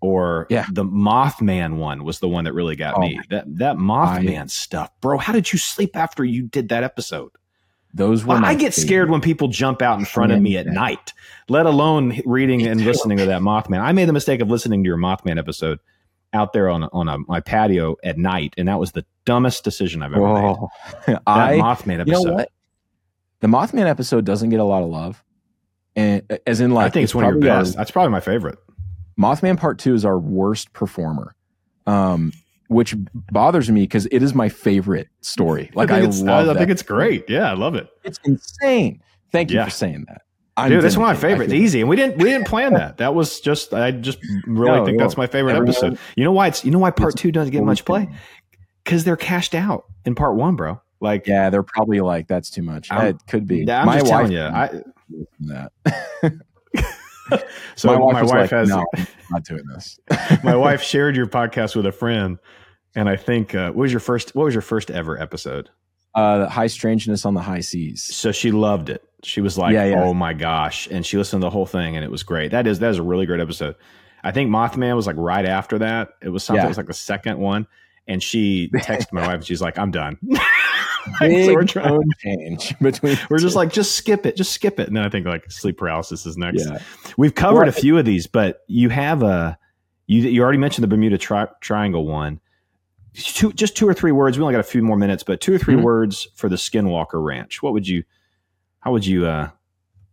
or 0.00 0.46
yeah. 0.48 0.66
the 0.70 0.84
Mothman 0.84 1.76
one 1.76 2.04
was 2.04 2.20
the 2.20 2.28
one 2.28 2.44
that 2.44 2.52
really 2.52 2.76
got 2.76 2.96
oh, 2.96 3.00
me. 3.00 3.20
That 3.30 3.44
that 3.58 3.76
Mothman 3.76 4.44
I, 4.44 4.46
stuff, 4.46 4.90
bro. 5.00 5.18
How 5.18 5.32
did 5.32 5.52
you 5.52 5.58
sleep 5.58 5.96
after 5.96 6.24
you 6.24 6.44
did 6.44 6.68
that 6.68 6.84
episode? 6.84 7.32
Those 7.94 8.24
were. 8.24 8.36
I 8.36 8.54
get 8.54 8.74
favorite. 8.74 8.86
scared 8.86 9.10
when 9.10 9.20
people 9.20 9.48
jump 9.48 9.82
out 9.82 9.98
in 9.98 10.04
front 10.04 10.30
of 10.32 10.40
me 10.40 10.56
at 10.56 10.66
night, 10.66 11.14
let 11.48 11.66
alone 11.66 12.20
reading 12.26 12.66
and 12.66 12.84
listening 12.84 13.18
to 13.18 13.26
that 13.26 13.40
Mothman. 13.40 13.80
I 13.80 13.92
made 13.92 14.08
the 14.08 14.12
mistake 14.12 14.40
of 14.40 14.50
listening 14.50 14.84
to 14.84 14.86
your 14.86 14.98
Mothman 14.98 15.38
episode 15.38 15.78
out 16.32 16.52
there 16.52 16.68
on 16.68 16.84
on 16.84 17.08
a, 17.08 17.18
my 17.26 17.40
patio 17.40 17.96
at 18.04 18.18
night, 18.18 18.54
and 18.58 18.68
that 18.68 18.78
was 18.78 18.92
the 18.92 19.04
dumbest 19.24 19.64
decision 19.64 20.02
I've 20.02 20.12
ever 20.12 20.26
oh, 20.26 20.70
made. 21.06 21.06
That 21.06 21.22
I, 21.26 21.58
Mothman 21.58 22.00
episode. 22.00 22.18
You 22.18 22.24
know 22.26 22.34
what? 22.34 22.52
The 23.40 23.46
Mothman 23.46 23.86
episode 23.86 24.24
doesn't 24.24 24.50
get 24.50 24.60
a 24.60 24.64
lot 24.64 24.82
of 24.82 24.88
love, 24.88 25.22
and 25.94 26.22
as 26.46 26.60
in 26.60 26.72
like 26.72 26.86
I 26.86 26.90
think 26.90 27.04
it's, 27.04 27.10
it's 27.10 27.14
one 27.14 27.24
of 27.24 27.32
your 27.32 27.40
best. 27.40 27.74
Our, 27.74 27.78
That's 27.78 27.90
probably 27.90 28.10
my 28.10 28.20
favorite. 28.20 28.58
Mothman 29.18 29.58
Part 29.58 29.78
Two 29.78 29.94
is 29.94 30.04
our 30.04 30.18
worst 30.18 30.72
performer, 30.72 31.34
um, 31.86 32.32
which 32.68 32.94
bothers 33.30 33.70
me 33.70 33.82
because 33.82 34.06
it 34.10 34.22
is 34.22 34.34
my 34.34 34.48
favorite 34.48 35.08
story. 35.20 35.70
Like 35.74 35.90
I, 35.90 35.98
I 35.98 36.00
love. 36.02 36.48
I, 36.48 36.52
I 36.52 36.54
think 36.58 36.70
it's 36.70 36.82
great. 36.82 37.28
Yeah, 37.28 37.50
I 37.50 37.54
love 37.54 37.74
it. 37.74 37.88
It's 38.04 38.18
insane. 38.24 39.02
Thank 39.30 39.50
you 39.50 39.58
yeah. 39.58 39.64
for 39.64 39.70
saying 39.70 40.06
that. 40.08 40.22
I'm 40.56 40.70
Dude, 40.70 40.82
that's 40.82 40.96
one 40.96 41.08
of 41.08 41.16
my 41.16 41.20
favorites. 41.20 41.52
Easy, 41.52 41.80
and 41.80 41.88
we 41.88 41.94
didn't 41.94 42.18
we 42.18 42.30
didn't 42.30 42.48
plan 42.48 42.72
that. 42.74 42.96
That 42.96 43.14
was 43.14 43.38
just 43.38 43.72
I 43.72 43.92
just 43.92 44.18
really 44.44 44.78
no, 44.78 44.84
think 44.84 44.98
that's 44.98 45.16
my 45.16 45.28
favorite 45.28 45.52
everyone, 45.52 45.68
episode. 45.68 45.98
You 46.16 46.24
know 46.24 46.32
why 46.32 46.48
it's 46.48 46.64
you 46.64 46.72
know 46.72 46.80
why 46.80 46.90
part 46.90 47.16
two 47.16 47.30
doesn't 47.30 47.52
get 47.52 47.62
much 47.62 47.84
play 47.84 48.08
because 48.82 49.04
they're 49.04 49.16
cashed 49.16 49.54
out 49.54 49.84
in 50.04 50.16
part 50.16 50.34
one, 50.34 50.56
bro. 50.56 50.80
Like, 51.00 51.26
yeah, 51.26 51.50
they're 51.50 51.62
probably 51.62 52.00
like, 52.00 52.26
that's 52.26 52.50
too 52.50 52.62
much. 52.62 52.88
it 52.90 53.16
could 53.26 53.46
be. 53.46 53.64
Yeah, 53.66 53.80
I'm 53.80 53.86
my 53.86 53.98
just 53.98 54.10
wife, 54.10 54.30
telling 54.30 54.32
you. 54.32 54.42
I, 54.42 54.82
that. 55.40 55.72
so 57.76 57.88
my 57.88 57.98
wife, 57.98 58.14
my 58.14 58.22
wife 58.22 58.30
like, 58.30 58.50
has 58.50 58.68
no, 58.68 58.84
not 59.30 59.44
doing 59.44 59.64
this. 59.74 59.98
my 60.44 60.56
wife 60.56 60.82
shared 60.82 61.16
your 61.16 61.26
podcast 61.26 61.76
with 61.76 61.86
a 61.86 61.92
friend, 61.92 62.38
and 62.94 63.08
I 63.08 63.16
think 63.16 63.54
uh, 63.54 63.68
what 63.68 63.76
was 63.76 63.92
your 63.92 64.00
first? 64.00 64.34
What 64.34 64.44
was 64.44 64.54
your 64.54 64.62
first 64.62 64.90
ever 64.90 65.20
episode? 65.20 65.70
Uh, 66.14 66.48
high 66.48 66.66
strangeness 66.66 67.24
on 67.24 67.34
the 67.34 67.42
high 67.42 67.60
seas. 67.60 68.02
So 68.02 68.32
she 68.32 68.50
loved 68.50 68.88
it. 68.88 69.04
She 69.22 69.40
was 69.40 69.58
like, 69.58 69.72
yeah, 69.72 69.84
yeah. 69.84 70.02
"Oh 70.02 70.14
my 70.14 70.32
gosh!" 70.32 70.88
And 70.90 71.04
she 71.04 71.16
listened 71.16 71.42
to 71.42 71.46
the 71.46 71.50
whole 71.50 71.66
thing, 71.66 71.96
and 71.96 72.04
it 72.04 72.10
was 72.10 72.22
great. 72.22 72.50
That 72.50 72.66
is 72.66 72.78
that 72.78 72.90
is 72.90 72.98
a 72.98 73.02
really 73.02 73.26
great 73.26 73.40
episode. 73.40 73.76
I 74.22 74.32
think 74.32 74.50
Mothman 74.50 74.96
was 74.96 75.06
like 75.06 75.16
right 75.16 75.46
after 75.46 75.78
that. 75.78 76.10
It 76.22 76.30
was 76.30 76.44
something. 76.44 76.62
Yeah. 76.62 76.66
It 76.66 76.70
was 76.70 76.76
like 76.76 76.86
the 76.86 76.94
second 76.94 77.38
one, 77.38 77.66
and 78.06 78.22
she 78.22 78.70
texted 78.74 79.12
my 79.12 79.22
wife, 79.22 79.36
and 79.36 79.46
she's 79.46 79.60
like, 79.60 79.78
"I'm 79.78 79.90
done." 79.90 80.18
Big 81.20 81.68
trying 81.68 82.00
change 82.18 82.78
between. 82.80 83.18
We're 83.30 83.38
just 83.38 83.56
like, 83.56 83.72
just 83.72 83.92
skip 83.92 84.26
it, 84.26 84.36
just 84.36 84.52
skip 84.52 84.78
it. 84.78 84.88
And 84.88 84.96
then 84.96 85.04
I 85.04 85.08
think 85.08 85.26
like 85.26 85.50
sleep 85.50 85.78
paralysis 85.78 86.26
is 86.26 86.36
next. 86.36 86.66
Yeah. 86.66 86.78
We've 87.16 87.34
covered 87.34 87.68
a 87.68 87.72
few 87.72 87.98
of 87.98 88.04
these, 88.04 88.26
but 88.26 88.62
you 88.66 88.88
have 88.88 89.22
a 89.22 89.58
you 90.06 90.22
you 90.22 90.42
already 90.42 90.58
mentioned 90.58 90.82
the 90.82 90.88
Bermuda 90.88 91.18
tri- 91.18 91.48
Triangle 91.60 92.06
one. 92.06 92.40
Two, 93.14 93.52
just 93.52 93.76
two 93.76 93.88
or 93.88 93.94
three 93.94 94.12
words. 94.12 94.38
We 94.38 94.42
only 94.42 94.52
got 94.52 94.60
a 94.60 94.64
few 94.64 94.82
more 94.82 94.96
minutes, 94.96 95.22
but 95.22 95.40
two 95.40 95.54
or 95.54 95.58
3 95.58 95.74
mm-hmm. 95.74 95.82
words 95.82 96.28
for 96.34 96.48
the 96.48 96.54
Skinwalker 96.54 97.24
Ranch. 97.24 97.62
What 97.62 97.72
would 97.72 97.88
you? 97.88 98.04
How 98.80 98.92
would 98.92 99.04
you? 99.04 99.26
uh 99.26 99.50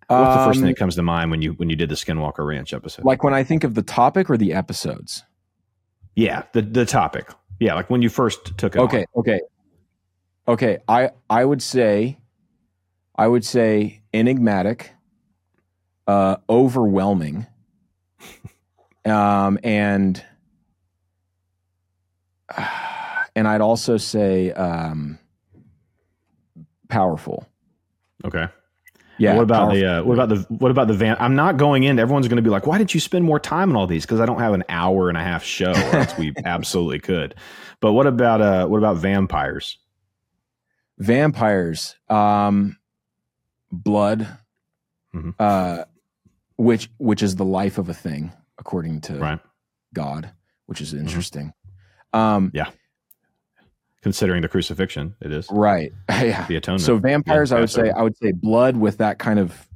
What's 0.07 0.35
the 0.35 0.45
first 0.45 0.59
thing 0.59 0.65
um, 0.65 0.71
that 0.71 0.77
comes 0.77 0.95
to 0.95 1.01
mind 1.01 1.31
when 1.31 1.41
you 1.41 1.53
when 1.53 1.69
you 1.69 1.75
did 1.75 1.89
the 1.89 1.95
Skinwalker 1.95 2.45
Ranch 2.45 2.73
episode? 2.73 3.05
Like 3.05 3.23
when 3.23 3.33
I 3.33 3.43
think 3.43 3.63
of 3.63 3.73
the 3.73 3.81
topic 3.81 4.29
or 4.29 4.37
the 4.37 4.53
episodes. 4.53 5.23
Yeah, 6.15 6.43
the 6.53 6.61
the 6.61 6.85
topic. 6.85 7.29
Yeah, 7.59 7.73
like 7.73 7.89
when 7.89 8.01
you 8.01 8.09
first 8.09 8.57
took 8.57 8.75
it. 8.75 8.79
Okay, 8.79 9.05
on. 9.13 9.19
okay. 9.21 9.41
Okay, 10.47 10.77
I 10.87 11.09
I 11.29 11.43
would 11.43 11.61
say 11.61 12.17
I 13.15 13.27
would 13.27 13.45
say 13.45 14.01
enigmatic, 14.13 14.91
uh, 16.07 16.37
overwhelming, 16.49 17.47
um, 19.05 19.57
and 19.63 20.23
and 23.35 23.47
I'd 23.47 23.61
also 23.61 23.97
say 23.97 24.51
um, 24.51 25.19
powerful. 26.89 27.47
Okay. 28.23 28.47
Yeah. 29.17 29.35
what 29.35 29.43
about 29.43 29.69
powerful. 29.69 29.79
the 29.79 29.85
uh, 29.85 30.03
what 30.03 30.13
about 30.13 30.29
the 30.29 30.35
what 30.49 30.71
about 30.71 30.87
the 30.87 30.93
van? 30.93 31.15
I'm 31.19 31.35
not 31.35 31.57
going 31.57 31.83
in. 31.83 31.99
Everyone's 31.99 32.27
going 32.27 32.35
to 32.35 32.43
be 32.43 32.49
like, 32.49 32.67
"Why 32.67 32.77
did 32.77 32.93
you 32.93 32.99
spend 32.99 33.23
more 33.23 33.39
time 33.39 33.69
on 33.69 33.75
all 33.77 33.87
these?" 33.87 34.05
Because 34.05 34.19
I 34.19 34.25
don't 34.25 34.39
have 34.39 34.53
an 34.53 34.65
hour 34.67 35.07
and 35.07 35.17
a 35.17 35.23
half 35.23 35.43
show, 35.43 35.71
or 35.71 35.95
else 35.95 36.17
we 36.17 36.33
absolutely 36.45 36.99
could. 36.99 37.33
But 37.79 37.93
what 37.93 38.07
about 38.07 38.41
uh 38.41 38.67
what 38.67 38.77
about 38.77 38.97
vampires? 38.97 39.77
Vampires? 40.97 41.95
Um, 42.09 42.77
blood, 43.71 44.27
Mhm. 45.13 45.33
uh, 45.39 45.85
which 46.57 46.89
which 46.97 47.21
is 47.23 47.35
the 47.35 47.45
life 47.45 47.77
of 47.77 47.89
a 47.89 47.93
thing 47.93 48.31
according 48.57 49.01
to 49.01 49.17
Right. 49.19 49.39
God, 49.93 50.31
which 50.65 50.79
Mm-hmm. 50.79 50.83
is 50.83 50.93
interesting. 51.01 51.53
Um, 52.13 52.51
Considering 54.01 54.41
the 54.43 54.47
crucifixion, 54.47 55.15
it 55.19 55.31
is 55.31 55.47
right. 55.49 55.91
yeah. 56.09 56.45
the 56.47 56.55
atonement. 56.57 56.83
So 56.85 56.97
vampires, 56.99 57.49
Yeah, 57.51 57.57
I 57.57 57.59
would 57.61 57.69
say, 57.71 57.89
I 57.89 58.01
would 58.03 58.15
say 58.17 58.31
blood 58.33 58.77
with 58.77 58.97
that 58.99 59.17
kind 59.17 59.39
of 59.39 59.67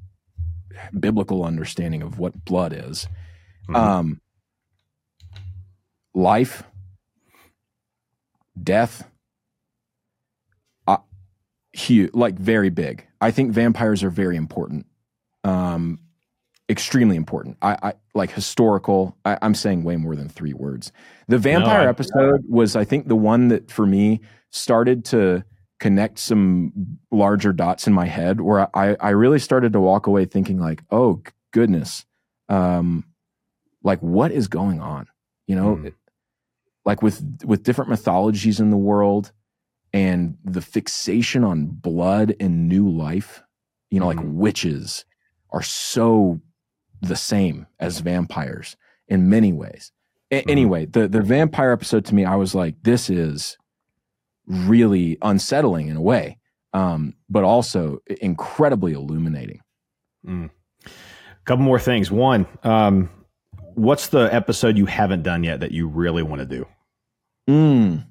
biblical 0.98 1.44
understanding 1.44 2.04
of 2.04 2.20
what 2.20 2.46
blood 2.46 2.72
is. 2.72 3.08
Mhm. 3.68 3.76
Um, 3.76 4.22
life, 6.14 6.64
death, 8.62 9.10
huge, 11.80 12.12
like 12.14 12.36
very 12.38 12.70
big. 12.70 13.06
I 13.22 13.32
think 13.32 13.52
vampires 13.52 14.04
are 14.04 14.10
very 14.10 14.36
important, 14.36 14.86
um, 15.44 16.00
extremely 16.70 17.16
important. 17.16 17.58
I, 17.62 17.78
I 17.82 17.94
like 18.14 18.32
historical. 18.32 19.18
I, 19.26 19.38
I'm 19.42 19.56
saying 19.56 19.84
way 19.84 19.96
more 19.96 20.16
than 20.16 20.30
three 20.30 20.54
words. 20.54 20.92
The 21.28 21.38
vampire 21.38 21.88
I- 21.88 21.90
episode 21.90 22.44
was, 22.48 22.76
I 22.76 22.84
think, 22.86 23.08
the 23.08 23.16
one 23.16 23.48
that 23.50 23.72
for 23.72 23.86
me 23.86 24.22
started 24.52 25.06
to 25.06 25.44
connect 25.80 26.20
some 26.20 26.74
larger 27.12 27.54
dots 27.54 27.88
in 27.88 27.94
my 27.94 28.06
head 28.06 28.42
where 28.42 28.68
I, 28.76 28.96
I 29.00 29.10
really 29.12 29.40
started 29.40 29.72
to 29.74 29.80
walk 29.80 30.08
away 30.08 30.26
thinking 30.26 30.60
like, 30.60 30.84
oh 30.92 31.22
goodness, 31.52 32.06
um, 32.50 33.06
like 33.84 34.00
what 34.00 34.32
is 34.32 34.48
going 34.48 34.82
on? 34.82 35.08
You 35.48 35.56
know, 35.56 35.76
Mm. 35.78 35.94
like 36.86 37.02
with 37.02 37.24
with 37.46 37.64
different 37.64 37.90
mythologies 37.90 38.60
in 38.60 38.70
the 38.72 38.78
world 38.78 39.32
and 39.94 40.38
the 40.44 40.62
fixation 40.62 41.44
on 41.44 41.68
blood 41.68 42.36
and 42.40 42.68
new 42.68 42.90
life, 42.90 43.42
you 43.90 44.00
know, 44.00 44.08
like 44.08 44.18
Mhm. 44.18 44.34
witches 44.34 45.06
are 45.52 45.64
so 45.64 46.42
the 47.02 47.16
same 47.16 47.66
as 47.80 48.00
vampires 48.00 48.76
in 49.08 49.30
many 49.30 49.52
ways. 49.54 49.92
A- 50.32 50.42
Mhm. 50.44 50.50
Anyway, 50.52 50.86
the 50.86 51.08
the 51.08 51.22
vampire 51.22 51.72
episode 51.72 52.06
to 52.06 52.16
me, 52.16 52.26
I 52.26 52.36
was 52.36 52.54
like, 52.54 52.76
this 52.84 53.10
is 53.10 53.58
really 54.46 55.18
unsettling 55.22 55.88
in 55.88 55.96
a 55.98 56.02
way, 56.02 56.38
um, 56.74 57.14
but 57.30 57.44
also 57.44 58.00
incredibly 58.22 58.94
illuminating. 58.94 59.62
Mm. 60.26 60.50
couple 61.46 61.64
more 61.66 61.80
things. 61.80 62.12
One, 62.12 62.46
um, 62.64 63.10
what's 63.74 64.08
the 64.10 64.32
episode 64.32 64.78
you 64.78 64.86
haven't 64.86 65.24
done 65.24 65.44
yet 65.44 65.62
that 65.62 65.72
you 65.72 65.88
really 65.88 66.22
want 66.22 66.42
to 66.42 66.46
do? 66.46 66.68
Mm. 67.50 68.06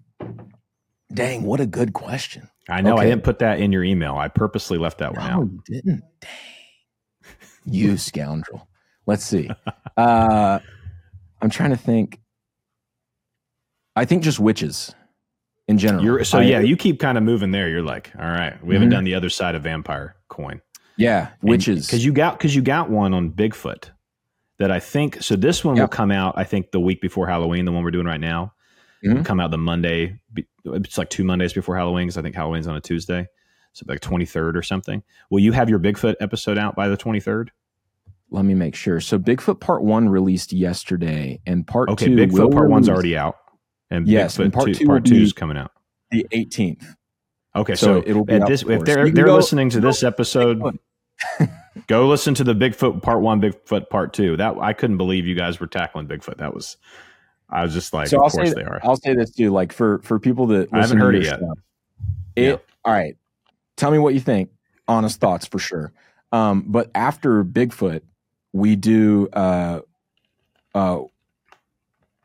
Dang, 1.12 1.42
what 1.42 1.60
a 1.60 1.66
good 1.66 1.92
question. 1.94 2.48
I 2.68 2.82
know 2.82 2.96
I 2.98 3.04
didn't 3.06 3.24
put 3.24 3.38
that 3.38 3.60
in 3.60 3.72
your 3.72 3.82
email. 3.82 4.16
I 4.16 4.28
purposely 4.28 4.76
left 4.76 4.98
that 4.98 5.14
one 5.16 5.26
No, 5.26 5.32
out. 5.32 5.48
you 5.50 5.62
didn't. 5.64 6.02
Dang. 6.20 6.30
You 7.70 7.96
scoundrel. 7.98 8.66
Let's 9.06 9.24
see. 9.24 9.50
Uh, 9.96 10.58
I'm 11.42 11.50
trying 11.50 11.70
to 11.70 11.76
think. 11.76 12.18
I 13.94 14.04
think 14.06 14.22
just 14.22 14.40
witches 14.40 14.94
in 15.66 15.76
general. 15.76 16.02
You're, 16.02 16.24
so 16.24 16.38
I- 16.38 16.42
yeah, 16.42 16.60
you 16.60 16.76
keep 16.78 16.98
kind 16.98 17.18
of 17.18 17.24
moving 17.24 17.50
there. 17.50 17.68
You're 17.68 17.82
like, 17.82 18.10
all 18.18 18.24
right, 18.28 18.62
we 18.64 18.74
haven't 18.74 18.88
Mhm. 18.88 18.92
done 18.92 19.04
the 19.04 19.14
other 19.14 19.28
side 19.28 19.54
of 19.54 19.62
vampire 19.64 20.14
coin. 20.28 20.62
yeah, 20.96 21.28
witches. 21.42 21.86
because 21.86 22.04
you 22.04 22.12
got 22.12 22.38
because 22.38 22.54
you 22.54 22.62
got 22.62 22.88
one 22.90 23.12
on 23.12 23.30
Bigfoot 23.32 23.90
that 24.58 24.70
I 24.70 24.80
think. 24.80 25.22
So 25.22 25.36
this 25.36 25.62
one 25.64 25.76
Yeah. 25.76 25.82
will 25.82 25.88
come 25.88 26.10
out. 26.10 26.34
I 26.38 26.44
think 26.44 26.70
the 26.70 26.80
week 26.80 27.00
before 27.02 27.26
Halloween. 27.28 27.64
The 27.66 27.72
one 27.72 27.82
we're 27.84 27.90
doing 27.90 28.06
right 28.06 28.20
now 28.20 28.52
will 29.02 29.16
Mhm. 29.16 29.24
come 29.26 29.40
out 29.40 29.50
the 29.50 29.58
Monday. 29.58 30.20
It's 30.74 30.98
like 30.98 31.10
two 31.10 31.24
Mondays 31.24 31.52
before 31.52 31.76
Halloween 31.76 32.06
because 32.06 32.16
I 32.18 32.22
think 32.22 32.34
Halloween's 32.34 32.66
on 32.66 32.76
a 32.76 32.80
Tuesday, 32.80 33.26
so 33.72 33.84
like 33.88 34.00
twenty 34.00 34.24
third 34.26 34.56
or 34.56 34.62
something. 34.62 35.02
Will 35.30 35.40
you 35.40 35.52
have 35.52 35.68
your 35.68 35.78
Bigfoot 35.78 36.16
episode 36.20 36.58
out 36.58 36.74
by 36.76 36.88
the 36.88 36.96
twenty 36.96 37.20
third? 37.20 37.50
Let 38.30 38.44
me 38.44 38.54
make 38.54 38.74
sure. 38.74 39.00
So 39.00 39.18
Bigfoot 39.18 39.60
Part 39.60 39.82
One 39.82 40.08
released 40.08 40.52
yesterday, 40.52 41.40
and 41.46 41.66
Part 41.66 41.88
Okay, 41.90 42.06
Two. 42.06 42.16
Bigfoot 42.16 42.32
will 42.38 42.50
part 42.50 42.68
one's 42.70 42.88
already 42.88 43.16
out, 43.16 43.36
and 43.90 44.06
Yes, 44.06 44.36
Bigfoot 44.36 44.44
and 44.44 44.52
part 44.52 44.66
two, 44.66 44.74
two 44.74 44.86
part 44.86 45.04
two's 45.06 45.32
coming 45.32 45.56
out. 45.56 45.70
the 46.10 46.26
18th. 46.32 46.84
Okay, 47.56 47.74
So 47.74 48.00
so, 48.00 48.04
it'll 48.06 48.24
be 48.26 48.38
this, 48.46 48.62
if 48.62 48.84
they're 48.84 49.10
they're 49.10 49.24
go- 49.26 49.34
listening 49.36 49.70
to 49.70 49.80
this 49.80 50.02
episode, 50.02 50.62
go 51.86 52.06
listen 52.06 52.34
to 52.34 52.44
the 52.44 52.54
Bigfoot 52.54 53.02
part 53.02 53.20
one, 53.22 53.40
Bigfoot 53.40 53.88
part 53.88 54.12
two. 54.12 54.36
That 54.36 54.56
I 54.60 54.72
couldn't 54.74 54.98
believe 54.98 55.26
you 55.26 55.34
guys 55.34 55.58
were 55.58 55.66
tackling 55.66 56.06
Bigfoot. 56.06 56.36
That 56.36 56.54
was, 56.54 56.76
I 57.50 57.62
was 57.62 57.72
just 57.72 57.92
like, 57.92 58.08
so 58.08 58.24
of 58.24 58.32
course 58.32 58.54
they 58.54 58.62
are. 58.62 58.80
I'll 58.82 58.96
say 58.96 59.14
this 59.14 59.30
too. 59.30 59.50
Like 59.50 59.72
for 59.72 60.00
for 60.00 60.18
people 60.18 60.46
that 60.48 60.68
I 60.72 60.80
haven't 60.80 60.98
heard 60.98 61.14
it 61.14 61.24
yet. 61.24 61.38
stuff, 61.38 61.58
it 62.36 62.42
Yeah. 62.42 62.56
all 62.84 62.92
right. 62.92 63.16
Tell 63.76 63.90
me 63.90 63.98
what 63.98 64.14
you 64.14 64.20
think. 64.20 64.50
Honest 64.86 65.20
thoughts 65.20 65.46
for 65.46 65.58
sure. 65.58 65.92
Um, 66.32 66.64
but 66.66 66.90
after 66.94 67.44
Bigfoot, 67.44 68.02
we 68.52 68.76
do 68.76 69.28
uh, 69.32 69.80
uh, 70.74 71.00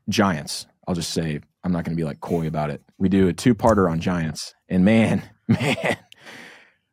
giants. 0.09 0.65
I'll 0.87 0.95
just 0.95 1.11
say 1.11 1.39
I'm 1.63 1.71
not 1.71 1.85
going 1.85 1.95
to 1.95 2.01
be 2.01 2.03
like 2.03 2.19
coy 2.19 2.47
about 2.47 2.69
it. 2.69 2.81
We 2.97 3.09
do 3.09 3.27
a 3.27 3.33
two 3.33 3.55
parter 3.55 3.89
on 3.89 3.99
giants, 3.99 4.53
and 4.67 4.83
man, 4.83 5.23
man, 5.47 5.97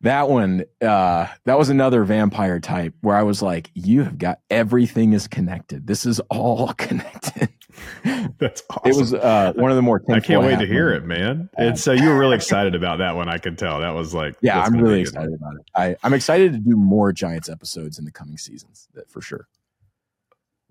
that 0.01 0.29
one 0.29 0.65
uh, 0.81 1.27
that 1.45 1.57
was 1.57 1.69
another 1.69 2.03
vampire 2.03 2.59
type 2.59 2.93
where 3.01 3.15
I 3.15 3.23
was 3.23 3.41
like, 3.41 3.71
you 3.73 4.03
have 4.03 4.17
got 4.17 4.39
everything 4.49 5.13
is 5.13 5.27
connected. 5.27 5.87
This 5.87 6.05
is 6.05 6.19
all 6.29 6.73
connected. 6.77 7.49
That's 8.37 8.63
awesome. 8.69 8.91
It 8.91 8.95
was 8.95 9.13
uh, 9.13 9.53
one 9.55 9.71
of 9.71 9.75
the 9.75 9.81
more. 9.81 10.01
I 10.09 10.19
can't 10.19 10.43
wait 10.43 10.59
to 10.59 10.67
hear 10.67 10.91
it, 10.91 11.05
man. 11.05 11.49
It's 11.57 11.81
so 11.81 11.91
you 11.93 12.09
were 12.09 12.17
really 12.17 12.35
excited 12.35 12.75
about 12.75 12.97
that 12.97 13.15
one. 13.15 13.29
I 13.29 13.37
could 13.37 13.57
tell. 13.57 13.79
That 13.79 13.91
was 13.91 14.13
like, 14.13 14.35
Yeah, 14.41 14.61
I'm 14.61 14.73
really 14.75 14.95
one. 14.95 15.01
excited 15.01 15.33
about 15.33 15.55
it. 15.55 15.61
I, 15.75 15.95
I'm 16.03 16.13
excited 16.13 16.53
to 16.53 16.59
do 16.59 16.75
more 16.75 17.11
Giants 17.13 17.49
episodes 17.49 17.97
in 17.97 18.05
the 18.05 18.11
coming 18.11 18.37
seasons, 18.37 18.87
that 18.93 19.09
for 19.09 19.21
sure. 19.21 19.47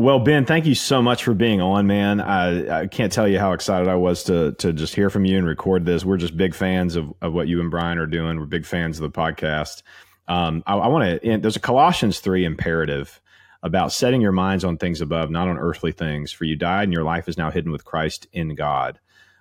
Well, 0.01 0.19
Ben, 0.19 0.47
thank 0.47 0.65
you 0.65 0.75
so 0.75 1.03
much 1.03 1.25
for 1.25 1.35
being 1.35 1.61
on, 1.61 1.87
man. 1.87 2.23
I, 2.23 2.85
I 2.85 2.87
can't 2.87 3.13
tell 3.13 3.29
you 3.29 3.39
how 3.39 3.53
excited 3.53 3.87
I 3.87 3.97
was 3.97 4.25
to 4.25 4.53
to 4.53 4.73
just 4.73 4.95
hear 4.95 5.11
from 5.11 5.27
you 5.27 5.37
and 5.37 5.47
record 5.47 5.85
this. 5.85 6.07
We're 6.07 6.17
just 6.17 6.39
big 6.39 6.55
fans 6.55 6.97
of, 6.97 7.13
of 7.21 7.35
what 7.35 7.49
you 7.49 7.61
and 7.61 7.71
Brian 7.71 7.99
are 7.99 8.07
doing. 8.07 8.39
We're 8.39 8.47
big 8.47 8.65
fans 8.65 8.99
of 8.99 9.03
the 9.03 9.11
podcast. 9.11 9.83
Um, 10.27 10.63
I, 10.67 10.77
I 10.77 10.87
want 10.89 11.21
to. 11.21 11.37
There's 11.37 11.57
a 11.57 11.61
Colossians 11.61 12.19
three 12.19 12.47
imperative 12.47 13.21
about 13.63 13.93
setting 13.93 14.23
your 14.23 14.33
minds 14.33 14.65
on 14.65 14.79
things 14.79 15.03
above, 15.03 15.31
not 15.31 15.49
on 15.49 15.59
earthly 15.59 15.93
things. 15.93 16.33
For 16.33 16.45
you 16.45 16.57
died, 16.57 16.85
and 16.85 16.95
your 16.95 17.05
life 17.05 17.29
is 17.29 17.37
now 17.37 17.51
hidden 17.51 17.71
with 17.71 17.85
Christ 17.85 18.27
in 18.33 18.55
God. 18.55 18.99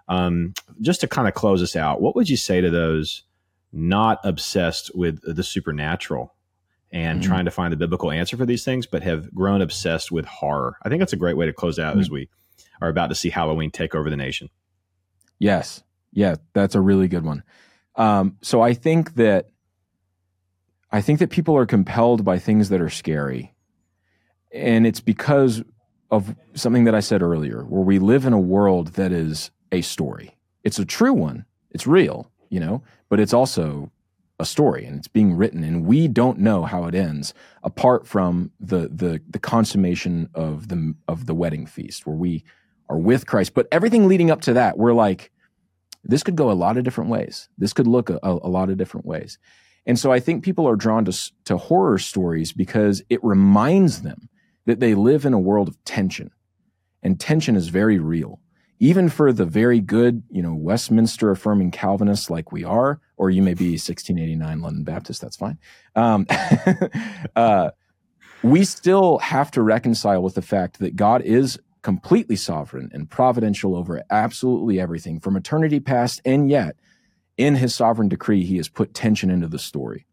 Um, 0.09 0.55
just 0.81 0.99
to 0.99 1.07
kind 1.07 1.29
of 1.29 1.35
close 1.35 1.63
us 1.63 1.77
out, 1.77 2.01
what 2.01 2.17
would 2.17 2.27
you 2.27 2.35
say 2.35 2.59
to 2.59 2.69
those 2.69 3.23
not 3.71 4.19
obsessed 4.25 4.91
with 4.93 5.21
the 5.23 5.41
supernatural 5.41 6.35
and 6.91 7.21
Mhm. 7.21 7.25
trying 7.25 7.45
to 7.45 7.51
find 7.51 7.71
the 7.71 7.77
biblical 7.77 8.11
answer 8.11 8.35
for 8.37 8.45
these 8.45 8.63
things, 8.65 8.85
but 8.87 9.03
have 9.03 9.33
grown 9.33 9.61
obsessed 9.61 10.11
with 10.11 10.25
horror. 10.25 10.75
I 10.83 10.89
think 10.89 10.99
that's 10.99 11.13
a 11.13 11.17
great 11.17 11.37
way 11.37 11.45
to 11.45 11.53
close 11.53 11.77
out 11.79 11.91
Mm-hmm. 11.93 11.99
as 12.01 12.09
we 12.09 12.29
are 12.81 12.89
about 12.89 13.07
to 13.07 13.15
see 13.15 13.29
Halloween 13.29 13.69
take 13.71 13.93
over 13.93 14.09
the 14.09 14.15
nation. 14.17 14.49
Yes. 15.37 15.83
Yeah, 16.11 16.35
that's 16.53 16.75
a 16.75 16.81
really 16.81 17.07
good 17.07 17.23
one. 17.23 17.43
Um, 17.95 18.37
so 18.41 18.61
I 18.61 18.73
think 18.73 19.15
that 19.15 19.49
I 20.91 21.01
think 21.01 21.19
that 21.19 21.29
people 21.29 21.55
are 21.55 21.67
compelled 21.67 22.25
by 22.25 22.39
things 22.39 22.69
that 22.69 22.81
are 22.81 22.89
scary. 22.89 23.53
And 24.51 24.87
it's 24.87 24.99
because 25.01 25.63
of 26.09 26.35
something 26.55 26.85
that 26.85 26.95
I 26.95 26.99
said 26.99 27.21
earlier, 27.21 27.63
where 27.63 27.83
we 27.83 27.99
live 27.99 28.25
in 28.25 28.33
a 28.33 28.39
world 28.39 28.93
that 28.93 29.11
is 29.11 29.51
a 29.71 29.81
story. 29.81 30.35
It's 30.63 30.79
a 30.79 30.85
true 30.85 31.13
one. 31.13 31.45
It's 31.69 31.85
real, 31.85 32.31
you 32.49 32.59
know, 32.59 32.81
but 33.09 33.19
it's 33.19 33.33
also 33.33 33.91
a 34.39 34.45
story 34.45 34.85
and 34.85 34.97
it's 34.97 35.07
being 35.07 35.35
written 35.35 35.63
and 35.63 35.85
we 35.85 36.07
don't 36.07 36.39
know 36.39 36.63
how 36.63 36.85
it 36.85 36.95
ends 36.95 37.33
apart 37.63 38.07
from 38.07 38.51
the 38.59 38.87
the 38.87 39.21
the 39.29 39.39
consummation 39.39 40.29
of 40.33 40.69
the 40.69 40.95
of 41.07 41.25
the 41.25 41.33
wedding 41.35 41.65
feast 41.65 42.07
where 42.07 42.15
we 42.15 42.43
are 42.89 42.97
with 42.97 43.27
Christ. 43.27 43.53
But 43.53 43.67
everything 43.71 44.07
leading 44.07 44.31
up 44.31 44.41
to 44.41 44.53
that, 44.53 44.77
we're 44.77 44.93
like, 44.93 45.31
this 46.03 46.23
could 46.23 46.35
go 46.35 46.51
a 46.51 46.53
lot 46.53 46.77
of 46.77 46.83
different 46.83 47.09
ways. 47.09 47.49
This 47.57 47.73
could 47.73 47.87
look 47.87 48.09
a, 48.09 48.19
a, 48.23 48.49
lot 48.49 48.69
of 48.69 48.77
different 48.77 49.05
ways. 49.05 49.37
And 49.85 49.97
so 49.97 50.11
I 50.11 50.19
think 50.19 50.43
people 50.43 50.67
are 50.67 50.75
drawn 50.75 51.05
to, 51.05 51.31
to 51.45 51.57
horror 51.57 51.97
stories 51.99 52.51
because 52.51 53.03
it 53.09 53.23
reminds 53.23 54.01
them 54.01 54.29
that 54.65 54.79
they 54.79 54.95
live 54.95 55.25
in 55.25 55.33
a 55.33 55.39
world 55.39 55.67
of 55.67 55.83
tension. 55.83 56.31
And 57.03 57.19
tension 57.19 57.55
is 57.55 57.69
very 57.69 57.99
real. 57.99 58.39
Even 58.79 59.09
for 59.09 59.33
the 59.33 59.45
very 59.45 59.81
good, 59.81 60.23
you 60.29 60.41
know, 60.41 60.53
Westminster 60.53 61.31
affirming 61.31 61.71
Calvinists 61.71 62.29
like 62.29 62.51
we 62.51 62.63
are, 62.63 63.01
or 63.17 63.29
you 63.29 63.41
may 63.41 63.53
be 63.53 63.71
1689 63.71 64.61
London 64.61 64.83
Baptist, 64.83 65.21
that's 65.21 65.35
fine. 65.35 65.57
Um, 65.95 66.25
uh, 67.35 67.71
we 68.41 68.63
still 68.63 69.17
have 69.17 69.51
to 69.51 69.61
reconcile 69.61 70.23
with 70.23 70.35
the 70.35 70.41
fact 70.41 70.79
that 70.79 70.95
God 70.95 71.21
is 71.21 71.59
completely 71.81 72.37
sovereign 72.37 72.89
and 72.93 73.09
providential 73.09 73.75
over 73.75 74.01
absolutely 74.09 74.79
everything 74.79 75.19
from 75.19 75.35
eternity 75.35 75.79
past, 75.79 76.21
and 76.23 76.49
yet 76.49 76.77
in 77.37 77.55
his 77.55 77.73
sovereign 77.75 78.09
decree, 78.09 78.43
he 78.43 78.57
has 78.57 78.67
put 78.67 78.93
tension 78.93 79.29
into 79.29 79.47
the 79.47 79.59
story. 79.59 80.05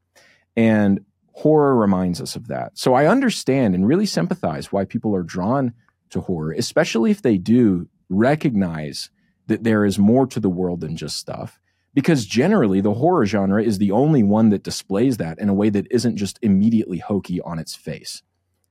And 0.56 1.04
horror 1.32 1.76
reminds 1.76 2.20
us 2.20 2.34
of 2.34 2.48
that. 2.48 2.78
So 2.78 2.94
I 2.94 3.06
understand 3.06 3.74
and 3.74 3.86
really 3.86 4.06
sympathize 4.06 4.72
why 4.72 4.84
people 4.84 5.14
are 5.14 5.22
drawn 5.22 5.74
to 6.10 6.20
horror, 6.20 6.52
especially 6.52 7.10
if 7.10 7.22
they 7.22 7.36
do 7.36 7.88
recognize 8.08 9.10
that 9.46 9.64
there 9.64 9.84
is 9.84 9.98
more 9.98 10.26
to 10.26 10.40
the 10.40 10.50
world 10.50 10.80
than 10.80 10.96
just 10.96 11.16
stuff. 11.16 11.58
Because 11.94 12.26
generally, 12.26 12.82
the 12.82 12.94
horror 12.94 13.24
genre 13.24 13.62
is 13.62 13.78
the 13.78 13.90
only 13.90 14.22
one 14.22 14.50
that 14.50 14.62
displays 14.62 15.16
that 15.16 15.38
in 15.38 15.48
a 15.48 15.54
way 15.54 15.70
that 15.70 15.86
isn't 15.90 16.16
just 16.16 16.38
immediately 16.42 16.98
hokey 16.98 17.40
on 17.40 17.58
its 17.58 17.74
face. 17.74 18.22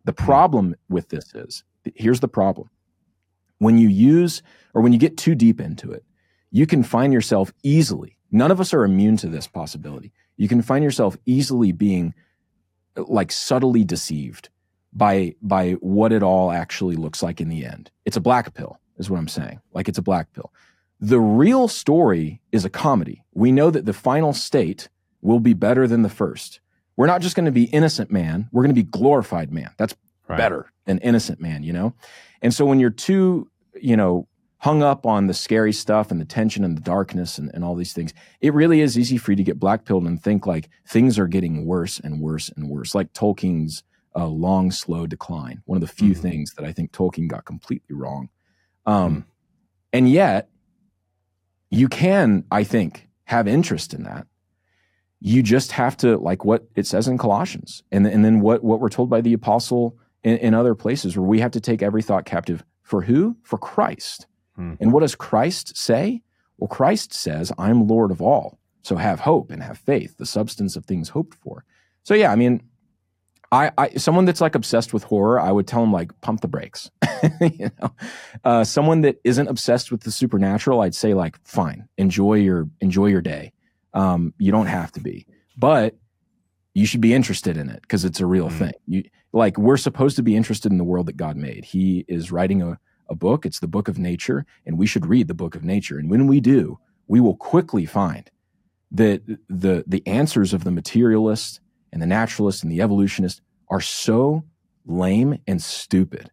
The 0.03 0.11
hmm. 0.11 0.25
problem 0.25 0.75
with 0.89 1.09
this 1.09 1.33
is 1.33 1.63
here's 1.95 2.19
the 2.19 2.27
problem. 2.27 2.69
When 3.57 3.77
you 3.77 3.87
use 3.87 4.43
or 4.73 4.81
when 4.81 4.93
you 4.93 4.99
get 4.99 5.17
too 5.17 5.33
deep 5.35 5.59
into 5.59 5.91
it, 5.91 6.03
you 6.51 6.67
can 6.67 6.83
find 6.83 7.11
yourself 7.11 7.51
easily, 7.63 8.17
none 8.31 8.51
of 8.51 8.61
us 8.61 8.73
are 8.73 8.83
immune 8.83 9.17
to 9.17 9.27
this 9.27 9.47
possibility. 9.47 10.13
You 10.37 10.47
can 10.47 10.61
find 10.61 10.83
yourself 10.83 11.17
easily 11.25 11.71
being 11.71 12.13
like 12.95 13.31
subtly 13.31 13.83
deceived 13.83 14.49
by 14.93 15.35
by 15.41 15.73
what 15.73 16.11
it 16.11 16.23
all 16.23 16.51
actually 16.51 16.95
looks 16.95 17.21
like 17.21 17.41
in 17.41 17.49
the 17.49 17.65
end. 17.65 17.91
It's 18.05 18.17
a 18.17 18.21
black 18.21 18.53
pill, 18.53 18.79
is 18.97 19.09
what 19.09 19.17
I'm 19.17 19.27
saying. 19.27 19.59
Like 19.73 19.87
it's 19.87 19.97
a 19.97 20.03
black 20.03 20.33
pill. 20.33 20.51
The 20.99 21.19
real 21.19 21.67
story 21.67 22.41
is 22.51 22.65
a 22.65 22.69
comedy. 22.69 23.23
We 23.33 23.51
know 23.51 23.69
that 23.69 23.85
the 23.85 23.93
final 23.93 24.33
state 24.33 24.89
will 25.21 25.39
be 25.39 25.53
better 25.53 25.87
than 25.87 26.03
the 26.03 26.09
first. 26.09 26.59
We're 26.95 27.07
not 27.07 27.21
just 27.21 27.35
going 27.35 27.45
to 27.45 27.51
be 27.51 27.65
innocent 27.65 28.11
man, 28.11 28.49
we're 28.51 28.63
going 28.63 28.75
to 28.75 28.81
be 28.81 28.89
glorified 28.89 29.51
man. 29.51 29.71
That's 29.77 29.95
right. 30.27 30.37
better 30.37 30.71
than 30.85 30.99
innocent 30.99 31.41
man, 31.41 31.63
you 31.63 31.73
know? 31.73 31.93
And 32.41 32.53
so 32.53 32.65
when 32.65 32.79
you're 32.79 32.89
too, 32.89 33.49
you 33.73 33.97
know, 33.97 34.27
hung 34.59 34.81
up 34.81 35.05
on 35.05 35.27
the 35.27 35.33
scary 35.33 35.73
stuff 35.73 36.09
and 36.09 36.19
the 36.19 36.25
tension 36.25 36.63
and 36.63 36.77
the 36.77 36.81
darkness 36.81 37.37
and, 37.37 37.51
and 37.53 37.63
all 37.63 37.75
these 37.75 37.93
things, 37.93 38.13
it 38.39 38.53
really 38.53 38.81
is 38.81 38.97
easy 38.97 39.17
for 39.17 39.31
you 39.31 39.35
to 39.35 39.43
get 39.43 39.59
black 39.59 39.85
pilled 39.85 40.05
and 40.05 40.23
think 40.23 40.47
like 40.47 40.69
things 40.87 41.19
are 41.19 41.27
getting 41.27 41.65
worse 41.65 41.99
and 41.99 42.21
worse 42.21 42.49
and 42.55 42.69
worse, 42.69 42.95
like 42.95 43.11
Tolkien's 43.13 43.83
uh, 44.15 44.27
long, 44.27 44.71
slow 44.71 45.05
decline. 45.05 45.61
One 45.65 45.75
of 45.75 45.81
the 45.81 45.93
few 45.93 46.11
mm-hmm. 46.11 46.21
things 46.21 46.53
that 46.53 46.65
I 46.65 46.71
think 46.71 46.91
Tolkien 46.91 47.27
got 47.27 47.45
completely 47.45 47.95
wrong. 47.95 48.29
Um. 48.85 49.25
And 49.93 50.09
yet, 50.09 50.49
you 51.69 51.87
can, 51.87 52.43
I 52.51 52.63
think, 52.65 53.07
have 53.23 53.47
interest 53.47 53.93
in 53.93 54.03
that. 54.03 54.27
You 55.21 55.41
just 55.41 55.71
have 55.71 55.95
to, 55.97 56.17
like 56.17 56.43
what 56.43 56.67
it 56.75 56.85
says 56.85 57.07
in 57.07 57.17
Colossians, 57.17 57.81
and, 57.91 58.05
and 58.05 58.23
then 58.23 58.41
what, 58.41 58.63
what 58.63 58.79
we're 58.79 58.89
told 58.89 59.09
by 59.09 59.21
the 59.21 59.33
apostle 59.33 59.97
in, 60.23 60.37
in 60.37 60.53
other 60.53 60.75
places, 60.75 61.17
where 61.17 61.25
we 61.25 61.39
have 61.39 61.51
to 61.51 61.61
take 61.61 61.81
every 61.81 62.01
thought 62.01 62.25
captive 62.25 62.63
for 62.83 63.03
who? 63.03 63.37
For 63.41 63.57
Christ. 63.57 64.27
Hmm. 64.55 64.73
And 64.79 64.91
what 64.91 64.99
does 64.99 65.15
Christ 65.15 65.77
say? 65.77 66.21
Well, 66.57 66.67
Christ 66.67 67.13
says, 67.13 67.51
I'm 67.57 67.87
Lord 67.87 68.11
of 68.11 68.21
all. 68.21 68.59
So 68.83 68.97
have 68.97 69.21
hope 69.21 69.49
and 69.49 69.63
have 69.63 69.77
faith, 69.77 70.17
the 70.17 70.25
substance 70.25 70.75
of 70.75 70.85
things 70.85 71.09
hoped 71.09 71.35
for. 71.35 71.65
So 72.03 72.13
yeah, 72.13 72.31
I 72.31 72.35
mean, 72.35 72.61
I, 73.55 73.71
I 73.77 73.89
someone 73.95 74.25
that's 74.25 74.41
like 74.41 74.53
obsessed 74.53 74.93
with 74.93 75.03
horror, 75.05 75.39
I 75.39 75.51
would 75.51 75.65
tell 75.65 75.79
them 75.79 75.93
like 75.93 76.19
pump 76.19 76.41
the 76.41 76.47
brakes. 76.47 76.91
you 77.41 77.71
know, 77.81 77.95
uh, 78.43 78.63
someone 78.65 79.01
that 79.01 79.21
isn't 79.23 79.47
obsessed 79.47 79.91
with 79.91 80.01
the 80.01 80.11
supernatural, 80.11 80.81
I'd 80.81 80.93
say 80.93 81.13
like 81.13 81.39
fine, 81.45 81.87
enjoy 81.97 82.35
your 82.35 82.67
enjoy 82.81 83.07
your 83.07 83.21
day. 83.21 83.53
Um, 83.93 84.33
you 84.37 84.51
don't 84.51 84.65
have 84.65 84.91
to 84.93 84.99
be, 84.99 85.25
but 85.57 85.95
you 86.73 86.85
should 86.85 86.99
be 86.99 87.13
interested 87.13 87.55
in 87.55 87.69
it 87.69 87.81
because 87.81 88.03
it's 88.03 88.19
a 88.19 88.25
real 88.25 88.49
mm. 88.49 88.57
thing. 88.57 88.73
You 88.87 89.03
like 89.31 89.57
we're 89.57 89.77
supposed 89.77 90.17
to 90.17 90.23
be 90.23 90.35
interested 90.35 90.71
in 90.71 90.77
the 90.77 90.83
world 90.83 91.05
that 91.05 91.17
God 91.17 91.37
made. 91.37 91.63
He 91.63 92.03
is 92.09 92.31
writing 92.31 92.61
a 92.61 92.77
a 93.09 93.15
book. 93.15 93.45
It's 93.45 93.59
the 93.59 93.67
book 93.67 93.87
of 93.87 93.97
nature, 93.97 94.45
and 94.65 94.77
we 94.77 94.87
should 94.87 95.05
read 95.05 95.29
the 95.29 95.33
book 95.33 95.55
of 95.55 95.63
nature. 95.63 95.97
And 95.97 96.09
when 96.09 96.27
we 96.27 96.41
do, 96.41 96.77
we 97.07 97.21
will 97.21 97.37
quickly 97.37 97.85
find 97.85 98.29
that 98.91 99.25
the 99.47 99.85
the 99.87 100.05
answers 100.05 100.53
of 100.53 100.65
the 100.65 100.71
materialist 100.71 101.61
and 101.95 102.01
the 102.01 102.07
naturalist 102.07 102.61
and 102.61 102.71
the 102.71 102.81
evolutionist 102.81 103.41
are 103.75 103.81
so 103.81 104.45
lame 104.85 105.37
and 105.47 105.61
stupid. 105.61 106.31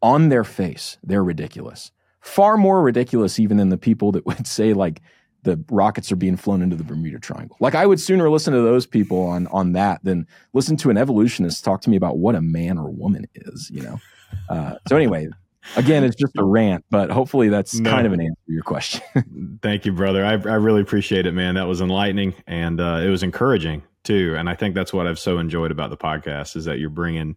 On 0.00 0.30
their 0.30 0.42
face, 0.42 0.96
they're 1.02 1.22
ridiculous. 1.22 1.92
Far 2.22 2.56
more 2.56 2.80
ridiculous 2.80 3.38
even 3.38 3.58
than 3.58 3.68
the 3.68 3.76
people 3.76 4.10
that 4.12 4.24
would 4.26 4.46
say 4.46 4.72
like 4.72 5.02
the 5.42 5.62
rockets 5.70 6.10
are 6.10 6.16
being 6.16 6.36
flown 6.36 6.62
into 6.62 6.76
the 6.76 6.84
Bermuda 6.84 7.18
Triangle. 7.18 7.58
Like 7.60 7.74
I 7.74 7.84
would 7.84 8.00
sooner 8.00 8.30
listen 8.30 8.54
to 8.54 8.62
those 8.62 8.86
people 8.86 9.22
on 9.22 9.48
on 9.48 9.72
that 9.72 10.02
than 10.02 10.26
listen 10.54 10.78
to 10.78 10.88
an 10.88 10.96
evolutionist 10.96 11.62
talk 11.62 11.82
to 11.82 11.90
me 11.90 11.96
about 11.96 12.16
what 12.16 12.34
a 12.34 12.40
man 12.40 12.78
or 12.78 12.88
woman 12.88 13.26
is. 13.34 13.70
You 13.70 13.82
know. 13.82 14.00
Uh, 14.48 14.76
so 14.88 14.96
anyway, 14.96 15.28
Again, 15.76 16.02
it's 16.04 16.16
just 16.16 16.36
a 16.38 16.44
rant, 16.44 16.84
but 16.90 17.10
hopefully 17.10 17.48
that's 17.48 17.78
no. 17.78 17.88
kind 17.88 18.04
of 18.06 18.12
an 18.12 18.20
answer 18.20 18.40
to 18.46 18.52
your 18.52 18.64
question. 18.64 19.02
Thank 19.62 19.84
you, 19.84 19.92
brother. 19.92 20.24
I, 20.24 20.32
I 20.32 20.56
really 20.56 20.80
appreciate 20.80 21.24
it, 21.26 21.32
man. 21.32 21.54
That 21.54 21.68
was 21.68 21.80
enlightening 21.80 22.34
and 22.48 22.80
uh, 22.80 23.00
it 23.00 23.08
was 23.08 23.22
encouraging 23.22 23.84
too. 24.04 24.34
And 24.36 24.48
I 24.48 24.54
think 24.54 24.74
that's 24.74 24.92
what 24.92 25.06
I've 25.06 25.18
so 25.18 25.38
enjoyed 25.38 25.70
about 25.70 25.90
the 25.90 25.96
podcast 25.96 26.56
is 26.56 26.64
that 26.64 26.78
you're 26.78 26.90
bringing 26.90 27.36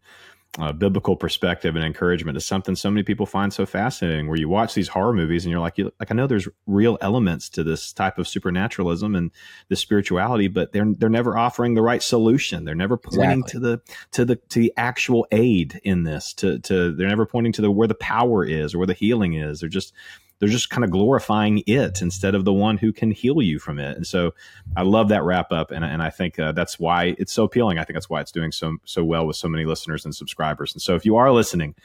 uh, 0.57 0.72
biblical 0.72 1.16
perspective 1.16 1.76
and 1.76 1.84
encouragement 1.84 2.38
is 2.38 2.45
something 2.45 2.76
so 2.76 2.89
many 2.89 3.03
people 3.03 3.26
find 3.26 3.51
so 3.51 3.66
fascinating. 3.66 4.28
Where 4.28 4.38
you 4.38 4.47
watch 4.47 4.74
these 4.74 4.88
horror 4.88 5.13
movies 5.13 5.43
and 5.43 5.51
you're 5.51 5.59
like, 5.59 5.78
you, 5.78 5.91
like 5.99 6.11
I 6.11 6.16
know 6.16 6.28
there's 6.28 6.47
real 6.66 6.97
elements 7.01 7.49
to 7.49 7.63
this 7.63 7.91
type 7.91 8.18
of 8.18 8.28
supernaturalism 8.28 9.16
and 9.16 9.32
this 9.68 9.82
spirituality, 9.82 10.47
but 10.47 10.72
they're 10.72 10.93
they're 10.97 11.09
never 11.09 11.38
offering 11.38 11.74
the 11.74 11.82
right 11.82 12.01
solution. 12.01 12.63
They're 12.63 12.76
never 12.76 12.97
pointing 12.97 13.39
exactly. 13.39 13.51
to 13.51 13.59
the 13.59 13.82
to 14.11 14.26
the 14.26 14.36
to 14.36 14.59
the 14.59 14.74
actual 14.78 15.28
aid 15.32 15.82
in 15.84 16.03
this. 16.03 16.34
To 16.36 16.59
to 16.59 16.93
they're 16.93 17.09
never 17.09 17.26
pointing 17.26 17.51
to 17.53 17.61
the 17.61 17.72
where 17.72 17.88
the 17.88 17.95
power 17.95 18.45
is 18.45 18.74
or 18.74 18.78
where 18.78 18.88
the 18.88 18.93
healing 18.93 19.34
is. 19.34 19.59
They're 19.59 19.70
just 19.70 19.93
they're 20.40 20.50
just 20.50 20.70
kind 20.70 20.84
of 20.84 20.92
glorifying 20.92 21.64
it 21.66 22.02
instead 22.02 22.36
of 22.36 22.46
the 22.46 22.54
one 22.54 22.78
who 22.78 22.92
can 22.92 23.12
heal 23.12 23.42
you 23.42 23.58
from 23.60 23.80
it. 23.80 23.96
And 23.96 24.06
so 24.06 24.34
I 24.76 24.84
love 24.84 25.10
that 25.10 25.24
wrap 25.24 25.52
up, 25.52 25.72
and, 25.72 25.86
and 25.86 26.02
I 26.02 26.10
think 26.10 26.38
uh, 26.40 26.52
that's 26.52 26.80
why 26.80 27.16
it's 27.18 27.34
so 27.34 27.44
appealing. 27.44 27.80
I 27.80 27.84
think 27.84 27.96
that's 27.96 28.10
why 28.10 28.22
it's 28.22 28.32
doing 28.32 28.52
so 28.52 28.78
so 28.86 29.04
well 29.04 29.26
with 29.26 29.38
so 29.38 29.48
many 29.48 29.66
listeners 29.66 30.06
and 30.06 30.14
subscribers. 30.14 30.74
And 30.74 30.82
so 30.82 30.96
if 30.96 31.06
you 31.06 31.16
are 31.16 31.32
listening, 31.32 31.76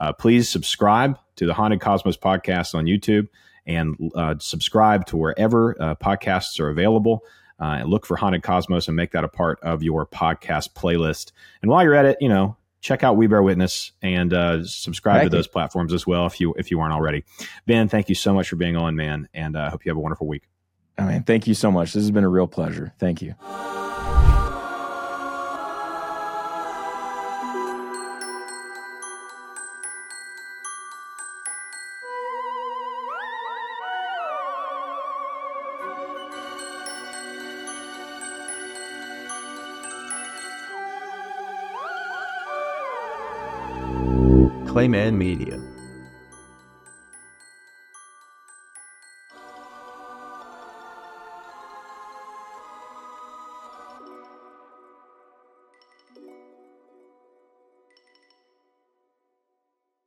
uh, 0.00 0.12
please 0.12 0.48
subscribe 0.48 1.18
to 1.36 1.46
the 1.46 1.54
Haunted 1.54 1.80
Cosmos 1.80 2.16
podcast 2.16 2.74
on 2.74 2.84
YouTube 2.84 3.28
and 3.66 4.12
uh, 4.14 4.36
subscribe 4.38 5.06
to 5.06 5.16
wherever 5.16 5.80
uh, 5.80 5.94
podcasts 5.96 6.60
are 6.60 6.68
available. 6.68 7.22
Uh, 7.58 7.78
and 7.80 7.88
look 7.88 8.04
for 8.04 8.16
Haunted 8.16 8.42
Cosmos 8.42 8.86
and 8.86 8.94
make 8.94 9.12
that 9.12 9.24
a 9.24 9.28
part 9.28 9.58
of 9.62 9.82
your 9.82 10.06
podcast 10.06 10.74
playlist. 10.74 11.32
And 11.62 11.70
while 11.70 11.82
you're 11.82 11.94
at 11.94 12.04
it, 12.04 12.18
you 12.20 12.28
know, 12.28 12.54
check 12.86 13.02
out 13.02 13.16
We 13.16 13.26
Bear 13.26 13.42
Witness 13.42 13.92
and 14.00 14.32
uh, 14.32 14.64
subscribe 14.64 15.20
thank 15.20 15.30
to 15.30 15.36
those 15.36 15.48
platforms 15.48 15.92
as 15.92 16.06
well 16.06 16.26
if 16.26 16.40
you 16.40 16.54
if 16.54 16.70
you 16.70 16.80
aren't 16.80 16.94
already. 16.94 17.24
Ben, 17.66 17.88
thank 17.88 18.08
you 18.08 18.14
so 18.14 18.32
much 18.32 18.48
for 18.48 18.56
being 18.56 18.76
on, 18.76 18.96
man, 18.96 19.28
and 19.34 19.56
I 19.56 19.66
uh, 19.66 19.70
hope 19.70 19.84
you 19.84 19.90
have 19.90 19.96
a 19.96 20.00
wonderful 20.00 20.26
week. 20.26 20.48
I 20.96 21.04
mean, 21.04 21.22
thank 21.24 21.46
you 21.46 21.54
so 21.54 21.70
much. 21.70 21.92
This 21.92 22.04
has 22.04 22.10
been 22.10 22.24
a 22.24 22.28
real 22.28 22.46
pleasure. 22.46 22.94
Thank 22.98 23.20
you. 23.20 23.34
Clayman 44.86 45.18
Media. 45.18 45.75